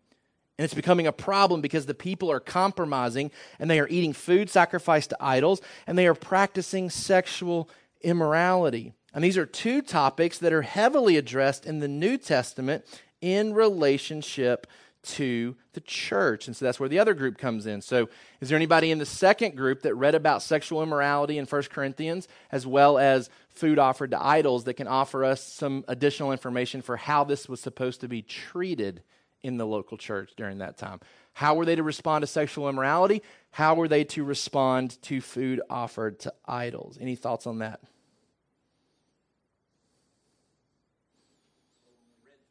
And 0.58 0.64
it's 0.64 0.74
becoming 0.74 1.06
a 1.06 1.12
problem 1.12 1.60
because 1.60 1.86
the 1.86 1.94
people 1.94 2.32
are 2.32 2.40
compromising 2.40 3.30
and 3.60 3.70
they 3.70 3.78
are 3.78 3.86
eating 3.88 4.12
food 4.12 4.50
sacrificed 4.50 5.10
to 5.10 5.16
idols 5.20 5.60
and 5.86 5.96
they 5.96 6.08
are 6.08 6.14
practicing 6.14 6.90
sexual 6.90 7.70
immorality. 8.00 8.94
And 9.14 9.22
these 9.22 9.38
are 9.38 9.46
two 9.46 9.82
topics 9.82 10.38
that 10.38 10.52
are 10.52 10.62
heavily 10.62 11.16
addressed 11.16 11.64
in 11.64 11.78
the 11.78 11.88
New 11.88 12.18
Testament 12.18 12.84
in 13.20 13.54
relationship 13.54 14.66
to 15.08 15.56
the 15.72 15.80
church. 15.80 16.46
And 16.46 16.56
so 16.56 16.64
that's 16.64 16.78
where 16.78 16.88
the 16.88 16.98
other 16.98 17.14
group 17.14 17.38
comes 17.38 17.66
in. 17.66 17.80
So, 17.80 18.08
is 18.40 18.48
there 18.48 18.56
anybody 18.56 18.90
in 18.90 18.98
the 18.98 19.06
second 19.06 19.56
group 19.56 19.82
that 19.82 19.94
read 19.94 20.14
about 20.14 20.42
sexual 20.42 20.82
immorality 20.82 21.38
in 21.38 21.46
1 21.46 21.62
Corinthians, 21.64 22.28
as 22.52 22.66
well 22.66 22.98
as 22.98 23.30
food 23.48 23.78
offered 23.78 24.10
to 24.10 24.22
idols, 24.22 24.64
that 24.64 24.74
can 24.74 24.86
offer 24.86 25.24
us 25.24 25.42
some 25.42 25.84
additional 25.88 26.32
information 26.32 26.82
for 26.82 26.96
how 26.96 27.24
this 27.24 27.48
was 27.48 27.60
supposed 27.60 28.02
to 28.02 28.08
be 28.08 28.22
treated 28.22 29.02
in 29.42 29.56
the 29.56 29.66
local 29.66 29.96
church 29.96 30.32
during 30.36 30.58
that 30.58 30.76
time? 30.76 31.00
How 31.32 31.54
were 31.54 31.64
they 31.64 31.76
to 31.76 31.82
respond 31.82 32.22
to 32.22 32.26
sexual 32.26 32.68
immorality? 32.68 33.22
How 33.50 33.74
were 33.76 33.88
they 33.88 34.04
to 34.04 34.24
respond 34.24 35.00
to 35.02 35.20
food 35.20 35.60
offered 35.70 36.20
to 36.20 36.34
idols? 36.46 36.98
Any 37.00 37.16
thoughts 37.16 37.46
on 37.46 37.60
that? 37.60 37.80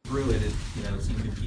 through 0.08 0.30
it, 0.30 0.41
it 0.41 0.53
you 0.78 0.84
know, 0.84 0.97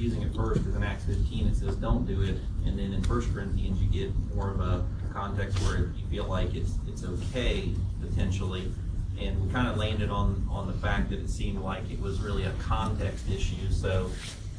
confusing 0.01 0.23
at 0.27 0.35
first 0.35 0.61
because 0.61 0.75
in 0.75 0.83
Acts 0.83 1.03
15 1.05 1.47
it 1.47 1.55
says 1.55 1.75
don't 1.75 2.07
do 2.07 2.23
it, 2.23 2.37
and 2.65 2.77
then 2.77 2.93
in 2.93 3.03
1 3.03 3.33
Corinthians 3.33 3.79
you 3.79 3.87
get 3.87 4.11
more 4.35 4.49
of 4.49 4.59
a 4.59 4.83
context 5.13 5.59
where 5.59 5.91
you 5.95 6.05
feel 6.09 6.25
like 6.25 6.55
it's 6.55 6.73
it's 6.87 7.03
okay 7.03 7.69
potentially, 8.01 8.71
and 9.19 9.39
we 9.45 9.51
kind 9.51 9.67
of 9.67 9.77
landed 9.77 10.09
on 10.09 10.47
on 10.49 10.65
the 10.65 10.73
fact 10.73 11.11
that 11.11 11.19
it 11.19 11.29
seemed 11.29 11.61
like 11.61 11.83
it 11.91 11.99
was 11.99 12.19
really 12.19 12.45
a 12.45 12.51
context 12.53 13.29
issue. 13.29 13.69
So 13.69 14.09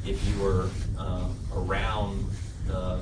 if 0.06 0.24
you 0.28 0.42
were 0.42 0.68
uh, 0.96 1.26
around 1.56 2.24
the 2.66 3.00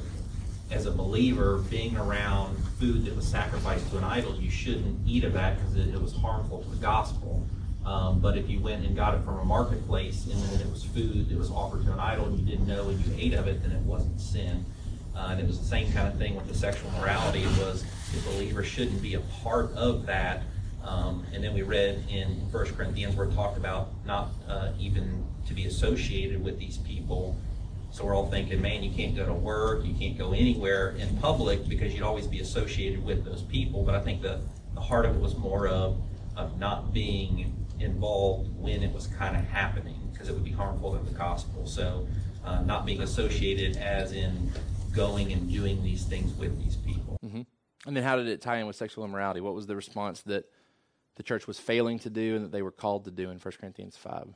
as 0.71 0.87
a 0.87 0.91
believer, 0.91 1.59
being 1.69 1.97
around 1.97 2.57
food 2.79 3.05
that 3.05 3.15
was 3.15 3.27
sacrificed 3.27 3.91
to 3.91 3.99
an 3.99 4.05
idol, 4.05 4.35
you 4.37 4.51
shouldn't 4.51 5.07
eat 5.07 5.25
of 5.25 5.35
that 5.35 5.59
because 5.59 5.77
it, 5.77 5.95
it 5.95 6.01
was 6.01 6.15
harmful 6.15 6.63
to 6.63 6.71
the 6.71 6.77
gospel. 6.77 7.45
Um, 7.91 8.21
but 8.21 8.39
if 8.39 8.49
you 8.49 8.61
went 8.61 8.87
and 8.87 8.95
got 8.95 9.17
it 9.17 9.25
from 9.25 9.41
a 9.41 9.45
marketplace 9.45 10.29
and 10.31 10.41
then 10.41 10.61
it 10.61 10.71
was 10.71 10.85
food 10.85 11.29
that 11.29 11.37
was 11.37 11.51
offered 11.51 11.85
to 11.87 11.93
an 11.93 11.99
idol 11.99 12.27
and 12.27 12.39
you 12.39 12.47
didn't 12.47 12.69
know 12.69 12.89
and 12.89 13.05
you 13.05 13.13
ate 13.19 13.35
of 13.35 13.49
it, 13.49 13.65
then 13.65 13.73
it 13.73 13.81
wasn't 13.81 14.21
sin. 14.21 14.65
Uh, 15.17 15.31
and 15.33 15.41
it 15.41 15.47
was 15.47 15.59
the 15.59 15.67
same 15.67 15.93
kind 15.93 16.07
of 16.07 16.17
thing 16.17 16.37
with 16.37 16.47
the 16.47 16.55
sexual 16.55 16.89
morality. 16.93 17.43
It 17.43 17.59
was 17.59 17.85
the 18.15 18.21
believer 18.31 18.63
shouldn't 18.63 19.03
be 19.03 19.15
a 19.15 19.21
part 19.43 19.73
of 19.73 20.07
that. 20.07 20.43
Um, 20.85 21.27
and 21.35 21.43
then 21.43 21.53
we 21.53 21.63
read 21.63 22.05
in 22.09 22.29
1 22.53 22.67
Corinthians 22.77 23.17
where 23.17 23.27
it 23.27 23.35
talked 23.35 23.57
about 23.57 23.89
not 24.07 24.29
uh, 24.49 24.71
even 24.79 25.27
to 25.49 25.53
be 25.53 25.67
associated 25.67 26.45
with 26.45 26.61
these 26.61 26.77
people. 26.77 27.37
So 27.91 28.05
we're 28.05 28.15
all 28.15 28.31
thinking, 28.31 28.63
man, 28.63 28.85
you 28.85 28.93
can't 28.93 29.17
go 29.17 29.27
to 29.27 29.35
work, 29.35 29.85
you 29.85 29.95
can't 29.95 30.17
go 30.17 30.33
anywhere 30.33 30.91
in 30.91 31.17
public 31.17 31.69
because 31.69 31.93
you'd 31.93 32.05
always 32.05 32.29
be 32.29 32.39
associated 32.39 33.05
with 33.05 33.25
those 33.25 33.43
people. 33.43 33.83
But 33.83 33.97
I 33.97 34.01
think 34.01 34.23
the, 34.23 34.41
the 34.75 34.81
heart 34.81 35.07
of 35.07 35.17
it 35.17 35.21
was 35.21 35.37
more 35.37 35.67
of, 35.67 36.01
of 36.37 36.57
not 36.57 36.95
being 36.95 37.60
involved 37.81 38.51
when 38.57 38.83
it 38.83 38.93
was 38.93 39.07
kind 39.07 39.37
of 39.37 39.45
happening 39.45 40.09
because 40.13 40.29
it 40.29 40.33
would 40.33 40.45
be 40.45 40.51
harmful 40.51 40.97
to 40.97 41.05
the 41.05 41.17
gospel. 41.17 41.67
So, 41.67 42.07
uh, 42.45 42.63
not 42.63 42.87
being 42.87 43.03
associated 43.03 43.77
as 43.77 44.13
in 44.13 44.53
going 44.95 45.33
and 45.33 45.51
doing 45.51 45.83
these 45.83 46.05
things 46.05 46.33
with 46.35 46.63
these 46.63 46.77
people. 46.77 47.19
Mm-hmm. 47.25 47.43
And 47.87 47.97
then, 47.97 48.03
how 48.03 48.17
did 48.17 48.29
it 48.29 48.41
tie 48.41 48.59
in 48.59 48.67
with 48.67 48.77
sexual 48.77 49.05
immorality? 49.05 49.41
What 49.41 49.55
was 49.55 49.67
the 49.67 49.77
response 49.77 50.23
that 50.23 50.45
the 51.17 51.23
church 51.23 51.47
was 51.47 51.59
failing 51.59 51.99
to 52.01 52.11
do 52.11 52.37
and 52.37 52.45
that 52.45 52.53
they 52.53 52.63
were 52.63 52.71
called 52.71 53.05
to 53.07 53.11
do 53.11 53.31
in 53.31 53.39
1 53.39 53.55
Corinthians 53.59 53.97
5? 53.97 54.29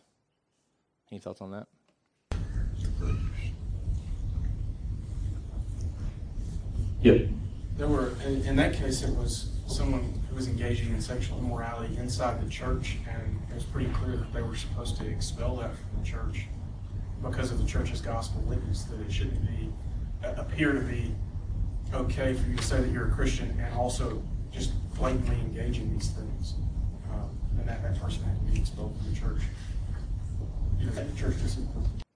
Any 1.13 1.21
thoughts 1.21 1.41
on 1.41 1.51
that? 1.53 1.67
Yep. 7.03 7.29
There 7.77 7.89
were, 7.89 8.15
in, 8.25 8.43
in 8.47 8.57
that 8.57 8.73
case, 8.73 9.03
it 9.03 9.15
was 9.15 9.54
someone 9.67 10.21
who 10.29 10.37
was 10.37 10.49
engaging 10.49 10.93
in 10.93 11.01
sexual 11.01 11.39
immorality 11.39 11.97
inside 11.97 12.45
the 12.45 12.51
church, 12.51 12.97
and 13.09 13.41
it 13.51 13.55
was 13.55 13.65
pretty 13.65 13.91
clear 13.93 14.17
that 14.17 14.33
they 14.33 14.43
were 14.43 14.57
supposed 14.57 14.97
to 14.99 15.07
expel 15.09 15.57
that 15.57 15.71
from 15.75 16.01
the 16.01 16.07
church 16.07 16.47
because 17.23 17.51
of 17.51 17.59
the 17.59 17.67
church's 17.67 18.01
gospel 18.01 18.41
witness, 18.43 18.83
that 18.85 19.01
it 19.01 19.11
shouldn't 19.11 19.41
be, 19.47 19.73
uh, 20.25 20.35
appear 20.37 20.73
to 20.73 20.81
be 20.81 21.15
okay 21.95 22.35
for 22.35 22.49
you 22.49 22.57
to 22.57 22.63
say 22.63 22.81
that 22.81 22.91
you're 22.91 23.09
a 23.09 23.11
Christian 23.11 23.59
and 23.61 23.75
also 23.75 24.23
just 24.51 24.73
blatantly 24.95 25.37
engage 25.37 25.79
in 25.79 25.93
these 25.93 26.11
things. 26.11 26.55
Um, 27.11 27.31
and 27.59 27.69
that, 27.69 27.83
that 27.83 28.01
person 28.01 28.23
had 28.25 28.37
to 28.45 28.53
be 28.53 28.59
expelled 28.59 28.97
from 28.99 29.13
the 29.13 29.19
church. 29.19 29.43
You 30.79 30.87
know, 30.87 30.93
the 30.93 31.19
church. 31.19 31.35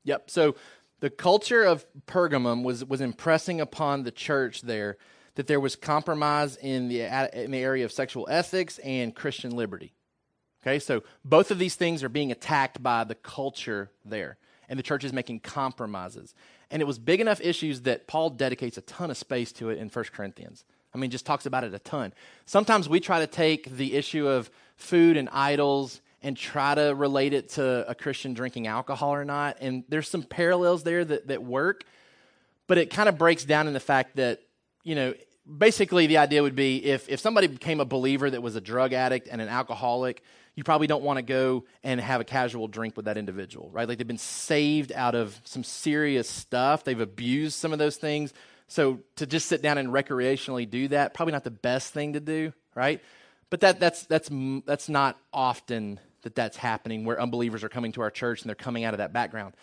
Yep. 0.05 0.31
So 0.31 0.57
the 1.01 1.11
culture 1.11 1.65
of 1.65 1.87
Pergamum 2.07 2.63
was, 2.63 2.85
was 2.85 3.01
impressing 3.01 3.61
upon 3.61 4.03
the 4.03 4.11
church 4.11 4.63
there 4.63 4.99
that 5.39 5.47
there 5.47 5.61
was 5.61 5.76
compromise 5.76 6.57
in 6.57 6.89
the, 6.89 7.03
in 7.32 7.53
the 7.53 7.61
area 7.61 7.84
of 7.84 7.93
sexual 7.93 8.26
ethics 8.28 8.78
and 8.78 9.14
Christian 9.14 9.55
liberty. 9.55 9.93
Okay, 10.61 10.80
so 10.80 11.05
both 11.24 11.53
of 11.53 11.61
these 11.61 11.76
things 11.76 12.03
are 12.03 12.09
being 12.09 12.32
attacked 12.32 12.82
by 12.82 13.05
the 13.05 13.14
culture 13.14 13.93
there, 14.05 14.36
and 14.68 14.76
the 14.76 14.82
church 14.82 15.05
is 15.05 15.12
making 15.12 15.39
compromises. 15.39 16.34
And 16.72 16.82
it 16.82 16.86
was 16.86 16.99
big 16.99 17.20
enough 17.20 17.41
issues 17.41 17.82
that 17.82 18.09
Paul 18.09 18.30
dedicates 18.30 18.78
a 18.78 18.80
ton 18.80 19.12
of 19.12 19.16
space 19.16 19.53
to 19.53 19.70
it 19.70 19.78
in 19.78 19.89
1 19.91 20.05
Corinthians. 20.12 20.64
I 20.93 20.99
mean, 20.99 21.09
just 21.09 21.24
talks 21.24 21.47
about 21.47 21.62
it 21.62 21.72
a 21.72 21.78
ton. 21.78 22.14
Sometimes 22.45 22.89
we 22.89 22.99
try 22.99 23.20
to 23.20 23.28
take 23.28 23.70
the 23.70 23.95
issue 23.95 24.26
of 24.26 24.51
food 24.74 25.16
and 25.16 25.28
idols 25.30 26.01
and 26.20 26.36
try 26.36 26.74
to 26.74 26.97
relate 26.97 27.32
it 27.32 27.51
to 27.51 27.89
a 27.89 27.95
Christian 27.95 28.34
drinking 28.34 28.66
alcohol 28.66 29.14
or 29.14 29.24
not. 29.24 29.59
And 29.61 29.84
there's 29.89 30.09
some 30.09 30.24
parallels 30.24 30.82
there 30.82 31.05
that, 31.05 31.28
that 31.28 31.45
work, 31.45 31.84
but 32.66 32.76
it 32.76 32.91
kind 32.91 33.09
of 33.09 33.16
breaks 33.16 33.45
down 33.45 33.68
in 33.68 33.72
the 33.72 33.78
fact 33.78 34.16
that, 34.16 34.41
you 34.82 34.97
know, 34.97 35.14
basically 35.57 36.07
the 36.07 36.19
idea 36.19 36.43
would 36.43 36.57
be 36.57 36.85
if, 36.85 37.09
if 37.09 37.21
somebody 37.21 37.47
became 37.47 37.81
a 37.81 37.85
believer 37.85 38.29
that 38.29 38.43
was 38.43 38.57
a 38.57 38.61
drug 38.61 38.93
addict 38.93 39.29
and 39.31 39.41
an 39.41 39.49
alcoholic, 39.49 40.23
you 40.55 40.65
probably 40.65 40.87
don't 40.87 41.03
want 41.03 41.19
to 41.19 41.23
go 41.23 41.65
and 41.83 42.01
have 42.01 42.21
a 42.21 42.25
casual 42.25 42.69
drink 42.69 42.97
with 42.97 43.07
that 43.07 43.17
individual, 43.17 43.71
right? 43.71 43.89
Like 43.89 43.99
they've 43.99 44.07
been 44.07 44.19
saved 44.19 44.93
out 44.93 45.15
of 45.15 45.41
some 45.45 45.65
serious 45.65 46.29
stuff. 46.29 46.85
They've 46.85 47.01
abused 47.01 47.57
some 47.57 47.73
of 47.73 47.79
those 47.79 47.97
things. 47.97 48.35
So 48.67 49.01
to 49.17 49.27
just 49.27 49.47
sit 49.47 49.63
down 49.63 49.79
and 49.79 49.89
recreationally 49.89 50.69
do 50.69 50.89
that, 50.89 51.15
probably 51.15 51.33
not 51.33 51.45
the 51.45 51.51
best 51.51 51.95
thing 51.95 52.13
to 52.15 52.21
do, 52.21 52.53
right? 52.75 53.01
But 53.51 53.61
that, 53.61 53.81
that's, 53.81 54.05
that's, 54.05 54.29
that's 54.67 54.89
not 54.89 55.19
often 55.33 56.01
that 56.23 56.35
that's 56.35 56.57
happening 56.57 57.05
where 57.05 57.21
unbelievers 57.21 57.65
are 57.65 57.69
coming 57.69 57.93
to 57.93 58.03
our 58.03 58.11
church 58.11 58.43
and 58.43 58.49
they're 58.49 58.55
coming 58.57 58.85
out 58.85 58.93
of 58.93 58.99
that 58.99 59.13
background 59.13 59.55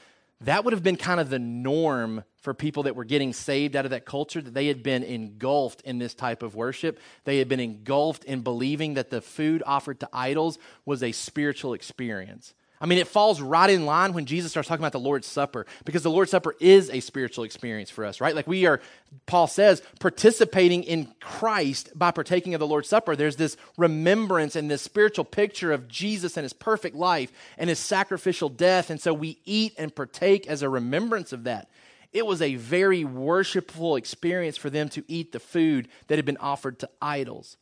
that 0.41 0.63
would 0.63 0.73
have 0.73 0.83
been 0.83 0.97
kind 0.97 1.19
of 1.19 1.29
the 1.29 1.39
norm 1.39 2.23
for 2.37 2.53
people 2.53 2.83
that 2.83 2.95
were 2.95 3.05
getting 3.05 3.33
saved 3.33 3.75
out 3.75 3.85
of 3.85 3.91
that 3.91 4.05
culture, 4.05 4.41
that 4.41 4.53
they 4.53 4.67
had 4.67 4.83
been 4.83 5.03
engulfed 5.03 5.81
in 5.81 5.97
this 5.97 6.13
type 6.13 6.43
of 6.43 6.55
worship. 6.55 6.99
They 7.23 7.39
had 7.39 7.47
been 7.47 7.59
engulfed 7.59 8.23
in 8.25 8.41
believing 8.41 8.95
that 8.95 9.09
the 9.09 9.21
food 9.21 9.63
offered 9.65 9.99
to 10.01 10.09
idols 10.11 10.59
was 10.85 11.01
a 11.01 11.11
spiritual 11.11 11.73
experience. 11.73 12.53
I 12.85 12.87
mean, 12.87 12.99
it 12.99 13.07
falls 13.07 13.41
right 13.41 13.67
in 13.71 13.87
line 13.87 14.13
when 14.13 14.27
Jesus 14.27 14.51
starts 14.51 14.69
talking 14.69 14.83
about 14.83 14.91
the 14.91 14.99
Lord's 14.99 15.25
Supper, 15.25 15.65
because 15.85 16.03
the 16.03 16.11
Lord's 16.11 16.29
Supper 16.29 16.55
is 16.59 16.91
a 16.91 16.99
spiritual 16.99 17.43
experience 17.43 17.89
for 17.89 18.05
us, 18.05 18.21
right? 18.21 18.35
Like 18.35 18.45
we 18.45 18.67
are, 18.67 18.79
Paul 19.25 19.47
says, 19.47 19.81
participating 19.99 20.83
in 20.83 21.11
Christ 21.19 21.97
by 21.97 22.11
partaking 22.11 22.53
of 22.53 22.59
the 22.59 22.67
Lord's 22.67 22.87
Supper. 22.87 23.15
There's 23.15 23.37
this 23.37 23.57
remembrance 23.75 24.55
and 24.55 24.69
this 24.69 24.83
spiritual 24.83 25.25
picture 25.25 25.71
of 25.71 25.87
Jesus 25.87 26.37
and 26.37 26.43
his 26.43 26.53
perfect 26.53 26.95
life 26.95 27.31
and 27.57 27.71
his 27.71 27.79
sacrificial 27.79 28.49
death. 28.49 28.91
And 28.91 29.01
so 29.01 29.15
we 29.15 29.39
eat 29.45 29.73
and 29.79 29.95
partake 29.95 30.45
as 30.45 30.61
a 30.61 30.69
remembrance 30.69 31.33
of 31.33 31.45
that. 31.45 31.71
It 32.13 32.27
was 32.27 32.39
a 32.39 32.53
very 32.53 33.03
worshipful 33.03 33.95
experience 33.95 34.57
for 34.57 34.69
them 34.69 34.89
to 34.89 35.03
eat 35.07 35.31
the 35.31 35.39
food 35.39 35.87
that 36.05 36.19
had 36.19 36.25
been 36.25 36.37
offered 36.37 36.77
to 36.81 36.89
idols 37.01 37.57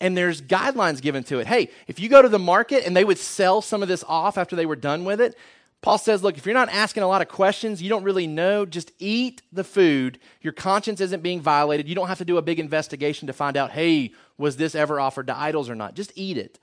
and 0.00 0.16
there's 0.16 0.42
guidelines 0.42 1.00
given 1.00 1.24
to 1.24 1.38
it. 1.38 1.46
Hey, 1.46 1.70
if 1.86 1.98
you 1.98 2.08
go 2.08 2.20
to 2.20 2.28
the 2.28 2.38
market 2.38 2.84
and 2.84 2.96
they 2.96 3.04
would 3.04 3.18
sell 3.18 3.62
some 3.62 3.82
of 3.82 3.88
this 3.88 4.04
off 4.06 4.36
after 4.36 4.56
they 4.56 4.66
were 4.66 4.76
done 4.76 5.04
with 5.04 5.20
it, 5.20 5.36
Paul 5.82 5.98
says, 5.98 6.22
look, 6.22 6.36
if 6.36 6.46
you're 6.46 6.54
not 6.54 6.68
asking 6.70 7.02
a 7.02 7.08
lot 7.08 7.22
of 7.22 7.28
questions, 7.28 7.80
you 7.80 7.88
don't 7.88 8.02
really 8.02 8.26
know, 8.26 8.66
just 8.66 8.92
eat 8.98 9.42
the 9.52 9.64
food. 9.64 10.18
Your 10.40 10.52
conscience 10.52 11.00
isn't 11.00 11.22
being 11.22 11.40
violated. 11.40 11.88
You 11.88 11.94
don't 11.94 12.08
have 12.08 12.18
to 12.18 12.24
do 12.24 12.38
a 12.38 12.42
big 12.42 12.58
investigation 12.58 13.26
to 13.28 13.32
find 13.32 13.56
out, 13.56 13.70
hey, 13.70 14.12
was 14.36 14.56
this 14.56 14.74
ever 14.74 14.98
offered 14.98 15.28
to 15.28 15.38
idols 15.38 15.70
or 15.70 15.74
not? 15.74 15.94
Just 15.94 16.12
eat 16.16 16.38
it. 16.38 16.58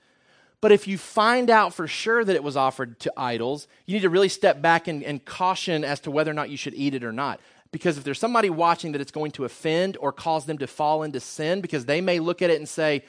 But 0.60 0.72
if 0.72 0.86
you 0.88 0.98
find 0.98 1.50
out 1.50 1.74
for 1.74 1.86
sure 1.86 2.24
that 2.24 2.34
it 2.34 2.42
was 2.42 2.56
offered 2.56 2.98
to 3.00 3.12
idols, 3.16 3.66
you 3.86 3.94
need 3.94 4.02
to 4.02 4.10
really 4.10 4.28
step 4.28 4.62
back 4.62 4.88
and, 4.88 5.02
and 5.02 5.24
caution 5.24 5.84
as 5.84 6.00
to 6.00 6.10
whether 6.10 6.30
or 6.30 6.34
not 6.34 6.50
you 6.50 6.56
should 6.56 6.74
eat 6.74 6.94
it 6.94 7.04
or 7.04 7.12
not. 7.12 7.40
Because 7.70 7.98
if 7.98 8.04
there's 8.04 8.18
somebody 8.18 8.50
watching 8.50 8.92
that 8.92 9.00
it's 9.00 9.10
going 9.10 9.32
to 9.32 9.44
offend 9.44 9.96
or 9.98 10.12
cause 10.12 10.46
them 10.46 10.58
to 10.58 10.66
fall 10.66 11.02
into 11.02 11.20
sin, 11.20 11.60
because 11.60 11.86
they 11.86 12.00
may 12.00 12.18
look 12.18 12.40
at 12.40 12.50
it 12.50 12.58
and 12.58 12.68
say, 12.68 13.04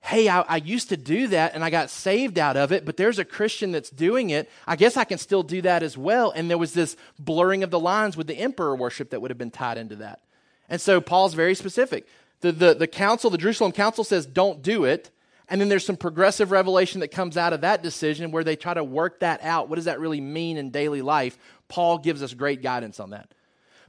hey, 0.00 0.28
I, 0.28 0.40
I, 0.42 0.56
used 0.58 0.90
to 0.90 0.96
do 0.96 1.28
that 1.28 1.54
and 1.54 1.64
I 1.64 1.70
got 1.70 1.90
saved 1.90 2.38
out 2.38 2.56
of 2.56 2.70
it, 2.70 2.84
but 2.84 2.96
there's 2.96 3.18
a 3.18 3.24
Christian 3.24 3.72
that's 3.72 3.90
doing 3.90 4.30
it. 4.30 4.48
I 4.66 4.76
guess 4.76 4.96
I 4.96 5.02
can 5.02 5.18
still 5.18 5.42
do 5.42 5.62
that 5.62 5.82
as 5.82 5.98
well. 5.98 6.30
And 6.30 6.48
there 6.48 6.58
was 6.58 6.74
this 6.74 6.96
blurring 7.18 7.64
of 7.64 7.70
the 7.70 7.80
lines 7.80 8.16
with 8.16 8.28
the 8.28 8.38
emperor 8.38 8.76
worship 8.76 9.10
that 9.10 9.20
would 9.20 9.32
have 9.32 9.38
been 9.38 9.50
tied 9.50 9.78
into 9.78 9.96
that. 9.96 10.20
And 10.68 10.80
so 10.80 11.00
Paul's 11.00 11.34
very 11.34 11.56
specific. 11.56 12.06
The, 12.40 12.52
the, 12.52 12.74
the 12.74 12.86
council, 12.86 13.30
the 13.30 13.38
Jerusalem 13.38 13.72
council 13.72 14.04
says, 14.04 14.26
don't 14.26 14.62
do 14.62 14.84
it. 14.84 15.10
And 15.48 15.60
then 15.60 15.68
there's 15.68 15.86
some 15.86 15.96
progressive 15.96 16.50
revelation 16.50 17.00
that 17.00 17.08
comes 17.08 17.36
out 17.36 17.52
of 17.52 17.60
that 17.62 17.82
decision 17.82 18.30
where 18.30 18.44
they 18.44 18.56
try 18.56 18.74
to 18.74 18.84
work 18.84 19.20
that 19.20 19.42
out. 19.42 19.68
What 19.68 19.76
does 19.76 19.84
that 19.84 20.00
really 20.00 20.20
mean 20.20 20.56
in 20.56 20.70
daily 20.70 21.02
life? 21.02 21.38
Paul 21.68 21.98
gives 21.98 22.22
us 22.22 22.34
great 22.34 22.62
guidance 22.62 23.00
on 23.00 23.10
that. 23.10 23.32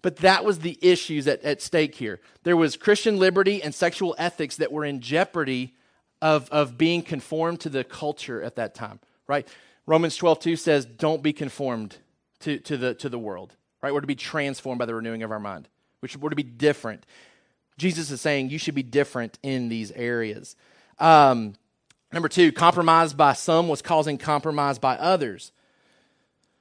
But 0.02 0.18
that 0.18 0.46
was 0.46 0.60
the 0.60 0.78
issues 0.82 1.28
at, 1.28 1.44
at 1.44 1.62
stake 1.62 1.96
here. 1.96 2.20
There 2.44 2.58
was 2.58 2.78
Christian 2.78 3.18
liberty 3.18 3.62
and 3.62 3.74
sexual 3.74 4.16
ethics 4.18 4.56
that 4.58 4.72
were 4.72 4.86
in 4.86 5.02
jeopardy 5.02 5.76
of, 6.22 6.50
of 6.50 6.78
being 6.78 7.02
conformed 7.02 7.60
to 7.62 7.70
the 7.70 7.84
culture 7.84 8.42
at 8.42 8.56
that 8.56 8.76
time, 8.76 9.00
right? 9.28 9.48
Romans 9.86 10.16
12, 10.16 10.40
2 10.40 10.56
says, 10.56 10.86
don't 10.86 11.24
be 11.24 11.34
conformed 11.34 11.98
to, 12.40 12.60
to, 12.60 12.78
the, 12.78 12.94
to 12.96 13.10
the 13.10 13.20
world, 13.20 13.56
right? 13.82 13.94
We're 13.94 14.02
to 14.02 14.08
be 14.08 14.16
transformed 14.16 14.80
by 14.80 14.86
the 14.86 14.96
renewing 14.96 15.24
of 15.24 15.32
our 15.32 15.40
mind, 15.40 15.68
which 16.02 16.18
we're 16.18 16.30
to 16.30 16.36
be 16.36 16.44
different. 16.44 17.06
Jesus 17.78 18.12
is 18.12 18.20
saying 18.22 18.50
you 18.50 18.58
should 18.58 18.76
be 18.76 18.84
different 18.84 19.38
in 19.44 19.70
these 19.70 19.92
areas. 19.92 20.56
Um, 21.00 21.54
number 22.12 22.28
two, 22.28 22.52
compromise 22.52 23.14
by 23.14 23.34
some 23.34 23.68
was 23.68 23.82
causing 23.82 24.18
compromise 24.18 24.80
by 24.80 24.98
others. 24.98 25.52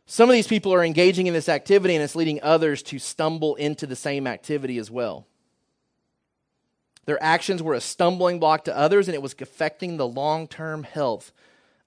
Some 0.06 0.28
of 0.28 0.34
these 0.34 0.46
people 0.46 0.72
are 0.72 0.84
engaging 0.84 1.26
in 1.26 1.34
this 1.34 1.48
activity 1.48 1.94
and 1.94 2.04
it's 2.04 2.14
leading 2.14 2.40
others 2.42 2.82
to 2.84 2.98
stumble 2.98 3.56
into 3.56 3.86
the 3.86 3.96
same 3.96 4.26
activity 4.26 4.78
as 4.78 4.90
well. 4.90 5.26
Their 7.06 7.22
actions 7.22 7.62
were 7.62 7.74
a 7.74 7.80
stumbling 7.80 8.38
block 8.38 8.64
to 8.64 8.76
others, 8.76 9.08
and 9.08 9.14
it 9.14 9.22
was 9.22 9.34
affecting 9.40 9.96
the 9.96 10.06
long 10.06 10.48
term 10.48 10.82
health 10.82 11.32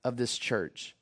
of 0.03 0.17
this 0.17 0.37
church. 0.37 0.95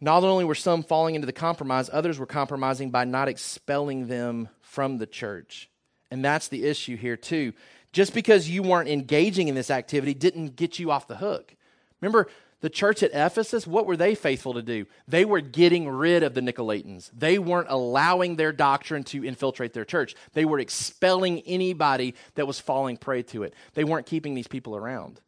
Not 0.00 0.22
only 0.22 0.44
were 0.44 0.54
some 0.54 0.82
falling 0.82 1.14
into 1.14 1.26
the 1.26 1.32
compromise, 1.32 1.90
others 1.92 2.18
were 2.18 2.26
compromising 2.26 2.90
by 2.90 3.04
not 3.04 3.28
expelling 3.28 4.06
them 4.06 4.48
from 4.60 4.98
the 4.98 5.06
church. 5.06 5.68
And 6.10 6.24
that's 6.24 6.48
the 6.48 6.64
issue 6.64 6.96
here, 6.96 7.16
too. 7.16 7.52
Just 7.92 8.14
because 8.14 8.48
you 8.48 8.62
weren't 8.62 8.88
engaging 8.88 9.48
in 9.48 9.54
this 9.54 9.70
activity 9.70 10.14
didn't 10.14 10.56
get 10.56 10.78
you 10.78 10.90
off 10.90 11.08
the 11.08 11.16
hook. 11.16 11.54
Remember, 12.00 12.28
the 12.60 12.70
church 12.70 13.02
at 13.02 13.12
Ephesus, 13.14 13.66
what 13.66 13.86
were 13.86 13.96
they 13.96 14.14
faithful 14.14 14.54
to 14.54 14.62
do? 14.62 14.86
They 15.06 15.24
were 15.24 15.40
getting 15.40 15.88
rid 15.88 16.24
of 16.24 16.34
the 16.34 16.40
Nicolaitans. 16.40 17.10
They 17.16 17.38
weren't 17.38 17.68
allowing 17.70 18.34
their 18.34 18.52
doctrine 18.52 19.04
to 19.04 19.24
infiltrate 19.24 19.72
their 19.74 19.84
church. 19.84 20.16
They 20.32 20.44
were 20.44 20.58
expelling 20.58 21.40
anybody 21.42 22.14
that 22.34 22.46
was 22.46 22.58
falling 22.58 22.96
prey 22.96 23.22
to 23.24 23.44
it. 23.44 23.54
They 23.74 23.84
weren't 23.84 24.06
keeping 24.06 24.34
these 24.34 24.48
people 24.48 24.74
around. 24.74 25.20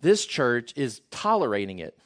This 0.00 0.26
church 0.26 0.74
is 0.76 1.00
tolerating 1.10 1.78
it, 1.78 1.98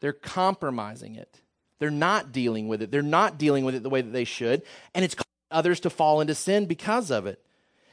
they're 0.00 0.12
compromising 0.12 1.14
it. 1.14 1.40
They're 1.78 1.90
not 1.90 2.32
dealing 2.32 2.68
with 2.68 2.80
it. 2.80 2.90
They're 2.90 3.02
not 3.02 3.36
dealing 3.36 3.66
with 3.66 3.74
it 3.74 3.82
the 3.82 3.90
way 3.90 4.00
that 4.00 4.10
they 4.12 4.24
should. 4.24 4.62
And 4.94 5.04
it's 5.04 5.14
causing 5.14 5.26
others 5.50 5.80
to 5.80 5.90
fall 5.90 6.22
into 6.22 6.34
sin 6.34 6.64
because 6.64 7.10
of 7.10 7.26
it. 7.26 7.38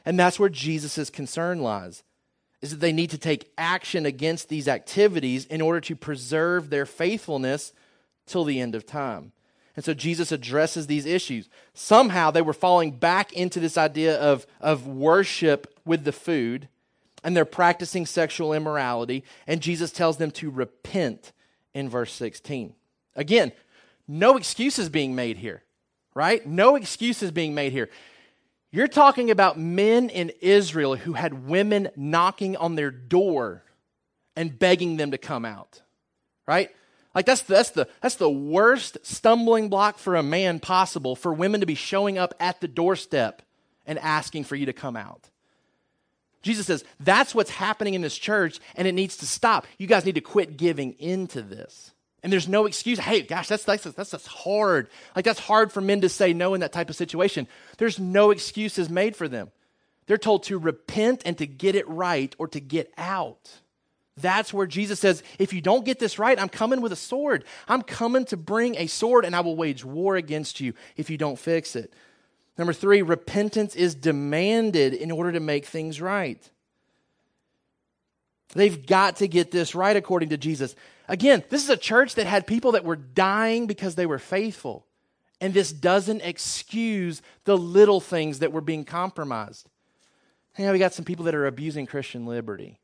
And 0.06 0.18
that's 0.18 0.40
where 0.40 0.48
Jesus' 0.48 1.10
concern 1.10 1.60
lies 1.60 2.02
is 2.64 2.70
that 2.70 2.80
they 2.80 2.94
need 2.94 3.10
to 3.10 3.18
take 3.18 3.52
action 3.58 4.06
against 4.06 4.48
these 4.48 4.68
activities 4.68 5.44
in 5.44 5.60
order 5.60 5.82
to 5.82 5.94
preserve 5.94 6.70
their 6.70 6.86
faithfulness 6.86 7.74
till 8.24 8.42
the 8.42 8.58
end 8.58 8.74
of 8.74 8.86
time. 8.86 9.32
And 9.76 9.84
so 9.84 9.92
Jesus 9.92 10.32
addresses 10.32 10.86
these 10.86 11.04
issues. 11.04 11.50
Somehow 11.74 12.30
they 12.30 12.40
were 12.40 12.54
falling 12.54 12.92
back 12.92 13.34
into 13.34 13.60
this 13.60 13.76
idea 13.76 14.18
of, 14.18 14.46
of 14.62 14.86
worship 14.86 15.78
with 15.84 16.04
the 16.04 16.12
food, 16.12 16.70
and 17.22 17.36
they're 17.36 17.44
practicing 17.44 18.06
sexual 18.06 18.54
immorality, 18.54 19.24
and 19.46 19.60
Jesus 19.60 19.92
tells 19.92 20.16
them 20.16 20.30
to 20.30 20.48
repent 20.48 21.32
in 21.74 21.90
verse 21.90 22.14
16. 22.14 22.72
Again, 23.14 23.52
no 24.08 24.38
excuses 24.38 24.88
being 24.88 25.14
made 25.14 25.36
here, 25.36 25.62
right? 26.14 26.46
No 26.46 26.76
excuses 26.76 27.30
being 27.30 27.54
made 27.54 27.72
here. 27.72 27.90
You're 28.74 28.88
talking 28.88 29.30
about 29.30 29.56
men 29.56 30.10
in 30.10 30.32
Israel 30.40 30.96
who 30.96 31.12
had 31.12 31.46
women 31.46 31.90
knocking 31.94 32.56
on 32.56 32.74
their 32.74 32.90
door 32.90 33.62
and 34.34 34.58
begging 34.58 34.96
them 34.96 35.12
to 35.12 35.18
come 35.18 35.44
out. 35.44 35.80
Right? 36.44 36.74
Like 37.14 37.24
that's 37.24 37.42
that's 37.42 37.70
the 37.70 37.86
that's 38.00 38.16
the 38.16 38.28
worst 38.28 38.98
stumbling 39.04 39.68
block 39.68 39.98
for 39.98 40.16
a 40.16 40.24
man 40.24 40.58
possible 40.58 41.14
for 41.14 41.32
women 41.32 41.60
to 41.60 41.66
be 41.66 41.76
showing 41.76 42.18
up 42.18 42.34
at 42.40 42.60
the 42.60 42.66
doorstep 42.66 43.42
and 43.86 43.96
asking 44.00 44.42
for 44.42 44.56
you 44.56 44.66
to 44.66 44.72
come 44.72 44.96
out. 44.96 45.30
Jesus 46.42 46.66
says, 46.66 46.82
that's 46.98 47.32
what's 47.32 47.50
happening 47.50 47.94
in 47.94 48.02
this 48.02 48.18
church 48.18 48.58
and 48.74 48.88
it 48.88 48.92
needs 48.92 49.18
to 49.18 49.26
stop. 49.26 49.68
You 49.78 49.86
guys 49.86 50.04
need 50.04 50.16
to 50.16 50.20
quit 50.20 50.56
giving 50.56 50.94
into 50.98 51.42
this. 51.42 51.93
And 52.24 52.32
there's 52.32 52.48
no 52.48 52.64
excuse. 52.64 52.98
Hey, 52.98 53.20
gosh, 53.20 53.48
that's, 53.48 53.64
that's, 53.64 53.84
that's, 53.84 54.10
that's 54.10 54.26
hard. 54.26 54.88
Like, 55.14 55.26
that's 55.26 55.38
hard 55.38 55.70
for 55.70 55.82
men 55.82 56.00
to 56.00 56.08
say 56.08 56.32
no 56.32 56.54
in 56.54 56.60
that 56.62 56.72
type 56.72 56.88
of 56.88 56.96
situation. 56.96 57.46
There's 57.76 58.00
no 58.00 58.30
excuses 58.30 58.88
made 58.88 59.14
for 59.14 59.28
them. 59.28 59.52
They're 60.06 60.16
told 60.16 60.44
to 60.44 60.58
repent 60.58 61.22
and 61.26 61.36
to 61.36 61.46
get 61.46 61.74
it 61.74 61.86
right 61.86 62.34
or 62.38 62.48
to 62.48 62.60
get 62.60 62.90
out. 62.96 63.60
That's 64.16 64.54
where 64.54 64.66
Jesus 64.66 65.00
says, 65.00 65.22
if 65.38 65.52
you 65.52 65.60
don't 65.60 65.84
get 65.84 65.98
this 65.98 66.18
right, 66.18 66.40
I'm 66.40 66.48
coming 66.48 66.80
with 66.80 66.92
a 66.92 66.96
sword. 66.96 67.44
I'm 67.68 67.82
coming 67.82 68.24
to 68.26 68.38
bring 68.38 68.76
a 68.76 68.86
sword 68.86 69.26
and 69.26 69.36
I 69.36 69.40
will 69.40 69.56
wage 69.56 69.84
war 69.84 70.16
against 70.16 70.60
you 70.60 70.72
if 70.96 71.10
you 71.10 71.18
don't 71.18 71.38
fix 71.38 71.76
it. 71.76 71.92
Number 72.56 72.72
three, 72.72 73.02
repentance 73.02 73.76
is 73.76 73.94
demanded 73.94 74.94
in 74.94 75.10
order 75.10 75.32
to 75.32 75.40
make 75.40 75.66
things 75.66 76.00
right. 76.00 76.40
They've 78.54 78.86
got 78.86 79.16
to 79.16 79.28
get 79.28 79.50
this 79.50 79.74
right 79.74 79.96
according 79.96 80.30
to 80.30 80.36
Jesus. 80.36 80.74
Again, 81.08 81.42
this 81.50 81.62
is 81.62 81.70
a 81.70 81.76
church 81.76 82.14
that 82.14 82.26
had 82.26 82.46
people 82.46 82.72
that 82.72 82.84
were 82.84 82.96
dying 82.96 83.66
because 83.66 83.94
they 83.94 84.06
were 84.06 84.18
faithful. 84.18 84.86
And 85.40 85.52
this 85.52 85.72
doesn't 85.72 86.22
excuse 86.22 87.20
the 87.44 87.58
little 87.58 88.00
things 88.00 88.38
that 88.38 88.52
were 88.52 88.60
being 88.60 88.84
compromised. 88.84 89.68
Yeah, 90.56 90.72
we 90.72 90.78
got 90.78 90.94
some 90.94 91.04
people 91.04 91.24
that 91.24 91.34
are 91.34 91.46
abusing 91.46 91.86
Christian 91.86 92.26
liberty. 92.26 92.78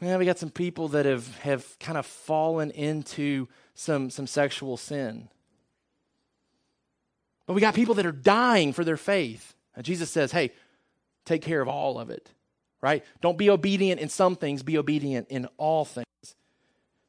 Yeah, 0.00 0.16
we 0.16 0.24
got 0.24 0.38
some 0.38 0.50
people 0.50 0.88
that 0.88 1.06
have, 1.06 1.36
have 1.38 1.78
kind 1.78 1.96
of 1.96 2.06
fallen 2.06 2.70
into 2.70 3.48
some, 3.74 4.10
some 4.10 4.26
sexual 4.26 4.76
sin. 4.76 5.28
But 7.46 7.54
we 7.54 7.60
got 7.60 7.74
people 7.74 7.94
that 7.94 8.06
are 8.06 8.12
dying 8.12 8.72
for 8.72 8.84
their 8.84 8.96
faith. 8.96 9.54
And 9.76 9.84
Jesus 9.84 10.10
says, 10.10 10.32
hey, 10.32 10.52
take 11.24 11.42
care 11.42 11.60
of 11.60 11.68
all 11.68 11.98
of 11.98 12.10
it, 12.10 12.30
right? 12.82 13.04
Don't 13.20 13.38
be 13.38 13.50
obedient 13.50 14.00
in 14.00 14.08
some 14.08 14.36
things, 14.36 14.62
be 14.62 14.78
obedient 14.78 15.28
in 15.28 15.46
all 15.56 15.84
things. 15.84 16.06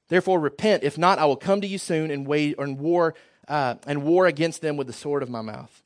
Therefore, 0.09 0.39
repent. 0.39 0.84
If 0.84 0.97
not, 0.97 1.19
I 1.19 1.26
will 1.26 1.38
come 1.38 1.61
to 1.61 1.67
you 1.67 1.78
soon 1.78 2.11
and 2.11 2.28
wait 2.28 2.59
and 2.59 2.78
war 2.78 3.15
uh, 3.47 3.76
and 3.88 4.03
war 4.03 4.28
against 4.28 4.61
them 4.61 4.78
with 4.78 4.88
the 4.88 4.93
sword 4.93 5.24
of 5.24 5.30
my 5.30 5.41
mouth. 5.41 5.82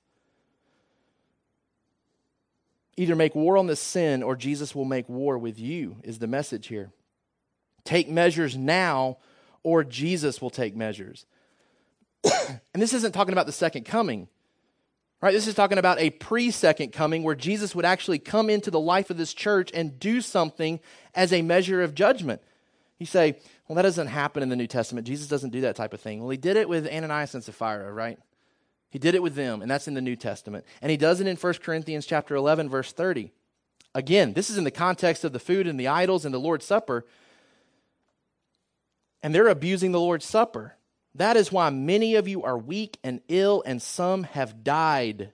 Either 2.98 3.16
make 3.16 3.36
war 3.36 3.58
on 3.58 3.68
the 3.68 3.76
sin 3.76 4.24
or 4.24 4.36
Jesus 4.36 4.74
will 4.74 4.86
make 4.86 5.08
war 5.10 5.38
with 5.38 5.60
you, 5.60 5.98
is 6.04 6.20
the 6.20 6.28
message 6.28 6.68
here. 6.68 6.92
Take 7.84 8.10
measures 8.10 8.56
now 8.58 9.18
or 9.64 9.84
Jesus 9.84 10.42
will 10.42 10.50
take 10.50 10.76
measures. 10.76 11.26
and 12.24 12.82
this 12.82 12.94
isn't 12.94 13.12
talking 13.12 13.34
about 13.34 13.46
the 13.46 13.52
second 13.52 13.86
coming. 13.86 14.28
Right? 15.26 15.32
This 15.32 15.48
is 15.48 15.56
talking 15.56 15.80
about 15.80 16.00
a 16.00 16.12
pre 16.12 16.52
second 16.52 16.94
coming 16.94 17.24
where 17.24 17.34
Jesus 17.34 17.74
would 17.74 17.84
actually 17.84 18.20
come 18.20 18.48
into 18.48 18.70
the 18.70 18.80
life 18.80 19.10
of 19.10 19.18
this 19.18 19.34
church 19.34 19.72
and 19.74 20.00
do 20.00 20.22
something 20.22 20.80
as 21.16 21.34
a 21.34 21.42
measure 21.42 21.82
of 21.82 21.96
judgment. 21.96 22.44
You 23.00 23.08
say, 23.08 23.40
well, 23.68 23.76
that 23.76 23.82
doesn't 23.82 24.06
happen 24.06 24.44
in 24.44 24.50
the 24.50 24.56
New 24.56 24.68
Testament. 24.68 25.08
Jesus 25.08 25.28
doesn't 25.28 25.50
do 25.50 25.62
that 25.62 25.76
type 25.76 25.96
of 25.96 26.00
thing. 26.00 26.20
Well, 26.20 26.30
he 26.30 26.38
did 26.38 26.58
it 26.58 26.70
with 26.70 26.88
Ananias 26.88 27.34
and 27.34 27.44
Sapphira, 27.44 27.92
right? 27.92 28.20
He 28.92 29.00
did 29.00 29.16
it 29.16 29.24
with 29.24 29.34
them, 29.34 29.64
and 29.64 29.72
that's 29.72 29.88
in 29.88 29.96
the 29.96 30.00
New 30.00 30.16
Testament. 30.16 30.64
And 30.80 30.92
he 30.92 30.96
does 30.96 31.20
it 31.20 31.26
in 31.26 31.38
1 31.38 31.54
Corinthians 31.56 32.06
chapter 32.06 32.36
11, 32.36 32.70
verse 32.70 32.92
30. 32.92 33.32
Again, 33.96 34.34
this 34.34 34.52
is 34.52 34.60
in 34.60 34.64
the 34.64 34.70
context 34.70 35.24
of 35.24 35.34
the 35.34 35.40
food 35.40 35.66
and 35.66 35.80
the 35.80 35.88
idols 35.88 36.26
and 36.26 36.36
the 36.36 36.40
Lord's 36.40 36.68
Supper. 36.68 37.04
And 39.24 39.34
they're 39.34 39.48
abusing 39.48 39.92
the 39.92 40.00
Lord's 40.00 40.26
Supper. 40.28 40.76
That 41.16 41.38
is 41.38 41.52
why 41.52 41.70
many 41.70 42.16
of 42.16 42.28
you 42.28 42.44
are 42.44 42.58
weak 42.58 42.98
and 43.04 43.22
ill, 43.30 43.64
and 43.66 43.82
some 43.82 44.24
have 44.24 44.64
died. 44.64 45.32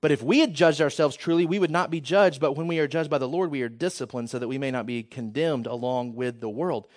But 0.00 0.10
if 0.10 0.22
we 0.22 0.40
had 0.40 0.54
judged 0.54 0.80
ourselves 0.80 1.16
truly, 1.16 1.46
we 1.46 1.58
would 1.58 1.70
not 1.70 1.90
be 1.90 2.00
judged. 2.00 2.40
But 2.40 2.56
when 2.56 2.66
we 2.66 2.80
are 2.80 2.88
judged 2.88 3.10
by 3.10 3.18
the 3.18 3.28
Lord, 3.28 3.50
we 3.50 3.62
are 3.62 3.68
disciplined 3.68 4.30
so 4.30 4.38
that 4.38 4.48
we 4.48 4.58
may 4.58 4.70
not 4.70 4.86
be 4.86 5.02
condemned 5.02 5.66
along 5.66 6.14
with 6.14 6.40
the 6.40 6.48
world. 6.48 6.88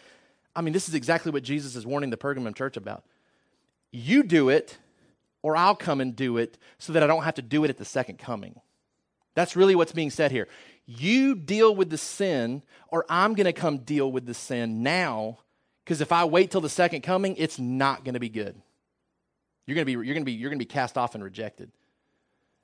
I 0.56 0.62
mean, 0.62 0.74
this 0.74 0.88
is 0.88 0.96
exactly 0.96 1.32
what 1.32 1.44
Jesus 1.44 1.76
is 1.76 1.86
warning 1.86 2.10
the 2.10 2.18
Pergamum 2.18 2.56
church 2.56 2.78
about. 2.78 3.04
You 3.92 4.24
do 4.24 4.50
it, 4.50 4.78
or 5.44 5.56
I'll 5.56 5.76
come 5.76 6.02
and 6.02 6.16
do 6.16 6.38
it 6.38 6.58
so 6.80 6.94
that 6.94 7.04
I 7.04 7.08
don't 7.08 7.24
have 7.24 7.36
to 7.36 7.42
do 7.42 7.64
it 7.64 7.70
at 7.70 7.78
the 7.78 7.86
second 7.86 8.18
coming. 8.18 8.60
That's 9.36 9.56
really 9.56 9.76
what's 9.76 9.92
being 9.92 10.10
said 10.10 10.32
here. 10.32 10.48
You 10.86 11.36
deal 11.36 11.76
with 11.76 11.90
the 11.90 11.98
sin, 11.98 12.64
or 12.88 13.06
I'm 13.10 13.34
going 13.36 13.46
to 13.46 13.54
come 13.54 13.80
deal 13.80 14.12
with 14.12 14.26
the 14.26 14.34
sin 14.34 14.82
now 14.82 15.40
because 15.86 16.02
if 16.02 16.12
I 16.12 16.26
wait 16.26 16.50
till 16.50 16.62
the 16.62 16.70
second 16.70 17.02
coming, 17.02 17.36
it's 17.38 17.60
not 17.60 18.04
going 18.04 18.16
to 18.16 18.20
be 18.20 18.30
good. 18.30 18.60
You're 19.68 19.76
going 19.76 19.84
to 19.84 19.86
be, 19.86 19.92
you're 19.92 20.04
going 20.04 20.22
to 20.22 20.26
be, 20.26 20.32
you're 20.34 20.50
going 20.50 20.58
to 20.58 20.66
be 20.66 20.70
cast 20.70 20.98
off 20.98 21.14
and 21.14 21.24
rejected. 21.24 21.72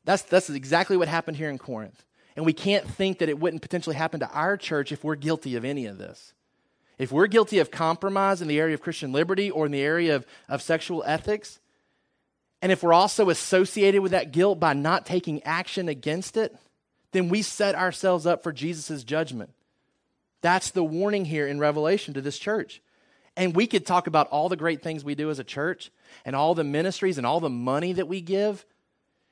That's, 0.06 0.24
that's 0.24 0.50
exactly 0.50 0.98
what 0.98 1.08
happened 1.08 1.38
here 1.38 1.50
in 1.50 1.60
Corinth. 1.60 2.04
And 2.36 2.46
we 2.46 2.54
can't 2.54 2.88
think 2.88 3.20
that 3.20 3.30
it 3.30 3.40
wouldn't 3.40 3.62
potentially 3.62 3.96
happen 3.96 4.22
to 4.22 4.30
our 4.32 4.58
church 4.58 4.92
if 4.92 5.04
we're 5.04 5.16
guilty 5.16 5.56
of 5.56 5.64
any 5.64 5.86
of 5.86 6.00
this. 6.00 6.34
If 6.98 7.12
we're 7.12 7.28
guilty 7.28 7.60
of 7.60 7.70
compromise 7.70 8.42
in 8.42 8.48
the 8.48 8.60
area 8.60 8.74
of 8.74 8.82
Christian 8.82 9.12
liberty 9.12 9.52
or 9.52 9.68
in 9.68 9.72
the 9.72 9.82
area 9.82 10.16
of, 10.16 10.26
of 10.50 10.62
sexual 10.62 11.04
ethics, 11.06 11.60
and 12.62 12.72
if 12.72 12.82
we're 12.82 12.94
also 12.94 13.30
associated 13.30 14.02
with 14.02 14.14
that 14.14 14.32
guilt 14.32 14.60
by 14.60 14.74
not 14.74 15.06
taking 15.06 15.44
action 15.44 15.90
against 15.90 16.38
it, 16.38 16.56
then 17.12 17.30
we 17.30 17.44
set 17.44 17.76
ourselves 17.76 18.26
up 18.26 18.42
for 18.42 18.52
Jesus' 18.52 19.04
judgment. 19.04 19.52
That's 20.42 20.72
the 20.72 20.84
warning 20.84 21.26
here 21.26 21.48
in 21.48 21.60
Revelation 21.60 22.14
to 22.16 22.22
this 22.22 22.40
church. 22.40 22.82
And 23.38 23.56
we 23.56 23.66
could 23.66 23.86
talk 23.86 24.08
about 24.08 24.28
all 24.28 24.50
the 24.50 24.58
great 24.58 24.82
things 24.82 25.04
we 25.04 25.16
do 25.16 25.30
as 25.30 25.40
a 25.40 25.44
church 25.44 25.92
and 26.26 26.36
all 26.36 26.54
the 26.54 26.64
ministries 26.64 27.18
and 27.18 27.26
all 27.26 27.40
the 27.40 27.50
money 27.50 27.94
that 27.94 28.08
we 28.08 28.22
give. 28.22 28.66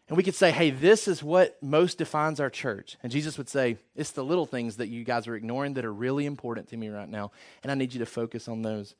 And 0.07 0.17
we 0.17 0.23
could 0.23 0.35
say, 0.35 0.51
hey, 0.51 0.71
this 0.71 1.07
is 1.07 1.21
what 1.21 1.61
most 1.61 1.99
defines 1.99 2.39
our 2.39 2.49
church. 2.49 2.97
And 3.03 3.11
Jesus 3.11 3.37
would 3.37 3.49
say, 3.49 3.77
it's 3.95 4.11
the 4.11 4.23
little 4.23 4.47
things 4.47 4.77
that 4.77 4.87
you 4.87 5.03
guys 5.03 5.27
are 5.27 5.35
ignoring 5.35 5.75
that 5.75 5.85
are 5.85 5.93
really 5.93 6.25
important 6.25 6.69
to 6.69 6.77
me 6.77 6.89
right 6.89 7.07
now. 7.07 7.31
And 7.61 7.71
I 7.71 7.75
need 7.75 7.93
you 7.93 7.99
to 7.99 8.07
focus 8.07 8.47
on 8.47 8.63
those. 8.63 8.95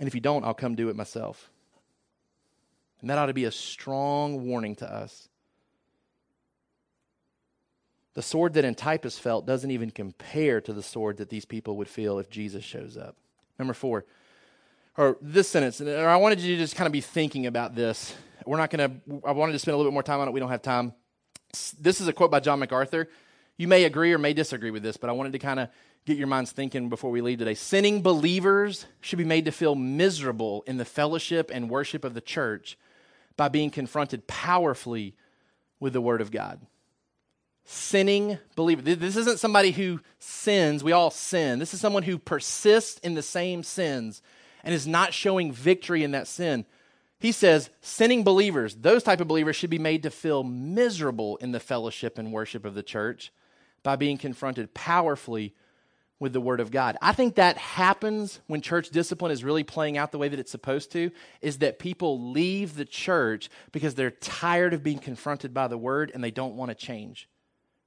And 0.00 0.08
if 0.08 0.14
you 0.14 0.20
don't, 0.20 0.44
I'll 0.44 0.54
come 0.54 0.74
do 0.74 0.88
it 0.88 0.96
myself. 0.96 1.50
And 3.00 3.10
that 3.10 3.18
ought 3.18 3.26
to 3.26 3.34
be 3.34 3.44
a 3.44 3.52
strong 3.52 4.46
warning 4.46 4.74
to 4.76 4.92
us. 4.92 5.29
The 8.20 8.26
sword 8.26 8.52
that 8.52 8.66
Antipas 8.66 9.18
felt 9.18 9.46
doesn't 9.46 9.70
even 9.70 9.90
compare 9.90 10.60
to 10.60 10.74
the 10.74 10.82
sword 10.82 11.16
that 11.16 11.30
these 11.30 11.46
people 11.46 11.78
would 11.78 11.88
feel 11.88 12.18
if 12.18 12.28
Jesus 12.28 12.62
shows 12.62 12.98
up. 12.98 13.16
Number 13.58 13.72
four, 13.72 14.04
or 14.98 15.16
this 15.22 15.48
sentence, 15.48 15.80
or 15.80 16.06
I 16.06 16.16
wanted 16.16 16.40
you 16.40 16.54
to 16.54 16.60
just 16.60 16.76
kind 16.76 16.84
of 16.84 16.92
be 16.92 17.00
thinking 17.00 17.46
about 17.46 17.74
this. 17.74 18.14
We're 18.44 18.58
not 18.58 18.68
going 18.68 18.90
to, 18.90 19.26
I 19.26 19.32
wanted 19.32 19.52
to 19.52 19.58
spend 19.58 19.72
a 19.72 19.78
little 19.78 19.90
bit 19.90 19.94
more 19.94 20.02
time 20.02 20.20
on 20.20 20.28
it. 20.28 20.32
We 20.32 20.40
don't 20.40 20.50
have 20.50 20.60
time. 20.60 20.92
This 21.80 22.02
is 22.02 22.08
a 22.08 22.12
quote 22.12 22.30
by 22.30 22.40
John 22.40 22.58
MacArthur. 22.58 23.08
You 23.56 23.66
may 23.68 23.84
agree 23.84 24.12
or 24.12 24.18
may 24.18 24.34
disagree 24.34 24.70
with 24.70 24.82
this, 24.82 24.98
but 24.98 25.08
I 25.08 25.14
wanted 25.14 25.32
to 25.32 25.38
kind 25.38 25.58
of 25.58 25.70
get 26.04 26.18
your 26.18 26.26
minds 26.26 26.52
thinking 26.52 26.90
before 26.90 27.10
we 27.10 27.22
leave 27.22 27.38
today. 27.38 27.54
Sinning 27.54 28.02
believers 28.02 28.84
should 29.00 29.18
be 29.18 29.24
made 29.24 29.46
to 29.46 29.50
feel 29.50 29.74
miserable 29.74 30.62
in 30.66 30.76
the 30.76 30.84
fellowship 30.84 31.50
and 31.54 31.70
worship 31.70 32.04
of 32.04 32.12
the 32.12 32.20
church 32.20 32.76
by 33.38 33.48
being 33.48 33.70
confronted 33.70 34.26
powerfully 34.26 35.14
with 35.78 35.94
the 35.94 36.02
Word 36.02 36.20
of 36.20 36.30
God 36.30 36.60
sinning 37.70 38.36
believer. 38.56 38.82
This 38.82 39.16
isn't 39.16 39.38
somebody 39.38 39.70
who 39.70 40.00
sins. 40.18 40.82
We 40.82 40.90
all 40.90 41.10
sin. 41.10 41.60
This 41.60 41.72
is 41.72 41.80
someone 41.80 42.02
who 42.02 42.18
persists 42.18 42.98
in 42.98 43.14
the 43.14 43.22
same 43.22 43.62
sins 43.62 44.22
and 44.64 44.74
is 44.74 44.88
not 44.88 45.14
showing 45.14 45.52
victory 45.52 46.02
in 46.02 46.10
that 46.10 46.26
sin. 46.26 46.66
He 47.20 47.30
says 47.30 47.70
sinning 47.80 48.24
believers, 48.24 48.74
those 48.74 49.04
type 49.04 49.20
of 49.20 49.28
believers 49.28 49.54
should 49.54 49.70
be 49.70 49.78
made 49.78 50.02
to 50.02 50.10
feel 50.10 50.42
miserable 50.42 51.36
in 51.36 51.52
the 51.52 51.60
fellowship 51.60 52.18
and 52.18 52.32
worship 52.32 52.64
of 52.64 52.74
the 52.74 52.82
church 52.82 53.32
by 53.84 53.94
being 53.94 54.18
confronted 54.18 54.74
powerfully 54.74 55.54
with 56.18 56.32
the 56.32 56.40
word 56.40 56.58
of 56.58 56.72
God. 56.72 56.98
I 57.00 57.12
think 57.12 57.36
that 57.36 57.56
happens 57.56 58.40
when 58.48 58.62
church 58.62 58.90
discipline 58.90 59.30
is 59.30 59.44
really 59.44 59.64
playing 59.64 59.96
out 59.96 60.10
the 60.10 60.18
way 60.18 60.28
that 60.28 60.40
it's 60.40 60.50
supposed 60.50 60.90
to 60.92 61.12
is 61.40 61.58
that 61.58 61.78
people 61.78 62.32
leave 62.32 62.74
the 62.74 62.84
church 62.84 63.48
because 63.70 63.94
they're 63.94 64.10
tired 64.10 64.74
of 64.74 64.82
being 64.82 64.98
confronted 64.98 65.54
by 65.54 65.68
the 65.68 65.78
word 65.78 66.10
and 66.12 66.22
they 66.22 66.32
don't 66.32 66.56
want 66.56 66.70
to 66.70 66.74
change 66.74 67.28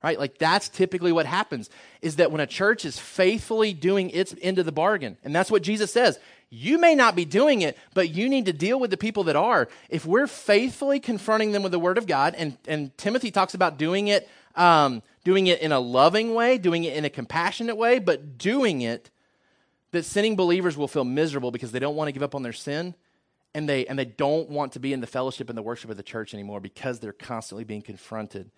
right? 0.03 0.19
Like 0.19 0.37
that's 0.37 0.69
typically 0.69 1.11
what 1.11 1.25
happens 1.25 1.69
is 2.01 2.17
that 2.17 2.31
when 2.31 2.41
a 2.41 2.47
church 2.47 2.85
is 2.85 2.99
faithfully 2.99 3.73
doing 3.73 4.09
its 4.09 4.35
end 4.41 4.59
of 4.59 4.65
the 4.65 4.71
bargain 4.71 5.17
and 5.23 5.33
that's 5.33 5.49
what 5.49 5.63
jesus 5.63 5.91
says 5.91 6.19
you 6.49 6.77
may 6.77 6.93
not 6.93 7.15
be 7.15 7.25
doing 7.25 7.61
it 7.61 7.77
but 7.93 8.09
you 8.09 8.29
need 8.29 8.45
to 8.45 8.53
deal 8.53 8.79
with 8.79 8.91
the 8.91 8.97
people 8.97 9.23
that 9.23 9.35
are. 9.35 9.67
If 9.89 10.05
we're 10.05 10.27
faithfully 10.27 10.99
confronting 10.99 11.51
them 11.51 11.63
with 11.63 11.71
the 11.71 11.79
word 11.79 11.97
of 11.97 12.05
god 12.05 12.35
and, 12.37 12.57
and 12.67 12.95
timothy 12.97 13.31
talks 13.31 13.53
about 13.53 13.77
doing 13.77 14.09
it 14.09 14.29
um, 14.55 15.01
doing 15.23 15.47
it 15.47 15.61
in 15.61 15.71
a 15.71 15.79
loving 15.79 16.35
way 16.35 16.57
doing 16.57 16.83
it 16.83 16.95
in 16.95 17.05
a 17.05 17.09
compassionate 17.09 17.77
way 17.77 17.99
but 17.99 18.37
doing 18.37 18.81
it 18.81 19.09
that 19.91 20.03
sinning 20.03 20.35
believers 20.35 20.75
will 20.75 20.87
feel 20.87 21.05
miserable 21.05 21.51
because 21.51 21.71
they 21.71 21.79
don't 21.79 21.95
want 21.95 22.07
to 22.07 22.11
give 22.11 22.23
up 22.23 22.35
on 22.35 22.43
their 22.43 22.53
sin 22.53 22.93
and 23.55 23.69
they 23.69 23.85
and 23.85 23.97
they 23.97 24.05
don't 24.05 24.49
want 24.49 24.73
to 24.73 24.79
be 24.79 24.93
in 24.93 24.99
the 24.99 25.07
fellowship 25.07 25.49
and 25.49 25.57
the 25.57 25.61
worship 25.61 25.89
of 25.89 25.97
the 25.97 26.03
church 26.03 26.33
anymore 26.33 26.59
because 26.59 26.99
they're 26.99 27.13
constantly 27.13 27.63
being 27.63 27.81
confronted 27.81 28.51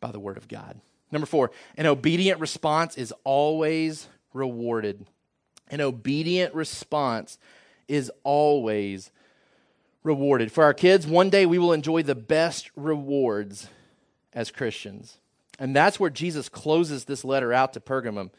by 0.00 0.10
the 0.10 0.20
word 0.20 0.36
of 0.36 0.48
god 0.48 0.80
Number 1.12 1.26
four, 1.26 1.50
an 1.76 1.86
obedient 1.86 2.40
response 2.40 2.96
is 2.96 3.12
always 3.22 4.08
rewarded. 4.32 5.06
An 5.70 5.80
obedient 5.80 6.54
response 6.54 7.38
is 7.86 8.10
always 8.24 9.10
rewarded. 10.02 10.50
For 10.50 10.64
our 10.64 10.74
kids, 10.74 11.06
one 11.06 11.30
day 11.30 11.46
we 11.46 11.58
will 11.58 11.72
enjoy 11.72 12.02
the 12.02 12.14
best 12.14 12.70
rewards 12.74 13.68
as 14.32 14.50
Christians. 14.50 15.18
And 15.58 15.76
that's 15.76 16.00
where 16.00 16.10
Jesus 16.10 16.48
closes 16.48 17.04
this 17.04 17.24
letter 17.24 17.52
out 17.52 17.74
to 17.74 17.80
Pergamum. 17.80 18.30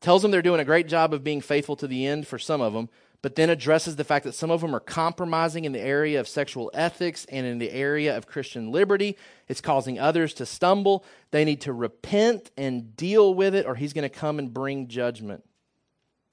Tells 0.00 0.22
them 0.22 0.30
they're 0.30 0.42
doing 0.42 0.60
a 0.60 0.64
great 0.64 0.88
job 0.88 1.14
of 1.14 1.24
being 1.24 1.40
faithful 1.40 1.76
to 1.76 1.86
the 1.86 2.06
end 2.06 2.26
for 2.26 2.38
some 2.38 2.60
of 2.60 2.72
them, 2.72 2.88
but 3.26 3.34
then 3.34 3.50
addresses 3.50 3.96
the 3.96 4.04
fact 4.04 4.22
that 4.24 4.36
some 4.36 4.52
of 4.52 4.60
them 4.60 4.72
are 4.72 4.78
compromising 4.78 5.64
in 5.64 5.72
the 5.72 5.80
area 5.80 6.20
of 6.20 6.28
sexual 6.28 6.70
ethics 6.72 7.26
and 7.28 7.44
in 7.44 7.58
the 7.58 7.72
area 7.72 8.16
of 8.16 8.28
Christian 8.28 8.70
liberty. 8.70 9.18
It's 9.48 9.60
causing 9.60 9.98
others 9.98 10.32
to 10.34 10.46
stumble. 10.46 11.04
They 11.32 11.44
need 11.44 11.62
to 11.62 11.72
repent 11.72 12.52
and 12.56 12.94
deal 12.94 13.34
with 13.34 13.56
it, 13.56 13.66
or 13.66 13.74
he's 13.74 13.92
going 13.92 14.08
to 14.08 14.16
come 14.16 14.38
and 14.38 14.54
bring 14.54 14.86
judgment. 14.86 15.42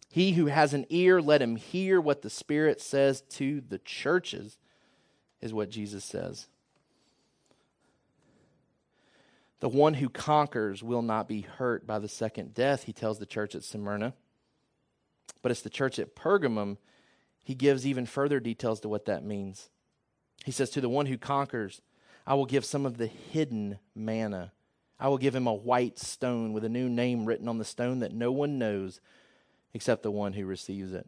He 0.07 0.33
who 0.33 0.45
has 0.45 0.75
an 0.75 0.85
ear, 0.89 1.19
let 1.19 1.41
him 1.41 1.55
hear 1.55 1.99
what 1.99 2.21
the 2.21 2.29
Spirit 2.29 2.79
says 2.79 3.21
to 3.21 3.61
the 3.67 3.79
churches, 3.79 4.59
is 5.41 5.51
what 5.51 5.71
Jesus 5.71 6.05
says. 6.05 6.45
The 9.61 9.69
one 9.69 9.95
who 9.95 10.09
conquers 10.09 10.83
will 10.83 11.01
not 11.01 11.27
be 11.27 11.41
hurt 11.41 11.87
by 11.87 11.97
the 11.97 12.07
second 12.07 12.53
death, 12.53 12.83
he 12.83 12.93
tells 12.93 13.17
the 13.17 13.25
church 13.25 13.55
at 13.55 13.63
Smyrna 13.63 14.13
but 15.41 15.51
it's 15.51 15.61
the 15.61 15.69
church 15.69 15.99
at 15.99 16.15
Pergamum 16.15 16.77
he 17.43 17.55
gives 17.55 17.85
even 17.85 18.05
further 18.05 18.39
details 18.39 18.79
to 18.79 18.89
what 18.89 19.05
that 19.05 19.23
means. 19.23 19.69
He 20.45 20.51
says, 20.51 20.69
To 20.71 20.81
the 20.81 20.89
one 20.89 21.07
who 21.07 21.17
conquers, 21.17 21.81
I 22.25 22.35
will 22.35 22.45
give 22.45 22.63
some 22.63 22.85
of 22.85 22.97
the 22.97 23.07
hidden 23.07 23.79
manna. 23.93 24.53
I 24.99 25.09
will 25.09 25.17
give 25.17 25.35
him 25.35 25.47
a 25.47 25.53
white 25.53 25.99
stone 25.99 26.53
with 26.53 26.63
a 26.63 26.69
new 26.69 26.87
name 26.87 27.25
written 27.25 27.49
on 27.49 27.57
the 27.57 27.65
stone 27.65 27.99
that 27.99 28.13
no 28.13 28.31
one 28.31 28.57
knows 28.57 29.01
except 29.73 30.03
the 30.03 30.11
one 30.11 30.33
who 30.33 30.45
receives 30.45 30.93
it. 30.93 31.07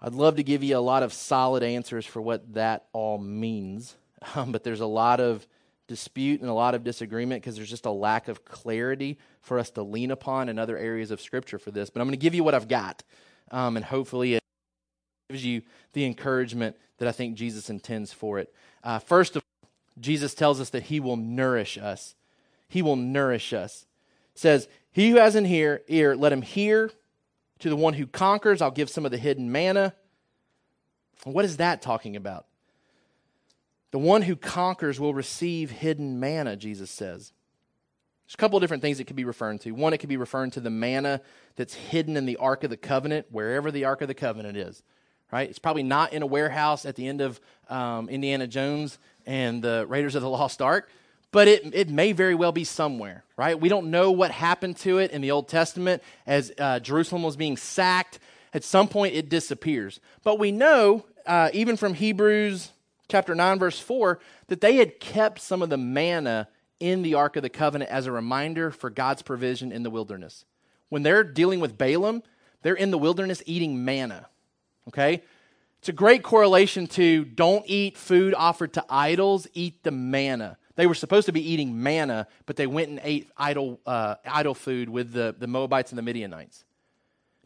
I'd 0.00 0.14
love 0.14 0.36
to 0.36 0.42
give 0.42 0.62
you 0.62 0.76
a 0.76 0.78
lot 0.78 1.02
of 1.02 1.12
solid 1.12 1.62
answers 1.62 2.06
for 2.06 2.22
what 2.22 2.54
that 2.54 2.86
all 2.92 3.18
means, 3.18 3.96
um, 4.34 4.52
but 4.52 4.64
there's 4.64 4.80
a 4.80 4.86
lot 4.86 5.20
of 5.20 5.46
dispute 5.92 6.40
and 6.40 6.48
a 6.48 6.54
lot 6.54 6.74
of 6.74 6.84
disagreement 6.84 7.42
because 7.42 7.54
there's 7.54 7.68
just 7.68 7.84
a 7.84 7.90
lack 7.90 8.26
of 8.28 8.46
clarity 8.46 9.18
for 9.42 9.58
us 9.58 9.68
to 9.68 9.82
lean 9.82 10.10
upon 10.10 10.48
in 10.48 10.58
other 10.58 10.78
areas 10.78 11.10
of 11.10 11.20
Scripture 11.20 11.58
for 11.58 11.70
this. 11.70 11.90
But 11.90 12.00
I'm 12.00 12.06
going 12.06 12.18
to 12.18 12.22
give 12.22 12.34
you 12.34 12.42
what 12.42 12.54
I've 12.54 12.66
got, 12.66 13.02
um, 13.50 13.76
and 13.76 13.84
hopefully 13.84 14.34
it 14.34 14.42
gives 15.28 15.44
you 15.44 15.60
the 15.92 16.06
encouragement 16.06 16.76
that 16.96 17.08
I 17.08 17.12
think 17.12 17.34
Jesus 17.34 17.68
intends 17.68 18.10
for 18.10 18.38
it. 18.38 18.54
Uh, 18.82 19.00
first 19.00 19.36
of 19.36 19.42
all, 19.42 19.68
Jesus 20.00 20.32
tells 20.32 20.62
us 20.62 20.70
that 20.70 20.84
He 20.84 20.98
will 20.98 21.18
nourish 21.18 21.76
us. 21.76 22.14
He 22.68 22.80
will 22.80 22.96
nourish 22.96 23.52
us. 23.52 23.84
says, 24.34 24.68
He 24.92 25.10
who 25.10 25.16
has 25.16 25.34
an 25.34 25.44
ear, 25.44 25.82
ear, 25.88 26.16
let 26.16 26.32
him 26.32 26.40
hear. 26.40 26.90
To 27.58 27.68
the 27.68 27.76
one 27.76 27.94
who 27.94 28.06
conquers, 28.06 28.62
I'll 28.62 28.70
give 28.70 28.88
some 28.88 29.04
of 29.04 29.12
the 29.12 29.18
hidden 29.18 29.52
manna. 29.52 29.94
What 31.24 31.44
is 31.44 31.58
that 31.58 31.82
talking 31.82 32.16
about? 32.16 32.46
The 33.92 33.98
one 33.98 34.22
who 34.22 34.36
conquers 34.36 34.98
will 34.98 35.14
receive 35.14 35.70
hidden 35.70 36.18
manna, 36.18 36.56
Jesus 36.56 36.90
says. 36.90 37.32
There's 38.24 38.34
a 38.34 38.38
couple 38.38 38.56
of 38.56 38.62
different 38.62 38.82
things 38.82 38.98
it 38.98 39.04
could 39.04 39.16
be 39.16 39.26
referring 39.26 39.58
to. 39.60 39.72
One, 39.72 39.92
it 39.92 39.98
could 39.98 40.08
be 40.08 40.16
referring 40.16 40.50
to 40.52 40.60
the 40.60 40.70
manna 40.70 41.20
that's 41.56 41.74
hidden 41.74 42.16
in 42.16 42.24
the 42.24 42.38
Ark 42.38 42.64
of 42.64 42.70
the 42.70 42.78
Covenant, 42.78 43.26
wherever 43.30 43.70
the 43.70 43.84
Ark 43.84 44.00
of 44.00 44.08
the 44.08 44.14
Covenant 44.14 44.56
is. 44.56 44.82
Right? 45.30 45.48
It's 45.48 45.58
probably 45.58 45.82
not 45.82 46.14
in 46.14 46.22
a 46.22 46.26
warehouse 46.26 46.86
at 46.86 46.96
the 46.96 47.06
end 47.06 47.20
of 47.20 47.40
um, 47.68 48.08
Indiana 48.08 48.46
Jones 48.46 48.98
and 49.26 49.62
the 49.62 49.86
Raiders 49.86 50.14
of 50.14 50.22
the 50.22 50.28
Lost 50.28 50.62
Ark, 50.62 50.90
but 51.30 51.48
it, 51.48 51.74
it 51.74 51.88
may 51.90 52.12
very 52.12 52.34
well 52.34 52.52
be 52.52 52.64
somewhere, 52.64 53.24
right? 53.36 53.58
We 53.58 53.70
don't 53.70 53.90
know 53.90 54.10
what 54.10 54.30
happened 54.30 54.76
to 54.78 54.98
it 54.98 55.10
in 55.10 55.22
the 55.22 55.30
Old 55.30 55.48
Testament 55.48 56.02
as 56.26 56.52
uh, 56.58 56.80
Jerusalem 56.80 57.22
was 57.22 57.36
being 57.36 57.56
sacked. 57.56 58.18
At 58.52 58.64
some 58.64 58.88
point, 58.88 59.14
it 59.14 59.30
disappears. 59.30 60.00
But 60.22 60.38
we 60.38 60.52
know, 60.52 61.06
uh, 61.26 61.48
even 61.54 61.78
from 61.78 61.94
Hebrews 61.94 62.70
chapter 63.08 63.34
9, 63.34 63.58
verse 63.58 63.78
4, 63.78 64.18
that 64.48 64.60
they 64.60 64.76
had 64.76 65.00
kept 65.00 65.40
some 65.40 65.62
of 65.62 65.70
the 65.70 65.76
manna 65.76 66.48
in 66.80 67.02
the 67.02 67.14
Ark 67.14 67.36
of 67.36 67.42
the 67.42 67.48
Covenant 67.48 67.90
as 67.90 68.06
a 68.06 68.12
reminder 68.12 68.70
for 68.70 68.90
God's 68.90 69.22
provision 69.22 69.70
in 69.70 69.82
the 69.82 69.90
wilderness. 69.90 70.44
When 70.88 71.02
they're 71.02 71.24
dealing 71.24 71.60
with 71.60 71.78
Balaam, 71.78 72.22
they're 72.62 72.74
in 72.74 72.90
the 72.90 72.98
wilderness 72.98 73.42
eating 73.46 73.84
manna. 73.84 74.26
Okay? 74.88 75.22
It's 75.78 75.88
a 75.88 75.92
great 75.92 76.22
correlation 76.22 76.86
to 76.88 77.24
don't 77.24 77.64
eat 77.66 77.96
food 77.96 78.34
offered 78.34 78.72
to 78.74 78.84
idols, 78.88 79.46
eat 79.54 79.82
the 79.82 79.90
manna. 79.90 80.56
They 80.76 80.86
were 80.86 80.94
supposed 80.94 81.26
to 81.26 81.32
be 81.32 81.50
eating 81.52 81.82
manna, 81.82 82.26
but 82.46 82.56
they 82.56 82.66
went 82.66 82.88
and 82.88 83.00
ate 83.02 83.30
idol, 83.36 83.80
uh, 83.84 84.14
idol 84.24 84.54
food 84.54 84.88
with 84.88 85.12
the, 85.12 85.34
the 85.38 85.46
Moabites 85.46 85.90
and 85.90 85.98
the 85.98 86.02
Midianites. 86.02 86.64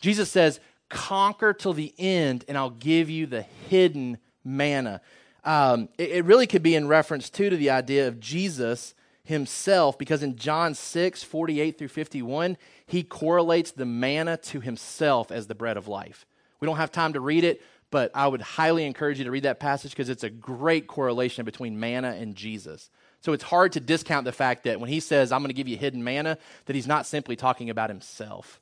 Jesus 0.00 0.30
says, 0.30 0.60
Conquer 0.88 1.52
till 1.52 1.72
the 1.72 1.92
end, 1.98 2.44
and 2.46 2.56
I'll 2.56 2.70
give 2.70 3.10
you 3.10 3.26
the 3.26 3.42
hidden 3.42 4.18
manna. 4.44 5.00
Um, 5.46 5.88
it, 5.96 6.10
it 6.10 6.24
really 6.26 6.46
could 6.46 6.62
be 6.62 6.74
in 6.74 6.88
reference, 6.88 7.30
too, 7.30 7.48
to 7.48 7.56
the 7.56 7.70
idea 7.70 8.08
of 8.08 8.20
Jesus 8.20 8.94
himself, 9.24 9.96
because 9.96 10.22
in 10.22 10.36
John 10.36 10.74
6, 10.74 11.22
48 11.22 11.78
through 11.78 11.88
51, 11.88 12.58
he 12.86 13.02
correlates 13.02 13.70
the 13.70 13.86
manna 13.86 14.36
to 14.38 14.60
himself 14.60 15.32
as 15.32 15.46
the 15.46 15.54
bread 15.54 15.76
of 15.76 15.88
life. 15.88 16.26
We 16.60 16.66
don't 16.66 16.76
have 16.76 16.92
time 16.92 17.14
to 17.14 17.20
read 17.20 17.44
it, 17.44 17.62
but 17.90 18.10
I 18.14 18.26
would 18.26 18.40
highly 18.40 18.84
encourage 18.84 19.18
you 19.18 19.24
to 19.24 19.30
read 19.30 19.44
that 19.44 19.60
passage 19.60 19.92
because 19.92 20.08
it's 20.08 20.24
a 20.24 20.30
great 20.30 20.86
correlation 20.86 21.44
between 21.44 21.78
manna 21.78 22.10
and 22.10 22.34
Jesus. 22.34 22.90
So 23.20 23.32
it's 23.32 23.44
hard 23.44 23.72
to 23.72 23.80
discount 23.80 24.24
the 24.24 24.32
fact 24.32 24.64
that 24.64 24.80
when 24.80 24.90
he 24.90 25.00
says, 25.00 25.32
I'm 25.32 25.40
going 25.40 25.48
to 25.48 25.54
give 25.54 25.68
you 25.68 25.76
hidden 25.76 26.02
manna, 26.04 26.38
that 26.66 26.76
he's 26.76 26.86
not 26.86 27.06
simply 27.06 27.36
talking 27.36 27.70
about 27.70 27.90
himself. 27.90 28.60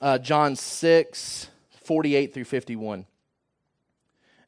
Uh, 0.00 0.18
John 0.18 0.56
6, 0.56 1.48
48 1.84 2.34
through 2.34 2.44
51. 2.44 3.06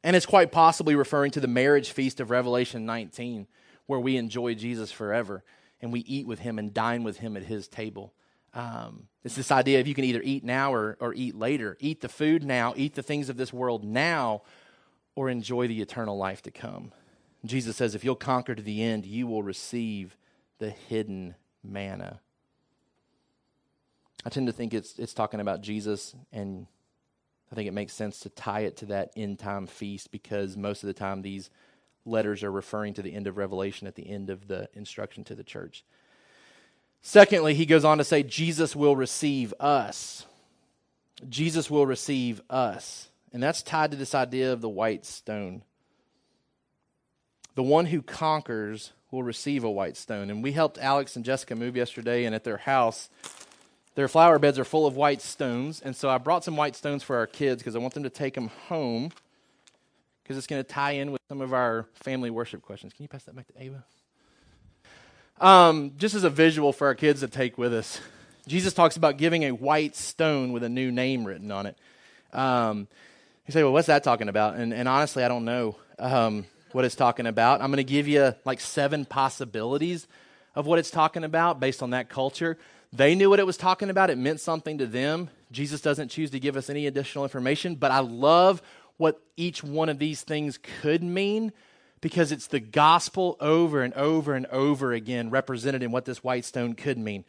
And 0.03 0.15
it's 0.15 0.25
quite 0.25 0.51
possibly 0.51 0.95
referring 0.95 1.31
to 1.31 1.39
the 1.39 1.47
marriage 1.47 1.91
feast 1.91 2.19
of 2.19 2.29
Revelation 2.29 2.85
19, 2.85 3.47
where 3.85 3.99
we 3.99 4.17
enjoy 4.17 4.53
Jesus 4.53 4.91
forever 4.91 5.43
and 5.81 5.91
we 5.91 6.01
eat 6.01 6.25
with 6.25 6.39
him 6.39 6.59
and 6.59 6.73
dine 6.73 7.03
with 7.03 7.17
him 7.17 7.35
at 7.35 7.43
his 7.43 7.67
table. 7.67 8.13
Um, 8.53 9.07
it's 9.23 9.35
this 9.35 9.51
idea 9.51 9.79
of 9.79 9.87
you 9.87 9.93
can 9.93 10.05
either 10.05 10.21
eat 10.23 10.43
now 10.43 10.73
or, 10.73 10.97
or 10.99 11.13
eat 11.13 11.35
later. 11.35 11.77
Eat 11.79 12.01
the 12.01 12.09
food 12.09 12.43
now, 12.43 12.73
eat 12.77 12.95
the 12.95 13.03
things 13.03 13.29
of 13.29 13.37
this 13.37 13.51
world 13.51 13.83
now, 13.83 14.43
or 15.15 15.29
enjoy 15.29 15.67
the 15.67 15.81
eternal 15.81 16.17
life 16.17 16.41
to 16.43 16.51
come. 16.51 16.91
Jesus 17.45 17.75
says, 17.75 17.95
if 17.95 18.05
you'll 18.05 18.15
conquer 18.15 18.55
to 18.55 18.61
the 18.61 18.81
end, 18.81 19.05
you 19.05 19.27
will 19.27 19.43
receive 19.43 20.15
the 20.59 20.69
hidden 20.69 21.35
manna. 21.63 22.21
I 24.25 24.29
tend 24.29 24.47
to 24.47 24.53
think 24.53 24.73
it's, 24.73 24.97
it's 24.97 25.13
talking 25.13 25.41
about 25.41 25.61
Jesus, 25.61 26.15
and 26.31 26.67
I 27.53 27.55
think 27.55 27.67
it 27.67 27.73
makes 27.73 27.93
sense 27.93 28.21
to 28.21 28.29
tie 28.29 28.61
it 28.61 28.77
to 28.77 28.87
that 28.87 29.11
end 29.15 29.37
time 29.37 29.67
feast 29.67 30.09
because 30.09 30.57
most 30.57 30.81
of 30.81 30.87
the 30.87 30.93
time 30.93 31.21
these 31.21 31.51
letters 32.03 32.41
are 32.41 32.51
referring 32.51 32.95
to 32.95 33.03
the 33.03 33.13
end 33.13 33.27
of 33.27 33.37
Revelation 33.37 33.85
at 33.85 33.93
the 33.93 34.09
end 34.09 34.31
of 34.31 34.47
the 34.47 34.69
instruction 34.73 35.23
to 35.25 35.35
the 35.35 35.43
church. 35.43 35.83
Secondly, 37.03 37.53
he 37.53 37.67
goes 37.67 37.85
on 37.85 37.99
to 37.99 38.03
say, 38.03 38.23
Jesus 38.23 38.75
will 38.75 38.95
receive 38.95 39.53
us. 39.59 40.25
Jesus 41.29 41.69
will 41.69 41.85
receive 41.85 42.41
us. 42.49 43.11
And 43.31 43.43
that's 43.43 43.61
tied 43.61 43.91
to 43.91 43.97
this 43.97 44.15
idea 44.15 44.51
of 44.51 44.61
the 44.61 44.67
white 44.67 45.05
stone. 45.05 45.61
The 47.53 47.61
one 47.61 47.85
who 47.85 48.01
conquers 48.01 48.93
will 49.11 49.21
receive 49.21 49.63
a 49.63 49.69
white 49.69 49.95
stone. 49.95 50.31
And 50.31 50.41
we 50.41 50.53
helped 50.53 50.79
Alex 50.79 51.15
and 51.15 51.23
Jessica 51.23 51.55
move 51.55 51.75
yesterday, 51.75 52.25
and 52.25 52.33
at 52.33 52.45
their 52.45 52.57
house, 52.57 53.11
their 53.95 54.07
flower 54.07 54.39
beds 54.39 54.57
are 54.57 54.65
full 54.65 54.85
of 54.85 54.95
white 54.95 55.21
stones. 55.21 55.81
And 55.81 55.95
so 55.95 56.09
I 56.09 56.17
brought 56.17 56.43
some 56.43 56.57
white 56.57 56.75
stones 56.75 57.03
for 57.03 57.17
our 57.17 57.27
kids 57.27 57.61
because 57.61 57.75
I 57.75 57.79
want 57.79 57.93
them 57.93 58.03
to 58.03 58.09
take 58.09 58.33
them 58.33 58.49
home 58.67 59.11
because 60.23 60.37
it's 60.37 60.47
going 60.47 60.63
to 60.63 60.67
tie 60.67 60.91
in 60.91 61.11
with 61.11 61.21
some 61.29 61.41
of 61.41 61.53
our 61.53 61.85
family 61.93 62.29
worship 62.29 62.61
questions. 62.61 62.93
Can 62.93 63.03
you 63.03 63.09
pass 63.09 63.23
that 63.25 63.35
back 63.35 63.47
to 63.47 63.53
Ava? 63.61 63.83
Um, 65.39 65.93
just 65.97 66.15
as 66.15 66.23
a 66.23 66.29
visual 66.29 66.71
for 66.71 66.87
our 66.87 66.95
kids 66.95 67.19
to 67.19 67.27
take 67.27 67.57
with 67.57 67.73
us, 67.73 67.99
Jesus 68.47 68.73
talks 68.73 68.97
about 68.97 69.17
giving 69.17 69.43
a 69.43 69.51
white 69.51 69.95
stone 69.95 70.51
with 70.51 70.63
a 70.63 70.69
new 70.69 70.91
name 70.91 71.25
written 71.25 71.51
on 71.51 71.65
it. 71.65 71.77
Um, 72.31 72.87
you 73.47 73.51
say, 73.51 73.63
well, 73.63 73.73
what's 73.73 73.87
that 73.87 74.03
talking 74.03 74.29
about? 74.29 74.55
And, 74.55 74.73
and 74.73 74.87
honestly, 74.87 75.23
I 75.23 75.27
don't 75.27 75.45
know. 75.45 75.75
Um, 75.99 76.45
what 76.73 76.85
it's 76.85 76.95
talking 76.95 77.27
about. 77.27 77.61
I'm 77.61 77.67
going 77.67 77.77
to 77.77 77.83
give 77.83 78.07
you 78.07 78.35
like 78.45 78.59
seven 78.59 79.05
possibilities 79.05 80.07
of 80.55 80.65
what 80.65 80.79
it's 80.79 80.91
talking 80.91 81.23
about 81.23 81.59
based 81.59 81.81
on 81.81 81.91
that 81.91 82.09
culture. 82.09 82.57
They 82.95 83.15
knew 83.15 83.31
what 83.31 83.39
it 83.39 83.47
was 83.47 83.57
talking 83.57 83.89
about, 83.89 84.11
it 84.11 84.19
meant 84.19 84.39
something 84.39 84.77
to 84.77 84.85
them. 84.85 85.31
Jesus 85.51 85.81
doesn't 85.81 86.09
choose 86.09 86.29
to 86.29 86.39
give 86.39 86.55
us 86.55 86.69
any 86.69 86.85
additional 86.85 87.23
information, 87.23 87.73
but 87.73 87.89
I 87.89 87.99
love 87.99 88.61
what 88.97 89.19
each 89.35 89.63
one 89.63 89.89
of 89.89 89.97
these 89.97 90.21
things 90.21 90.59
could 90.81 91.01
mean 91.01 91.51
because 92.01 92.31
it's 92.31 92.47
the 92.47 92.59
gospel 92.59 93.35
over 93.39 93.81
and 93.81 93.95
over 93.95 94.35
and 94.35 94.45
over 94.47 94.93
again 94.93 95.31
represented 95.31 95.81
in 95.81 95.91
what 95.91 96.05
this 96.05 96.23
white 96.23 96.45
stone 96.45 96.75
could 96.75 96.99
mean. 96.99 97.25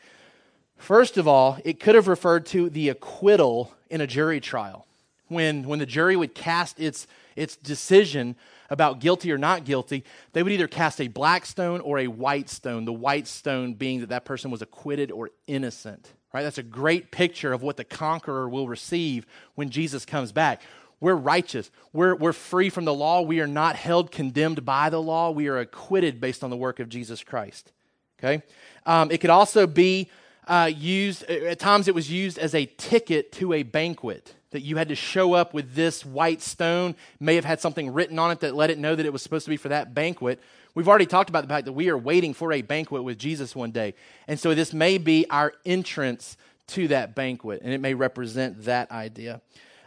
First 0.76 1.16
of 1.16 1.26
all, 1.26 1.58
it 1.64 1.80
could 1.80 1.94
have 1.94 2.08
referred 2.08 2.44
to 2.46 2.68
the 2.68 2.90
acquittal 2.90 3.72
in 3.88 4.02
a 4.02 4.06
jury 4.06 4.40
trial. 4.40 4.86
When, 5.28 5.66
when 5.66 5.78
the 5.78 5.86
jury 5.86 6.16
would 6.16 6.34
cast 6.34 6.78
its, 6.78 7.06
its 7.36 7.56
decision 7.56 8.36
about 8.70 9.00
guilty 9.00 9.32
or 9.32 9.38
not 9.38 9.64
guilty, 9.64 10.04
they 10.32 10.42
would 10.42 10.52
either 10.52 10.68
cast 10.68 11.00
a 11.00 11.08
black 11.08 11.46
stone 11.46 11.80
or 11.80 11.98
a 11.98 12.06
white 12.06 12.48
stone, 12.48 12.84
the 12.84 12.92
white 12.92 13.26
stone 13.26 13.74
being 13.74 14.00
that 14.00 14.08
that 14.08 14.24
person 14.24 14.50
was 14.50 14.62
acquitted 14.62 15.10
or 15.10 15.30
innocent. 15.46 16.12
Right? 16.32 16.42
That's 16.42 16.58
a 16.58 16.64
great 16.64 17.10
picture 17.10 17.52
of 17.52 17.62
what 17.62 17.76
the 17.76 17.84
conqueror 17.84 18.48
will 18.48 18.66
receive 18.66 19.26
when 19.54 19.70
Jesus 19.70 20.04
comes 20.04 20.32
back. 20.32 20.62
We're 21.00 21.14
righteous. 21.14 21.70
We're, 21.92 22.16
we're 22.16 22.32
free 22.32 22.70
from 22.70 22.84
the 22.84 22.94
law. 22.94 23.20
We 23.22 23.40
are 23.40 23.46
not 23.46 23.76
held 23.76 24.10
condemned 24.10 24.64
by 24.64 24.90
the 24.90 25.00
law. 25.00 25.30
We 25.30 25.48
are 25.48 25.58
acquitted 25.58 26.20
based 26.20 26.42
on 26.42 26.50
the 26.50 26.56
work 26.56 26.80
of 26.80 26.88
Jesus 26.88 27.22
Christ. 27.22 27.72
Okay? 28.18 28.42
Um, 28.86 29.10
it 29.10 29.20
could 29.20 29.30
also 29.30 29.66
be 29.66 30.08
uh, 30.46 30.70
used, 30.74 31.24
at 31.24 31.58
times, 31.58 31.88
it 31.88 31.94
was 31.94 32.10
used 32.10 32.38
as 32.38 32.54
a 32.54 32.66
ticket 32.66 33.32
to 33.32 33.52
a 33.52 33.62
banquet 33.62 34.34
that 34.50 34.60
you 34.60 34.76
had 34.76 34.88
to 34.88 34.94
show 34.94 35.32
up 35.32 35.52
with 35.52 35.74
this 35.74 36.04
white 36.04 36.40
stone, 36.40 36.94
may 37.18 37.34
have 37.34 37.44
had 37.44 37.60
something 37.60 37.92
written 37.92 38.18
on 38.18 38.30
it 38.30 38.40
that 38.40 38.54
let 38.54 38.70
it 38.70 38.78
know 38.78 38.94
that 38.94 39.04
it 39.04 39.12
was 39.12 39.22
supposed 39.22 39.44
to 39.46 39.50
be 39.50 39.56
for 39.56 39.68
that 39.68 39.94
banquet. 39.94 40.40
We've 40.74 40.88
already 40.88 41.06
talked 41.06 41.28
about 41.28 41.42
the 41.42 41.48
fact 41.48 41.64
that 41.64 41.72
we 41.72 41.88
are 41.88 41.98
waiting 41.98 42.34
for 42.34 42.52
a 42.52 42.62
banquet 42.62 43.02
with 43.02 43.18
Jesus 43.18 43.56
one 43.56 43.72
day. 43.72 43.94
And 44.28 44.38
so 44.38 44.54
this 44.54 44.72
may 44.72 44.98
be 44.98 45.26
our 45.28 45.52
entrance 45.64 46.36
to 46.68 46.88
that 46.88 47.14
banquet, 47.14 47.62
and 47.62 47.72
it 47.72 47.80
may 47.80 47.94
represent 47.94 48.64
that 48.64 48.90
idea. 48.90 49.40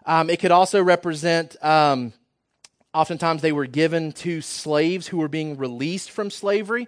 Um, 0.05 0.29
it 0.29 0.39
could 0.39 0.51
also 0.51 0.81
represent, 0.83 1.61
um, 1.63 2.13
oftentimes, 2.93 3.41
they 3.41 3.51
were 3.51 3.67
given 3.67 4.11
to 4.13 4.41
slaves 4.41 5.07
who 5.07 5.17
were 5.17 5.27
being 5.27 5.57
released 5.57 6.11
from 6.11 6.29
slavery. 6.29 6.87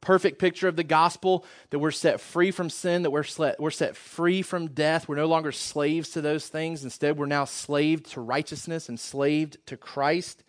Perfect 0.00 0.38
picture 0.38 0.68
of 0.68 0.76
the 0.76 0.84
gospel 0.84 1.44
that 1.70 1.78
we're 1.78 1.90
set 1.90 2.20
free 2.20 2.50
from 2.50 2.70
sin, 2.70 3.02
that 3.02 3.10
we're, 3.10 3.24
set, 3.24 3.60
we're 3.60 3.70
set 3.70 3.96
free 3.96 4.42
from 4.42 4.68
death. 4.68 5.08
We're 5.08 5.16
no 5.16 5.26
longer 5.26 5.52
slaves 5.52 6.10
to 6.10 6.20
those 6.20 6.48
things. 6.48 6.84
Instead, 6.84 7.18
we're 7.18 7.26
now 7.26 7.44
slaved 7.44 8.10
to 8.12 8.20
righteousness, 8.20 8.88
and 8.88 8.94
enslaved 8.94 9.58
to 9.66 9.76
Christ. 9.76 10.44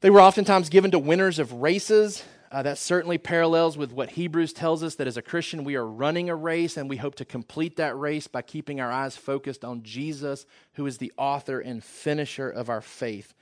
They 0.00 0.10
were 0.10 0.20
oftentimes 0.20 0.68
given 0.68 0.90
to 0.92 0.98
winners 0.98 1.38
of 1.38 1.52
races. 1.52 2.24
Uh, 2.52 2.62
that 2.64 2.78
certainly 2.78 3.16
parallels 3.16 3.78
with 3.78 3.92
what 3.92 4.10
Hebrews 4.10 4.52
tells 4.52 4.82
us 4.82 4.96
that 4.96 5.06
as 5.06 5.16
a 5.16 5.22
Christian, 5.22 5.62
we 5.62 5.76
are 5.76 5.86
running 5.86 6.28
a 6.28 6.34
race 6.34 6.76
and 6.76 6.90
we 6.90 6.96
hope 6.96 7.14
to 7.16 7.24
complete 7.24 7.76
that 7.76 7.96
race 7.96 8.26
by 8.26 8.42
keeping 8.42 8.80
our 8.80 8.90
eyes 8.90 9.16
focused 9.16 9.64
on 9.64 9.84
Jesus, 9.84 10.46
who 10.72 10.84
is 10.84 10.98
the 10.98 11.12
author 11.16 11.60
and 11.60 11.84
finisher 11.84 12.50
of 12.50 12.68
our 12.68 12.80
faith. 12.80 13.34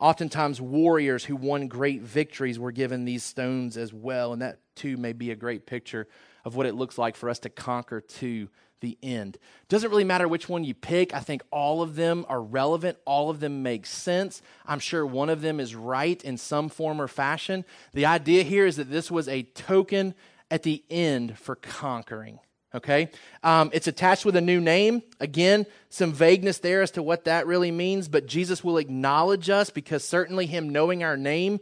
Oftentimes, 0.00 0.60
warriors 0.60 1.26
who 1.26 1.36
won 1.36 1.68
great 1.68 2.00
victories 2.00 2.58
were 2.58 2.72
given 2.72 3.04
these 3.04 3.22
stones 3.22 3.76
as 3.76 3.92
well, 3.92 4.32
and 4.32 4.40
that 4.40 4.58
too 4.74 4.96
may 4.96 5.12
be 5.12 5.30
a 5.30 5.36
great 5.36 5.66
picture 5.66 6.08
of 6.44 6.56
what 6.56 6.64
it 6.66 6.74
looks 6.74 6.96
like 6.96 7.16
for 7.16 7.28
us 7.28 7.38
to 7.40 7.50
conquer 7.50 8.00
to 8.00 8.48
the 8.80 8.96
end. 9.02 9.36
Doesn't 9.68 9.90
really 9.90 10.04
matter 10.04 10.26
which 10.26 10.48
one 10.48 10.64
you 10.64 10.72
pick. 10.72 11.14
I 11.14 11.20
think 11.20 11.42
all 11.52 11.82
of 11.82 11.96
them 11.96 12.24
are 12.30 12.40
relevant. 12.40 12.96
All 13.04 13.28
of 13.28 13.40
them 13.40 13.62
make 13.62 13.84
sense. 13.84 14.40
I'm 14.64 14.78
sure 14.78 15.04
one 15.04 15.28
of 15.28 15.42
them 15.42 15.60
is 15.60 15.74
right 15.74 16.22
in 16.24 16.38
some 16.38 16.70
form 16.70 16.98
or 16.98 17.06
fashion. 17.06 17.66
The 17.92 18.06
idea 18.06 18.42
here 18.42 18.64
is 18.64 18.76
that 18.76 18.90
this 18.90 19.10
was 19.10 19.28
a 19.28 19.42
token 19.42 20.14
at 20.50 20.62
the 20.62 20.82
end 20.88 21.38
for 21.38 21.56
conquering 21.56 22.40
okay? 22.74 23.10
Um, 23.42 23.70
it's 23.72 23.86
attached 23.86 24.24
with 24.24 24.36
a 24.36 24.40
new 24.40 24.60
name. 24.60 25.02
Again, 25.18 25.66
some 25.88 26.12
vagueness 26.12 26.58
there 26.58 26.82
as 26.82 26.92
to 26.92 27.02
what 27.02 27.24
that 27.24 27.46
really 27.46 27.70
means, 27.70 28.08
but 28.08 28.26
Jesus 28.26 28.62
will 28.62 28.78
acknowledge 28.78 29.50
us 29.50 29.70
because 29.70 30.04
certainly 30.04 30.46
Him 30.46 30.70
knowing 30.70 31.02
our 31.02 31.16
name 31.16 31.60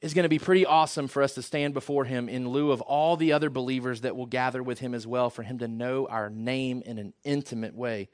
is 0.00 0.14
going 0.14 0.22
to 0.22 0.28
be 0.28 0.38
pretty 0.38 0.64
awesome 0.64 1.08
for 1.08 1.22
us 1.22 1.34
to 1.34 1.42
stand 1.42 1.74
before 1.74 2.04
Him 2.04 2.28
in 2.28 2.48
lieu 2.48 2.70
of 2.70 2.80
all 2.80 3.16
the 3.16 3.32
other 3.32 3.50
believers 3.50 4.02
that 4.02 4.16
will 4.16 4.26
gather 4.26 4.62
with 4.62 4.78
Him 4.78 4.94
as 4.94 5.06
well, 5.06 5.30
for 5.30 5.42
Him 5.42 5.58
to 5.58 5.68
know 5.68 6.06
our 6.06 6.30
name 6.30 6.82
in 6.86 6.98
an 6.98 7.12
intimate 7.24 7.74
way, 7.74 8.08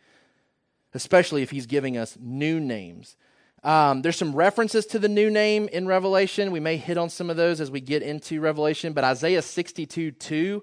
especially 0.94 1.42
if 1.42 1.50
He's 1.50 1.66
giving 1.66 1.96
us 1.96 2.16
new 2.20 2.58
names. 2.58 3.16
Um, 3.62 4.02
there's 4.02 4.16
some 4.16 4.34
references 4.34 4.84
to 4.86 4.98
the 4.98 5.08
new 5.08 5.30
name 5.30 5.68
in 5.72 5.86
Revelation. 5.86 6.52
We 6.52 6.60
may 6.60 6.76
hit 6.76 6.98
on 6.98 7.08
some 7.08 7.30
of 7.30 7.38
those 7.38 7.62
as 7.62 7.70
we 7.70 7.80
get 7.80 8.02
into 8.02 8.40
Revelation, 8.40 8.92
but 8.92 9.04
Isaiah 9.04 9.40
62 9.40 10.10
2 10.10 10.62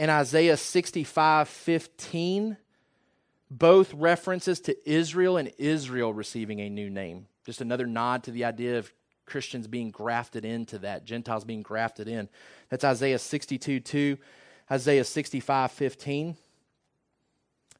and 0.00 0.10
Isaiah 0.10 0.56
65 0.56 1.46
15, 1.46 2.56
both 3.50 3.92
references 3.92 4.58
to 4.60 4.90
Israel 4.90 5.36
and 5.36 5.52
Israel 5.58 6.14
receiving 6.14 6.58
a 6.60 6.70
new 6.70 6.88
name. 6.88 7.26
Just 7.44 7.60
another 7.60 7.86
nod 7.86 8.24
to 8.24 8.30
the 8.30 8.46
idea 8.46 8.78
of 8.78 8.90
Christians 9.26 9.66
being 9.66 9.90
grafted 9.90 10.46
into 10.46 10.78
that, 10.78 11.04
Gentiles 11.04 11.44
being 11.44 11.60
grafted 11.60 12.08
in. 12.08 12.30
That's 12.70 12.82
Isaiah 12.82 13.18
62 13.18 13.80
2, 13.80 14.16
Isaiah 14.72 15.04
65 15.04 15.70
15. 15.70 16.36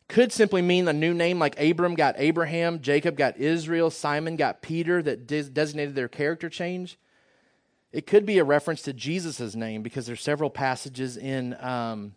Could 0.06 0.30
simply 0.30 0.60
mean 0.60 0.88
a 0.88 0.92
new 0.92 1.14
name 1.14 1.38
like 1.38 1.58
Abram 1.58 1.94
got 1.94 2.16
Abraham, 2.18 2.82
Jacob 2.82 3.16
got 3.16 3.38
Israel, 3.38 3.88
Simon 3.88 4.36
got 4.36 4.60
Peter, 4.60 5.02
that 5.02 5.26
designated 5.26 5.94
their 5.94 6.08
character 6.08 6.50
change. 6.50 6.98
It 7.93 8.07
could 8.07 8.24
be 8.24 8.38
a 8.38 8.45
reference 8.45 8.82
to 8.82 8.93
Jesus' 8.93 9.55
name 9.55 9.82
because 9.82 10.07
there's 10.07 10.22
several 10.22 10.51
passages 10.51 11.16
in 11.16 11.57
um, 11.61 12.14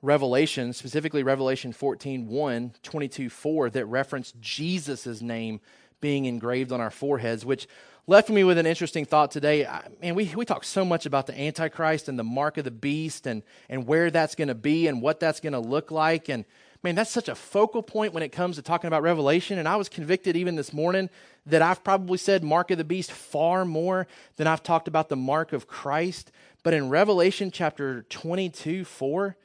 Revelation, 0.00 0.72
specifically 0.72 1.22
Revelation 1.22 1.72
14 1.72 2.28
1, 2.28 2.74
22 2.82 3.28
4, 3.28 3.70
that 3.70 3.86
reference 3.86 4.32
Jesus' 4.40 5.20
name 5.20 5.60
being 6.00 6.24
engraved 6.24 6.72
on 6.72 6.80
our 6.80 6.90
foreheads, 6.90 7.44
which 7.44 7.66
left 8.06 8.30
me 8.30 8.44
with 8.44 8.56
an 8.56 8.66
interesting 8.66 9.04
thought 9.04 9.30
today. 9.30 9.66
I, 9.66 9.82
man, 10.00 10.14
we, 10.14 10.32
we 10.34 10.44
talk 10.44 10.64
so 10.64 10.84
much 10.84 11.06
about 11.06 11.26
the 11.26 11.38
Antichrist 11.38 12.08
and 12.08 12.18
the 12.18 12.24
mark 12.24 12.56
of 12.56 12.64
the 12.64 12.70
beast 12.70 13.26
and, 13.26 13.42
and 13.68 13.86
where 13.86 14.10
that's 14.10 14.34
going 14.34 14.48
to 14.48 14.54
be 14.54 14.86
and 14.86 15.02
what 15.02 15.20
that's 15.20 15.40
going 15.40 15.54
to 15.54 15.60
look 15.60 15.90
like. 15.90 16.28
And 16.28 16.44
man, 16.82 16.94
that's 16.94 17.10
such 17.10 17.28
a 17.28 17.34
focal 17.34 17.82
point 17.82 18.12
when 18.12 18.22
it 18.22 18.32
comes 18.32 18.56
to 18.56 18.62
talking 18.62 18.88
about 18.88 19.02
Revelation. 19.02 19.58
And 19.58 19.68
I 19.68 19.76
was 19.76 19.88
convicted 19.88 20.36
even 20.36 20.56
this 20.56 20.72
morning 20.72 21.10
that 21.46 21.62
I've 21.62 21.84
probably 21.84 22.18
said 22.18 22.42
mark 22.42 22.70
of 22.70 22.78
the 22.78 22.84
beast 22.84 23.12
far 23.12 23.64
more 23.64 24.06
than 24.36 24.46
I've 24.46 24.62
talked 24.62 24.88
about 24.88 25.08
the 25.08 25.16
mark 25.16 25.52
of 25.52 25.66
Christ. 25.66 26.32
But 26.62 26.74
in 26.74 26.88
Revelation 26.88 27.50
chapter 27.50 28.02
22, 28.10 28.84
4, 28.84 29.36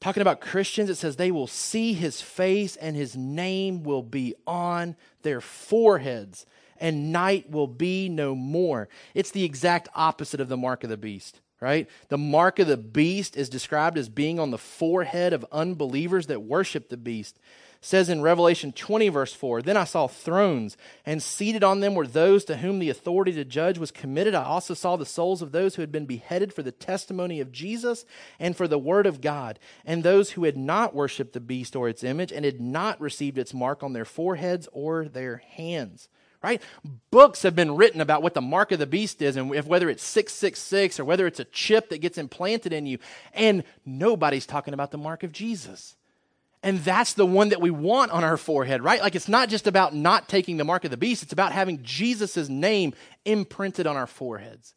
talking 0.00 0.22
about 0.22 0.40
Christians, 0.40 0.88
it 0.88 0.96
says 0.96 1.16
they 1.16 1.30
will 1.30 1.46
see 1.46 1.92
his 1.92 2.20
face 2.22 2.76
and 2.76 2.96
his 2.96 3.16
name 3.16 3.82
will 3.82 4.02
be 4.02 4.34
on 4.46 4.96
their 5.20 5.42
foreheads, 5.42 6.46
and 6.80 7.12
night 7.12 7.50
will 7.50 7.68
be 7.68 8.08
no 8.08 8.34
more. 8.34 8.88
It's 9.14 9.30
the 9.30 9.44
exact 9.44 9.88
opposite 9.94 10.40
of 10.40 10.48
the 10.48 10.56
mark 10.56 10.82
of 10.82 10.90
the 10.90 10.96
beast 10.96 11.41
right? 11.62 11.88
The 12.08 12.18
mark 12.18 12.58
of 12.58 12.66
the 12.66 12.76
beast 12.76 13.36
is 13.36 13.48
described 13.48 13.96
as 13.96 14.08
being 14.08 14.40
on 14.40 14.50
the 14.50 14.58
forehead 14.58 15.32
of 15.32 15.46
unbelievers 15.52 16.26
that 16.26 16.42
worship 16.42 16.88
the 16.88 16.96
beast. 16.96 17.36
It 17.36 17.84
says 17.84 18.08
in 18.08 18.20
Revelation 18.20 18.72
20, 18.72 19.08
verse 19.10 19.32
4 19.32 19.62
Then 19.62 19.76
I 19.76 19.84
saw 19.84 20.08
thrones, 20.08 20.76
and 21.06 21.22
seated 21.22 21.62
on 21.62 21.78
them 21.78 21.94
were 21.94 22.06
those 22.06 22.44
to 22.46 22.56
whom 22.56 22.80
the 22.80 22.90
authority 22.90 23.30
to 23.34 23.44
judge 23.44 23.78
was 23.78 23.92
committed. 23.92 24.34
I 24.34 24.42
also 24.42 24.74
saw 24.74 24.96
the 24.96 25.06
souls 25.06 25.40
of 25.40 25.52
those 25.52 25.76
who 25.76 25.82
had 25.82 25.92
been 25.92 26.04
beheaded 26.04 26.52
for 26.52 26.64
the 26.64 26.72
testimony 26.72 27.38
of 27.38 27.52
Jesus 27.52 28.04
and 28.40 28.56
for 28.56 28.66
the 28.66 28.76
word 28.76 29.06
of 29.06 29.20
God, 29.20 29.60
and 29.84 30.02
those 30.02 30.32
who 30.32 30.42
had 30.42 30.56
not 30.56 30.96
worshiped 30.96 31.32
the 31.32 31.38
beast 31.38 31.76
or 31.76 31.88
its 31.88 32.02
image, 32.02 32.32
and 32.32 32.44
had 32.44 32.60
not 32.60 33.00
received 33.00 33.38
its 33.38 33.54
mark 33.54 33.84
on 33.84 33.92
their 33.92 34.04
foreheads 34.04 34.68
or 34.72 35.04
their 35.04 35.36
hands 35.36 36.08
right? 36.42 36.60
Books 37.10 37.42
have 37.42 37.54
been 37.54 37.76
written 37.76 38.00
about 38.00 38.22
what 38.22 38.34
the 38.34 38.40
mark 38.40 38.72
of 38.72 38.78
the 38.78 38.86
beast 38.86 39.22
is 39.22 39.36
and 39.36 39.54
if, 39.54 39.66
whether 39.66 39.88
it's 39.88 40.02
666 40.02 40.98
or 40.98 41.04
whether 41.04 41.26
it's 41.26 41.40
a 41.40 41.44
chip 41.44 41.88
that 41.90 42.00
gets 42.00 42.18
implanted 42.18 42.72
in 42.72 42.86
you. 42.86 42.98
And 43.32 43.64
nobody's 43.86 44.46
talking 44.46 44.74
about 44.74 44.90
the 44.90 44.98
mark 44.98 45.22
of 45.22 45.32
Jesus. 45.32 45.96
And 46.62 46.78
that's 46.80 47.14
the 47.14 47.26
one 47.26 47.48
that 47.48 47.60
we 47.60 47.70
want 47.70 48.12
on 48.12 48.22
our 48.22 48.36
forehead, 48.36 48.82
right? 48.82 49.00
Like 49.00 49.16
it's 49.16 49.28
not 49.28 49.48
just 49.48 49.66
about 49.66 49.94
not 49.94 50.28
taking 50.28 50.56
the 50.56 50.64
mark 50.64 50.84
of 50.84 50.90
the 50.90 50.96
beast, 50.96 51.22
it's 51.22 51.32
about 51.32 51.52
having 51.52 51.82
Jesus' 51.82 52.48
name 52.48 52.94
imprinted 53.24 53.86
on 53.86 53.96
our 53.96 54.06
foreheads. 54.06 54.74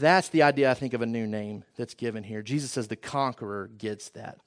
That's 0.00 0.28
the 0.28 0.42
idea, 0.42 0.70
I 0.70 0.74
think, 0.74 0.92
of 0.92 1.02
a 1.02 1.06
new 1.06 1.26
name 1.26 1.64
that's 1.76 1.94
given 1.94 2.24
here. 2.24 2.42
Jesus 2.42 2.72
says 2.72 2.88
the 2.88 2.96
conqueror 2.96 3.70
gets 3.78 4.08
that 4.10 4.38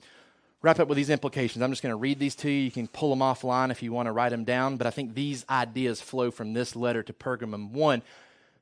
wrap 0.61 0.79
up 0.79 0.87
with 0.87 0.95
these 0.95 1.09
implications. 1.09 1.61
I'm 1.61 1.71
just 1.71 1.83
going 1.83 1.93
to 1.93 1.97
read 1.97 2.19
these 2.19 2.35
to 2.37 2.49
you. 2.49 2.63
You 2.63 2.71
can 2.71 2.87
pull 2.87 3.09
them 3.09 3.19
offline 3.19 3.71
if 3.71 3.83
you 3.83 3.91
want 3.91 4.07
to 4.07 4.11
write 4.11 4.29
them 4.29 4.43
down, 4.43 4.77
but 4.77 4.87
I 4.87 4.91
think 4.91 5.13
these 5.13 5.45
ideas 5.49 6.01
flow 6.01 6.31
from 6.31 6.53
this 6.53 6.75
letter 6.75 7.03
to 7.03 7.13
Pergamum. 7.13 7.71
One, 7.71 8.01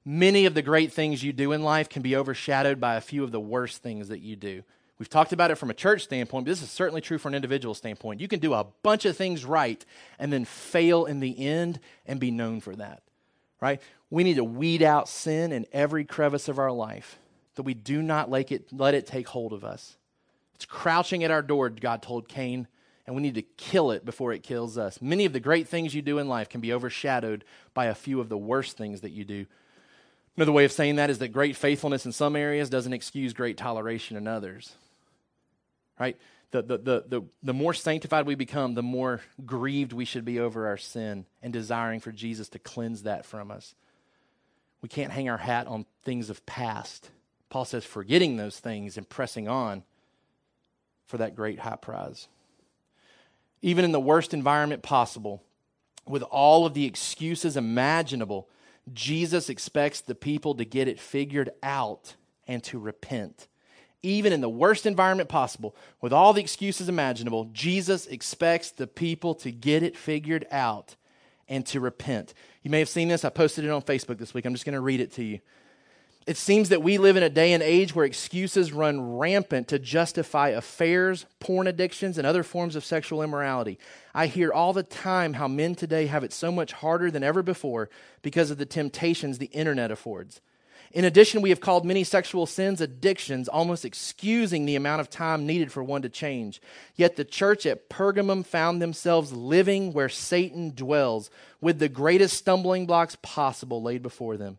many 0.04 0.46
of 0.46 0.54
the 0.54 0.62
great 0.62 0.92
things 0.92 1.24
you 1.24 1.34
do 1.34 1.52
in 1.52 1.64
life 1.64 1.90
can 1.90 2.02
be 2.02 2.16
overshadowed 2.16 2.80
by 2.80 2.96
a 2.96 3.02
few 3.02 3.24
of 3.24 3.32
the 3.32 3.40
worst 3.40 3.82
things 3.82 4.10
that 4.10 4.20
you 4.20 4.36
do. 4.36 4.64
We've 4.98 5.10
talked 5.10 5.34
about 5.34 5.52
it 5.52 5.56
from 5.56 5.70
a 5.70 5.74
church 5.74 6.04
standpoint, 6.06 6.46
but 6.46 6.52
this 6.52 6.62
is 6.62 6.70
certainly 6.70 7.02
true 7.02 7.18
from 7.18 7.34
an 7.34 7.36
individual 7.36 7.76
standpoint. 7.76 8.22
You 8.22 8.30
can 8.30 8.40
do 8.40 8.54
a 8.54 8.66
bunch 8.82 9.04
of 9.06 9.18
things 9.18 9.44
right 9.44 9.84
and 10.20 10.32
then 10.32 10.46
fail 10.46 11.06
in 11.06 11.20
the 11.20 11.38
end 11.46 11.80
and 12.06 12.20
be 12.20 12.32
known 12.32 12.62
for 12.62 12.76
that, 12.78 13.04
right? 13.60 13.82
We 14.10 14.24
need 14.24 14.36
to 14.36 14.44
weed 14.44 14.82
out 14.82 15.10
sin 15.10 15.52
in 15.52 15.66
every 15.74 16.06
crevice 16.06 16.48
of 16.48 16.60
our 16.60 16.72
life, 16.72 17.18
that 17.56 17.64
we 17.64 17.74
do 17.74 18.02
not 18.02 18.32
it, 18.52 18.72
let 18.72 18.94
it 18.94 19.06
take 19.06 19.28
hold 19.28 19.52
of 19.52 19.66
us. 19.66 19.98
It's 20.56 20.66
crouching 20.66 21.24
at 21.24 21.32
our 21.32 21.42
door, 21.42 21.70
God 21.70 22.02
told 22.02 22.28
Cain, 22.28 22.68
and 23.06 23.16
we 23.16 23.22
need 23.22 23.36
to 23.36 23.42
kill 23.42 23.92
it 23.92 24.06
before 24.06 24.34
it 24.34 24.42
kills 24.42 24.78
us. 24.78 25.02
Many 25.02 25.26
of 25.26 25.34
the 25.34 25.40
great 25.40 25.68
things 25.68 25.94
you 25.94 26.02
do 26.02 26.18
in 26.18 26.28
life 26.28 26.50
can 26.50 26.62
be 26.62 26.74
overshadowed 26.74 27.44
by 27.74 27.86
a 27.86 27.96
few 27.96 28.20
of 28.20 28.30
the 28.30 28.38
worst 28.38 28.78
things 28.78 29.02
that 29.02 29.12
you 29.12 29.26
do. 29.26 29.46
Another 30.38 30.52
way 30.52 30.66
of 30.66 30.72
saying 30.72 30.96
that 30.96 31.10
is 31.10 31.20
that 31.20 31.30
great 31.30 31.56
faithfulness 31.56 32.06
in 32.06 32.12
some 32.12 32.36
areas 32.36 32.70
doesn't 32.70 32.94
excuse 32.94 33.34
great 33.34 33.58
toleration 33.58 34.18
in 34.18 34.28
others. 34.28 34.74
Right? 36.00 36.18
The, 36.52 36.62
the, 36.62 36.78
the, 36.78 37.04
the, 37.08 37.22
the 37.44 37.54
more 37.54 37.74
sanctified 37.74 38.26
we 38.26 38.36
become, 38.36 38.74
the 38.74 38.84
more 38.84 39.22
grieved 39.46 39.94
we 39.94 40.06
should 40.06 40.26
be 40.26 40.40
over 40.40 40.68
our 40.68 40.78
sin 40.78 41.26
and 41.42 41.52
desiring 41.54 42.00
for 42.00 42.12
Jesus 42.12 42.50
to 42.50 42.60
cleanse 42.60 43.04
that 43.04 43.26
from 43.26 43.52
us. 43.52 43.76
We 44.82 44.90
can't 44.90 45.12
hang 45.12 45.30
our 45.30 45.38
hat 45.38 45.68
on 45.68 45.86
things 46.04 46.30
of 46.30 46.46
past. 46.46 47.10
Paul 47.50 47.66
says, 47.66 47.86
forgetting 47.86 48.38
those 48.38 48.60
things 48.60 48.98
and 48.98 49.08
pressing 49.08 49.48
on 49.48 49.84
for 51.06 51.18
that 51.18 51.36
great 51.36 51.60
high 51.60 51.76
prize. 51.76 52.28
Even 53.62 53.86
in 53.86 53.92
the 53.92 54.00
worst 54.00 54.34
environment 54.34 54.84
possible, 54.84 55.44
with 56.08 56.24
all 56.24 56.66
of 56.66 56.74
the 56.74 56.86
excuses 56.86 57.58
imaginable, 57.58 58.48
Jesus 58.94 59.50
expects 59.50 60.02
the 60.02 60.16
people 60.16 60.54
to 60.56 60.66
get 60.66 60.88
it 60.88 61.00
figured 61.00 61.50
out 61.64 62.16
and 62.48 62.64
to 62.66 62.78
repent. 62.78 63.48
Even 64.04 64.32
in 64.32 64.42
the 64.42 64.50
worst 64.50 64.86
environment 64.86 65.30
possible, 65.30 65.76
with 66.00 66.14
all 66.14 66.32
the 66.32 66.42
excuses 66.42 66.90
imaginable, 66.90 67.46
Jesus 67.46 68.06
expects 68.06 68.70
the 68.70 68.86
people 68.86 69.34
to 69.36 69.52
get 69.52 69.82
it 69.82 69.98
figured 69.98 70.46
out 70.52 70.96
and 71.48 71.66
to 71.68 71.80
repent. 71.80 72.36
You 72.62 72.70
may 72.70 72.80
have 72.80 72.90
seen 72.90 73.08
this. 73.08 73.26
I 73.26 73.30
posted 73.30 73.66
it 73.66 73.72
on 73.72 73.82
Facebook 73.82 74.20
this 74.20 74.34
week. 74.34 74.46
I'm 74.46 74.54
just 74.54 74.66
going 74.66 74.74
to 74.74 74.82
read 74.82 75.00
it 75.00 75.14
to 75.14 75.24
you. 75.24 75.40
It 76.26 76.38
seems 76.38 76.70
that 76.70 76.82
we 76.82 76.98
live 76.98 77.18
in 77.18 77.24
a 77.24 77.30
day 77.30 77.54
and 77.54 77.62
age 77.62 77.94
where 77.94 78.06
excuses 78.06 78.74
run 78.74 79.18
rampant 79.18 79.68
to 79.68 79.78
justify 79.78 80.50
affairs, 80.50 81.28
porn 81.40 81.68
addictions, 81.68 82.18
and 82.18 82.26
other 82.26 82.42
forms 82.42 82.76
of 82.76 82.84
sexual 82.84 83.22
immorality. 83.22 83.78
I 84.12 84.26
hear 84.26 84.52
all 84.52 84.74
the 84.74 84.82
time 84.82 85.34
how 85.34 85.48
men 85.48 85.76
today 85.76 86.08
have 86.08 86.24
it 86.24 86.34
so 86.34 86.52
much 86.52 86.74
harder 86.74 87.12
than 87.12 87.24
ever 87.24 87.44
before 87.44 87.92
because 88.24 88.50
of 88.50 88.58
the 88.58 88.66
temptations 88.66 89.38
the 89.38 89.46
internet 89.48 89.92
affords. 89.92 90.42
In 90.92 91.06
addition, 91.06 91.44
we 91.44 91.50
have 91.50 91.60
called 91.60 91.86
many 91.86 92.04
sexual 92.04 92.48
sins 92.48 92.82
addictions, 92.82 93.48
almost 93.48 93.86
excusing 93.86 94.66
the 94.66 94.76
amount 94.76 95.02
of 95.02 95.12
time 95.12 95.46
needed 95.46 95.72
for 95.72 95.84
one 95.84 96.02
to 96.02 96.10
change. 96.10 96.60
Yet 96.96 97.18
the 97.18 97.26
church 97.26 97.68
at 97.68 97.88
Pergamum 97.88 98.44
found 98.44 98.82
themselves 98.82 99.32
living 99.32 99.94
where 99.94 100.10
Satan 100.10 100.74
dwells, 100.74 101.30
with 101.62 101.78
the 101.78 101.90
greatest 101.90 102.38
stumbling 102.38 102.88
blocks 102.88 103.16
possible 103.22 103.84
laid 103.84 104.02
before 104.02 104.38
them. 104.38 104.58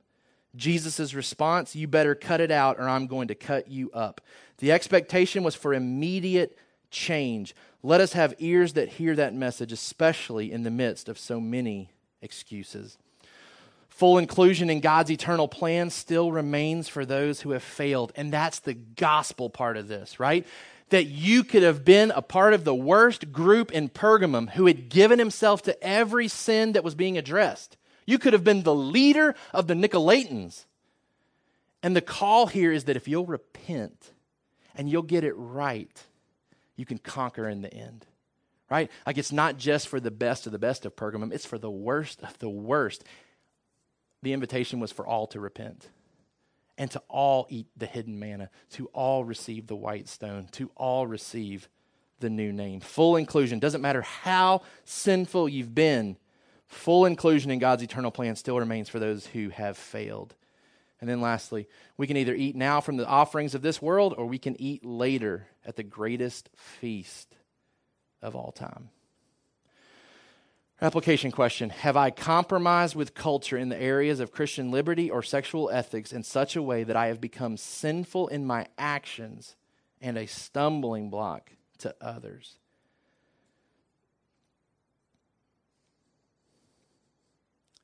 Jesus' 0.56 1.14
response, 1.14 1.76
You 1.76 1.86
better 1.86 2.14
cut 2.14 2.40
it 2.40 2.50
out, 2.50 2.78
or 2.78 2.88
I'm 2.88 3.06
going 3.06 3.28
to 3.28 3.34
cut 3.34 3.68
you 3.68 3.90
up. 3.92 4.20
The 4.58 4.72
expectation 4.72 5.42
was 5.42 5.54
for 5.54 5.74
immediate 5.74 6.58
change. 6.90 7.54
Let 7.82 8.00
us 8.00 8.14
have 8.14 8.34
ears 8.38 8.72
that 8.72 8.88
hear 8.88 9.14
that 9.16 9.34
message, 9.34 9.72
especially 9.72 10.50
in 10.50 10.62
the 10.62 10.70
midst 10.70 11.08
of 11.08 11.18
so 11.18 11.40
many 11.40 11.90
excuses. 12.22 12.98
Full 13.88 14.18
inclusion 14.18 14.68
in 14.68 14.80
God's 14.80 15.10
eternal 15.10 15.48
plan 15.48 15.88
still 15.88 16.30
remains 16.30 16.86
for 16.86 17.06
those 17.06 17.40
who 17.40 17.52
have 17.52 17.62
failed. 17.62 18.12
And 18.14 18.30
that's 18.30 18.58
the 18.58 18.74
gospel 18.74 19.48
part 19.48 19.78
of 19.78 19.88
this, 19.88 20.20
right? 20.20 20.46
That 20.90 21.04
you 21.04 21.42
could 21.44 21.62
have 21.62 21.84
been 21.84 22.10
a 22.10 22.20
part 22.20 22.52
of 22.52 22.64
the 22.64 22.74
worst 22.74 23.32
group 23.32 23.72
in 23.72 23.88
Pergamum 23.88 24.50
who 24.50 24.66
had 24.66 24.90
given 24.90 25.18
himself 25.18 25.62
to 25.62 25.82
every 25.82 26.28
sin 26.28 26.72
that 26.72 26.84
was 26.84 26.94
being 26.94 27.16
addressed. 27.16 27.78
You 28.06 28.18
could 28.18 28.32
have 28.32 28.44
been 28.44 28.62
the 28.62 28.74
leader 28.74 29.34
of 29.52 29.66
the 29.66 29.74
Nicolaitans. 29.74 30.64
And 31.82 31.94
the 31.94 32.00
call 32.00 32.46
here 32.46 32.72
is 32.72 32.84
that 32.84 32.96
if 32.96 33.06
you'll 33.06 33.26
repent 33.26 34.12
and 34.74 34.88
you'll 34.88 35.02
get 35.02 35.24
it 35.24 35.34
right, 35.34 36.02
you 36.76 36.86
can 36.86 36.98
conquer 36.98 37.48
in 37.48 37.62
the 37.62 37.72
end. 37.72 38.06
Right? 38.70 38.90
Like 39.06 39.18
it's 39.18 39.32
not 39.32 39.58
just 39.58 39.88
for 39.88 40.00
the 40.00 40.10
best 40.10 40.46
of 40.46 40.52
the 40.52 40.58
best 40.58 40.86
of 40.86 40.96
Pergamum, 40.96 41.32
it's 41.32 41.46
for 41.46 41.58
the 41.58 41.70
worst 41.70 42.22
of 42.22 42.38
the 42.38 42.48
worst 42.48 43.04
the 44.22 44.32
invitation 44.32 44.80
was 44.80 44.92
for 44.92 45.06
all 45.06 45.26
to 45.28 45.40
repent 45.40 45.88
and 46.78 46.90
to 46.90 47.00
all 47.08 47.46
eat 47.48 47.68
the 47.76 47.86
hidden 47.86 48.18
manna, 48.18 48.50
to 48.70 48.86
all 48.86 49.24
receive 49.24 49.66
the 49.66 49.76
white 49.76 50.08
stone, 50.08 50.48
to 50.52 50.70
all 50.76 51.06
receive 51.06 51.68
the 52.20 52.28
new 52.28 52.52
name. 52.52 52.80
Full 52.80 53.16
inclusion. 53.16 53.58
Doesn't 53.58 53.80
matter 53.80 54.02
how 54.02 54.62
sinful 54.84 55.48
you've 55.48 55.74
been, 55.74 56.16
full 56.68 57.06
inclusion 57.06 57.50
in 57.50 57.58
God's 57.58 57.82
eternal 57.82 58.10
plan 58.10 58.36
still 58.36 58.58
remains 58.58 58.88
for 58.88 58.98
those 58.98 59.26
who 59.26 59.50
have 59.50 59.76
failed. 59.76 60.34
And 61.00 61.10
then 61.10 61.20
lastly, 61.20 61.68
we 61.96 62.06
can 62.06 62.16
either 62.16 62.34
eat 62.34 62.56
now 62.56 62.80
from 62.80 62.96
the 62.96 63.06
offerings 63.06 63.54
of 63.54 63.62
this 63.62 63.82
world 63.82 64.14
or 64.16 64.26
we 64.26 64.38
can 64.38 64.60
eat 64.60 64.84
later 64.84 65.46
at 65.64 65.76
the 65.76 65.82
greatest 65.82 66.48
feast 66.54 67.36
of 68.22 68.34
all 68.34 68.52
time. 68.52 68.90
Application 70.80 71.30
question 71.30 71.70
Have 71.70 71.96
I 71.96 72.10
compromised 72.10 72.94
with 72.94 73.14
culture 73.14 73.56
in 73.56 73.68
the 73.68 73.80
areas 73.80 74.20
of 74.20 74.32
Christian 74.32 74.70
liberty 74.70 75.10
or 75.10 75.22
sexual 75.22 75.70
ethics 75.70 76.12
in 76.12 76.22
such 76.22 76.56
a 76.56 76.62
way 76.62 76.84
that 76.84 76.96
I 76.96 77.06
have 77.06 77.20
become 77.20 77.56
sinful 77.56 78.28
in 78.28 78.46
my 78.46 78.66
actions 78.76 79.56
and 80.00 80.18
a 80.18 80.26
stumbling 80.26 81.08
block 81.08 81.50
to 81.78 81.94
others? 82.00 82.56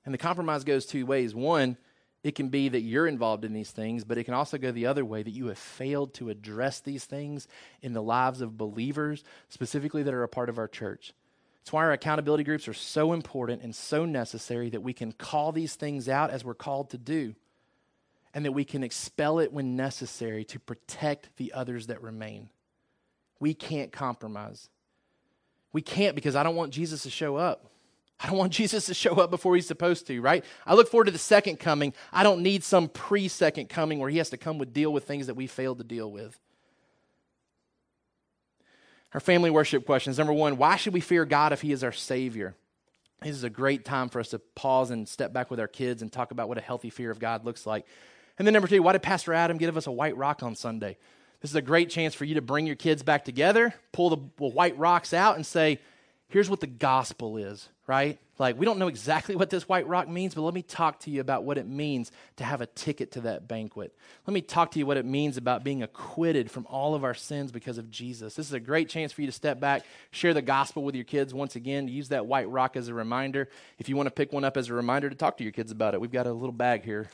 And 0.05 0.13
the 0.13 0.19
compromise 0.19 0.65
goes 0.65 0.87
two 0.87 1.07
ways. 1.07 1.35
One, 1.35 1.77
it 2.23 2.35
can 2.35 2.49
be 2.49 2.69
that 2.69 2.83
you're 2.83 3.07
involved 3.07 3.45
in 3.45 3.53
these 3.53 3.71
things, 3.71 4.05
but 4.05 4.17
it 4.19 4.25
can 4.25 4.35
also 4.35 4.59
go 4.59 4.71
the 4.71 4.87
other 4.87 5.05
way 5.05 5.23
that 5.23 5.31
you 5.31 5.47
have 5.47 5.59
failed 5.59 6.15
to 6.15 6.31
address 6.31 6.81
these 6.81 7.05
things 7.05 7.49
in 7.81 7.93
the 7.93 8.03
lives 8.03 8.41
of 8.41 8.57
believers, 8.57 9.25
specifically 9.49 10.03
that 10.05 10.15
are 10.15 10.23
a 10.23 10.29
part 10.29 10.49
of 10.49 10.59
our 10.59 10.69
church. 10.69 11.13
It's 11.63 11.73
why 11.73 11.83
our 11.83 11.93
accountability 11.93 12.45
groups 12.45 12.67
are 12.69 12.75
so 12.75 13.13
important 13.13 13.63
and 13.63 13.75
so 13.75 14.05
necessary 14.05 14.71
that 14.71 14.83
we 14.83 14.93
can 14.93 15.13
call 15.13 15.53
these 15.53 15.75
things 15.75 16.09
out 16.09 16.31
as 16.31 16.45
we're 16.45 16.55
called 16.55 16.91
to 16.91 16.99
do, 16.99 17.35
and 18.35 18.45
that 18.45 18.53
we 18.53 18.65
can 18.65 18.83
expel 18.83 19.39
it 19.39 19.53
when 19.53 19.77
necessary 19.77 20.45
to 20.47 20.59
protect 20.59 21.37
the 21.37 21.53
others 21.53 21.89
that 21.89 22.03
remain. 22.03 22.51
We 23.41 23.55
can't 23.55 23.91
compromise. 23.91 24.69
We 25.73 25.83
can't 25.83 26.15
because 26.15 26.37
I 26.37 26.43
don't 26.45 26.57
want 26.57 26.73
Jesus 26.73 27.03
to 27.03 27.11
show 27.11 27.37
up. 27.37 27.72
I 28.23 28.29
don't 28.29 28.37
want 28.37 28.53
Jesus 28.55 28.87
to 28.87 28.95
show 28.95 29.17
up 29.17 29.31
before 29.31 29.55
he's 29.55 29.67
supposed 29.67 30.07
to, 30.07 30.21
right? 30.21 30.45
I 30.67 30.75
look 30.75 30.89
forward 30.89 31.07
to 31.07 31.11
the 31.11 31.19
second 31.19 31.59
coming. 31.59 31.93
I 32.13 32.23
don't 32.23 32.43
need 32.43 32.65
some 32.65 32.89
pre 32.89 33.29
second 33.29 33.69
coming 33.69 33.99
where 33.99 34.11
he 34.11 34.19
has 34.19 34.31
to 34.31 34.37
come 34.37 34.59
with 34.59 34.73
deal 34.73 34.93
with 34.93 35.05
things 35.05 35.27
that 35.27 35.35
we 35.35 35.47
failed 35.47 35.79
to 35.79 35.85
deal 35.85 36.11
with. 36.11 36.39
Our 39.15 39.21
family 39.21 39.51
worship 39.51 39.85
questions. 39.85 40.17
Number 40.17 40.33
one, 40.33 40.57
why 40.57 40.77
should 40.77 40.95
we 40.95 41.01
fear 41.01 41.27
God 41.27 41.53
if 41.53 41.61
He 41.61 41.73
is 41.73 41.85
our 41.85 41.93
Savior? 41.93 42.55
This 43.21 43.37
is 43.37 43.45
a 43.45 43.51
great 43.51 43.85
time 43.85 44.09
for 44.09 44.21
us 44.21 44.31
to 44.31 44.39
pause 44.39 44.91
and 44.91 45.07
step 45.07 45.33
back 45.33 45.51
with 45.51 45.61
our 45.61 45.69
kids 45.69 46.01
and 46.03 46.11
talk 46.11 46.31
about 46.31 46.49
what 46.49 46.59
a 46.59 46.63
healthy 46.63 46.91
fear 46.91 47.11
of 47.11 47.19
God 47.19 47.45
looks 47.45 47.67
like. 47.67 47.87
And 48.39 48.47
then 48.47 48.55
number 48.55 48.69
two, 48.69 48.83
why 48.83 48.93
did 48.93 49.03
Pastor 49.03 49.35
Adam 49.35 49.59
give 49.59 49.77
us 49.77 49.87
a 49.87 49.93
white 49.93 50.17
rock 50.17 50.43
on 50.43 50.57
Sunday? 50.57 50.97
This 51.41 51.51
is 51.51 51.55
a 51.55 51.63
great 51.63 51.91
chance 51.91 52.15
for 52.15 52.25
you 52.25 52.37
to 52.37 52.41
bring 52.41 52.67
your 52.67 52.77
kids 52.77 53.03
back 53.03 53.25
together, 53.25 53.75
pull 53.93 54.11
the 54.11 54.17
white 54.39 54.79
rocks 54.79 55.13
out, 55.13 55.37
and 55.37 55.45
say, 55.45 55.79
here's 56.33 56.49
what 56.49 56.61
the 56.61 56.67
gospel 56.67 57.37
is, 57.37 57.69
right? 57.87 58.19
Like, 58.39 58.59
we 58.59 58.65
don't 58.65 58.79
know 58.79 58.89
exactly 58.89 59.37
what 59.37 59.51
this 59.51 59.69
white 59.69 59.87
rock 59.87 60.09
means, 60.09 60.35
but 60.35 60.41
let 60.41 60.55
me 60.55 60.63
talk 60.63 61.01
to 61.01 61.11
you 61.11 61.21
about 61.21 61.45
what 61.45 61.59
it 61.59 61.69
means 61.69 62.11
to 62.37 62.45
have 62.45 62.63
a 62.63 62.67
ticket 62.67 63.13
to 63.13 63.21
that 63.21 63.47
banquet. 63.47 63.95
Let 64.27 64.33
me 64.33 64.41
talk 64.41 64.71
to 64.71 64.79
you 64.79 64.87
what 64.87 64.97
it 64.97 65.05
means 65.05 65.37
about 65.37 65.63
being 65.63 65.83
acquitted 65.83 66.51
from 66.51 66.67
all 66.71 66.95
of 66.95 67.05
our 67.05 67.13
sins 67.13 67.53
because 67.53 67.77
of 67.77 67.91
Jesus. 67.91 68.35
This 68.35 68.47
is 68.47 68.55
a 68.55 68.61
great 68.61 68.89
chance 68.89 69.13
for 69.13 69.21
you 69.21 69.27
to 69.27 69.33
step 69.33 69.61
back, 69.61 69.83
share 70.11 70.33
the 70.33 70.41
gospel 70.41 70.83
with 70.83 70.95
your 70.95 71.05
kids 71.05 71.35
once 71.35 71.55
again, 71.55 71.87
use 71.87 72.09
that 72.09 72.25
white 72.25 72.49
rock 72.49 72.77
as 72.77 72.89
a 72.89 72.95
reminder. 72.95 73.51
If 73.79 73.91
you 73.91 73.97
want 73.97 74.07
to 74.07 74.11
pick 74.11 74.33
one 74.33 74.43
up 74.43 74.57
as 74.57 74.71
a 74.71 74.75
reminder 74.75 75.11
to 75.11 75.15
talk 75.15 75.37
to 75.37 75.45
your 75.45 75.53
kids 75.53 75.71
about 75.71 75.93
it, 75.93 76.01
we've 76.01 76.11
got 76.11 76.27
a 76.27 76.33
little 76.33 76.51
bag 76.53 76.83
here 76.83 77.11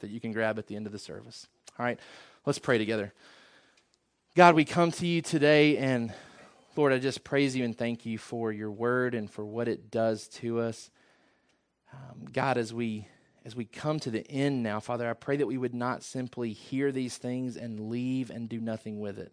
that 0.00 0.10
you 0.10 0.18
can 0.18 0.32
grab 0.32 0.58
at 0.58 0.66
the 0.66 0.74
end 0.74 0.86
of 0.86 0.92
the 0.92 0.98
service. 0.98 1.46
All 1.78 1.86
right, 1.86 2.00
let's 2.44 2.58
pray 2.58 2.76
together. 2.76 3.12
God, 4.34 4.56
we 4.56 4.64
come 4.64 4.90
to 4.92 5.06
you 5.06 5.22
today 5.22 5.76
and 5.76 6.12
Lord, 6.76 6.92
I 6.92 6.98
just 6.98 7.24
praise 7.24 7.56
you 7.56 7.64
and 7.64 7.76
thank 7.76 8.06
you 8.06 8.16
for 8.16 8.52
your 8.52 8.70
word 8.70 9.14
and 9.14 9.30
for 9.30 9.44
what 9.44 9.68
it 9.68 9.90
does 9.90 10.28
to 10.28 10.60
us. 10.60 10.90
Um, 11.92 12.26
God, 12.32 12.56
as 12.56 12.72
we 12.72 13.08
as 13.44 13.56
we 13.56 13.64
come 13.64 13.98
to 14.00 14.10
the 14.10 14.26
end 14.30 14.62
now, 14.62 14.80
Father, 14.80 15.08
I 15.08 15.14
pray 15.14 15.38
that 15.38 15.46
we 15.46 15.56
would 15.56 15.74
not 15.74 16.02
simply 16.02 16.52
hear 16.52 16.92
these 16.92 17.16
things 17.16 17.56
and 17.56 17.88
leave 17.88 18.30
and 18.30 18.48
do 18.48 18.60
nothing 18.60 19.00
with 19.00 19.18
it. 19.18 19.32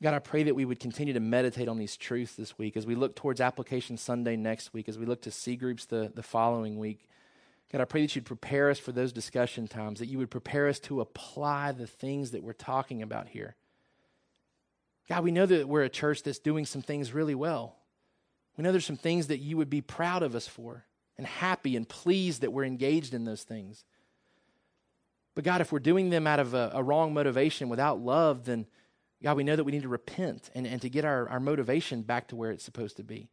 God, 0.00 0.14
I 0.14 0.20
pray 0.20 0.44
that 0.44 0.54
we 0.54 0.64
would 0.64 0.80
continue 0.80 1.12
to 1.14 1.20
meditate 1.20 1.68
on 1.68 1.78
these 1.78 1.96
truths 1.96 2.34
this 2.34 2.56
week 2.56 2.76
as 2.76 2.86
we 2.86 2.94
look 2.94 3.16
towards 3.16 3.40
Application 3.40 3.96
Sunday 3.96 4.36
next 4.36 4.72
week, 4.72 4.88
as 4.88 4.96
we 4.96 5.06
look 5.06 5.22
to 5.22 5.30
C 5.30 5.56
groups 5.56 5.84
the, 5.84 6.10
the 6.14 6.22
following 6.22 6.78
week. 6.78 7.08
God, 7.70 7.80
I 7.80 7.84
pray 7.84 8.02
that 8.02 8.14
you'd 8.14 8.26
prepare 8.26 8.70
us 8.70 8.78
for 8.78 8.92
those 8.92 9.12
discussion 9.12 9.66
times, 9.66 9.98
that 9.98 10.06
you 10.06 10.18
would 10.18 10.30
prepare 10.30 10.68
us 10.68 10.78
to 10.80 11.00
apply 11.00 11.72
the 11.72 11.86
things 11.86 12.30
that 12.30 12.42
we're 12.42 12.52
talking 12.52 13.02
about 13.02 13.28
here. 13.28 13.56
God, 15.12 15.24
we 15.24 15.30
know 15.30 15.44
that 15.44 15.68
we're 15.68 15.82
a 15.82 15.90
church 15.90 16.22
that's 16.22 16.38
doing 16.38 16.64
some 16.64 16.80
things 16.80 17.12
really 17.12 17.34
well. 17.34 17.76
We 18.56 18.64
know 18.64 18.72
there's 18.72 18.86
some 18.86 18.96
things 18.96 19.26
that 19.26 19.40
you 19.40 19.58
would 19.58 19.68
be 19.68 19.82
proud 19.82 20.22
of 20.22 20.34
us 20.34 20.48
for 20.48 20.86
and 21.18 21.26
happy 21.26 21.76
and 21.76 21.86
pleased 21.86 22.40
that 22.40 22.50
we're 22.50 22.64
engaged 22.64 23.12
in 23.12 23.26
those 23.26 23.42
things. 23.42 23.84
But 25.34 25.44
God, 25.44 25.60
if 25.60 25.70
we're 25.70 25.80
doing 25.80 26.08
them 26.08 26.26
out 26.26 26.40
of 26.40 26.54
a, 26.54 26.70
a, 26.72 26.82
wrong 26.82 27.12
motivation 27.12 27.68
without 27.68 28.00
love, 28.00 28.46
then 28.46 28.64
God, 29.22 29.36
we 29.36 29.44
know 29.44 29.54
that 29.54 29.64
we 29.64 29.72
need 29.72 29.82
to 29.82 29.88
repent 29.90 30.48
and, 30.54 30.66
and 30.66 30.80
to 30.80 30.88
get 30.88 31.04
our, 31.04 31.28
our 31.28 31.40
motivation 31.40 32.00
back 32.00 32.28
to 32.28 32.36
where 32.36 32.50
it's 32.50 32.64
supposed 32.64 32.96
to 32.96 33.04
be. 33.04 33.28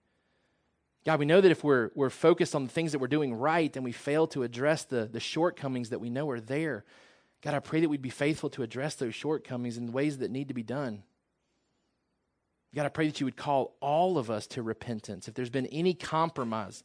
God, 1.05 1.17
we 1.17 1.25
know 1.25 1.39
that 1.39 1.49
if 1.49 1.63
we're, 1.63 1.91
we're 1.95 2.09
focused 2.09 2.55
on 2.55 2.65
the 2.65 2.73
things 2.73 2.91
that 2.91 2.99
we're 2.99 3.07
doing 3.07 3.33
right 3.33 3.73
and 3.73 3.85
we 3.85 3.93
fail 3.93 4.27
to 4.27 4.43
address 4.43 4.83
the, 4.83 5.05
the 5.05 5.21
shortcomings 5.21 5.91
that 5.91 6.01
we 6.01 6.09
know 6.09 6.29
are 6.29 6.41
there, 6.41 6.83
God, 7.41 7.53
I 7.53 7.59
pray 7.59 7.79
that 7.79 7.87
we'd 7.87 8.01
be 8.01 8.09
faithful 8.09 8.49
to 8.49 8.63
address 8.63 8.95
those 8.95 9.15
shortcomings 9.15 9.77
in 9.77 9.93
ways 9.93 10.17
that 10.17 10.29
need 10.29 10.49
to 10.49 10.53
be 10.53 10.61
done. 10.61 11.03
God, 12.75 12.85
I 12.85 12.89
pray 12.89 13.07
that 13.07 13.19
you 13.19 13.25
would 13.25 13.37
call 13.37 13.75
all 13.79 14.17
of 14.17 14.29
us 14.29 14.45
to 14.47 14.61
repentance. 14.61 15.27
If 15.27 15.33
there's 15.33 15.49
been 15.49 15.65
any 15.67 15.93
compromise, 15.93 16.83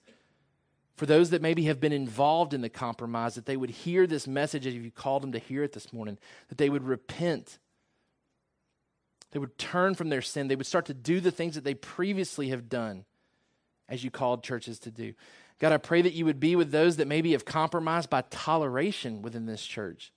for 0.97 1.07
those 1.07 1.31
that 1.31 1.43
maybe 1.43 1.65
have 1.65 1.81
been 1.81 1.93
involved 1.93 2.55
in 2.55 2.63
the 2.63 2.69
compromise, 2.69 3.35
that 3.35 3.47
they 3.47 3.57
would 3.57 3.71
hear 3.71 4.07
this 4.07 4.27
message 4.27 4.67
as 4.67 4.75
you 4.75 4.91
called 4.91 5.23
them 5.23 5.33
to 5.33 5.39
hear 5.39 5.63
it 5.63 5.73
this 5.73 5.93
morning, 5.93 6.19
that 6.49 6.57
they 6.57 6.71
would 6.71 6.85
repent. 6.85 7.59
They 9.33 9.39
would 9.39 9.59
turn 9.59 9.95
from 9.95 10.09
their 10.09 10.23
sin. 10.23 10.49
They 10.49 10.57
would 10.57 10.67
start 10.67 10.87
to 10.87 10.95
do 10.95 11.21
the 11.21 11.33
things 11.33 11.57
that 11.57 11.65
they 11.65 11.75
previously 11.75 12.49
have 12.49 12.69
done, 12.69 13.05
as 13.89 14.05
you 14.05 14.11
called 14.11 14.43
churches 14.43 14.79
to 14.81 14.91
do. 14.91 15.13
God, 15.59 15.73
I 15.73 15.79
pray 15.79 16.01
that 16.01 16.15
you 16.15 16.25
would 16.25 16.41
be 16.41 16.57
with 16.57 16.71
those 16.71 16.97
that 16.97 17.09
maybe 17.09 17.33
have 17.33 17.45
compromised 17.45 18.09
by 18.09 18.23
toleration 18.31 19.21
within 19.21 19.45
this 19.47 19.67
church 19.67 20.13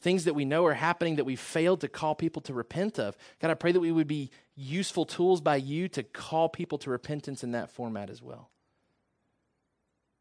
things 0.00 0.24
that 0.24 0.34
we 0.34 0.44
know 0.44 0.64
are 0.66 0.74
happening 0.74 1.16
that 1.16 1.24
we 1.24 1.36
failed 1.36 1.80
to 1.80 1.88
call 1.88 2.14
people 2.14 2.42
to 2.42 2.54
repent 2.54 2.98
of. 2.98 3.16
God, 3.40 3.50
I 3.50 3.54
pray 3.54 3.72
that 3.72 3.80
we 3.80 3.92
would 3.92 4.06
be 4.06 4.30
useful 4.54 5.04
tools 5.04 5.40
by 5.40 5.56
you 5.56 5.88
to 5.88 6.02
call 6.02 6.48
people 6.48 6.78
to 6.78 6.90
repentance 6.90 7.42
in 7.42 7.52
that 7.52 7.70
format 7.70 8.10
as 8.10 8.22
well. 8.22 8.50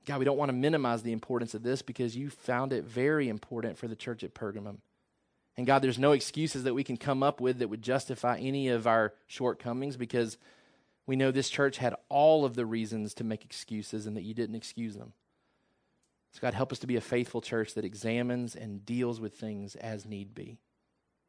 God, 0.05 0.19
we 0.19 0.25
don't 0.25 0.38
want 0.38 0.49
to 0.49 0.53
minimize 0.53 1.03
the 1.03 1.11
importance 1.11 1.53
of 1.53 1.63
this 1.63 1.82
because 1.82 2.15
you 2.15 2.30
found 2.30 2.71
it 2.71 2.86
very 2.86 3.28
important 3.28 3.78
for 3.78 3.88
the 3.88 3.95
church 3.95 4.23
at 4.23 4.34
Pergamum. 4.34 4.78
And 5.57 5.67
God, 5.67 5.82
there's 5.82 5.99
no 5.99 6.11
excuses 6.11 6.63
that 6.63 6.73
we 6.73 6.84
can 6.84 6.97
come 6.97 7.23
up 7.23 7.41
with 7.41 7.59
that 7.59 7.67
would 7.67 7.82
justify 7.82 8.38
any 8.38 8.69
of 8.69 8.88
our 8.88 9.13
shortcomings 9.25 9.97
because 9.97 10.38
we 11.07 11.15
know 11.15 11.32
this 11.32 11.49
church 11.49 11.78
had 11.78 11.95
all 12.09 12.45
of 12.45 12.55
the 12.55 12.65
reasons 12.65 13.13
to 13.15 13.23
make 13.23 13.43
excuses 13.43 14.05
and 14.05 14.15
that 14.15 14.23
you 14.23 14.34
didn't 14.34 14.55
excuse 14.55 14.95
them. 14.95 15.13
So, 16.34 16.39
God, 16.41 16.53
help 16.53 16.71
us 16.71 16.80
to 16.80 16.88
be 16.88 16.97
a 16.97 17.01
faithful 17.01 17.41
church 17.41 17.73
that 17.73 17.86
examines 17.86 18.55
and 18.55 18.86
deals 18.86 19.19
with 19.19 19.36
things 19.36 19.75
as 19.75 20.05
need 20.05 20.36
be. 20.36 20.59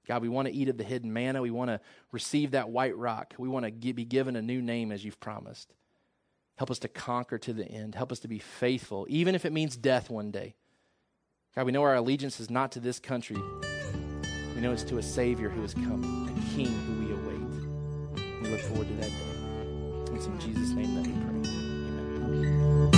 God, 0.06 0.22
we 0.22 0.28
want 0.28 0.48
to 0.48 0.54
eat 0.54 0.68
of 0.68 0.78
the 0.78 0.84
hidden 0.84 1.12
manna. 1.12 1.42
We 1.42 1.50
want 1.50 1.68
to 1.68 1.80
receive 2.12 2.52
that 2.52 2.70
white 2.70 2.96
rock. 2.96 3.34
We 3.38 3.48
want 3.48 3.66
to 3.66 3.92
be 3.92 4.04
given 4.04 4.36
a 4.36 4.42
new 4.42 4.62
name 4.62 4.90
as 4.90 5.04
you've 5.04 5.20
promised. 5.20 5.74
Help 6.56 6.70
us 6.70 6.78
to 6.80 6.88
conquer 6.88 7.38
to 7.38 7.52
the 7.52 7.66
end. 7.66 7.94
Help 7.94 8.10
us 8.10 8.18
to 8.20 8.28
be 8.28 8.38
faithful, 8.38 9.06
even 9.08 9.34
if 9.34 9.44
it 9.44 9.52
means 9.52 9.76
death 9.76 10.10
one 10.10 10.30
day. 10.30 10.56
God, 11.54 11.66
we 11.66 11.72
know 11.72 11.82
our 11.82 11.94
allegiance 11.94 12.40
is 12.40 12.50
not 12.50 12.72
to 12.72 12.80
this 12.80 12.98
country. 12.98 13.36
We 14.54 14.60
know 14.60 14.72
it's 14.72 14.82
to 14.84 14.98
a 14.98 15.02
Savior 15.02 15.50
who 15.50 15.62
is 15.62 15.74
coming, 15.74 16.28
a 16.28 16.56
King 16.56 16.66
who 16.66 17.04
we 17.04 17.12
await. 17.12 18.42
We 18.42 18.48
look 18.48 18.60
forward 18.60 18.88
to 18.88 18.94
that 18.94 19.10
day. 19.10 20.14
It's 20.14 20.26
in 20.26 20.40
Jesus' 20.40 20.70
name 20.70 20.94
that 20.96 21.06
we 21.06 21.12
pray. 21.12 21.50
Amen. 21.52 22.97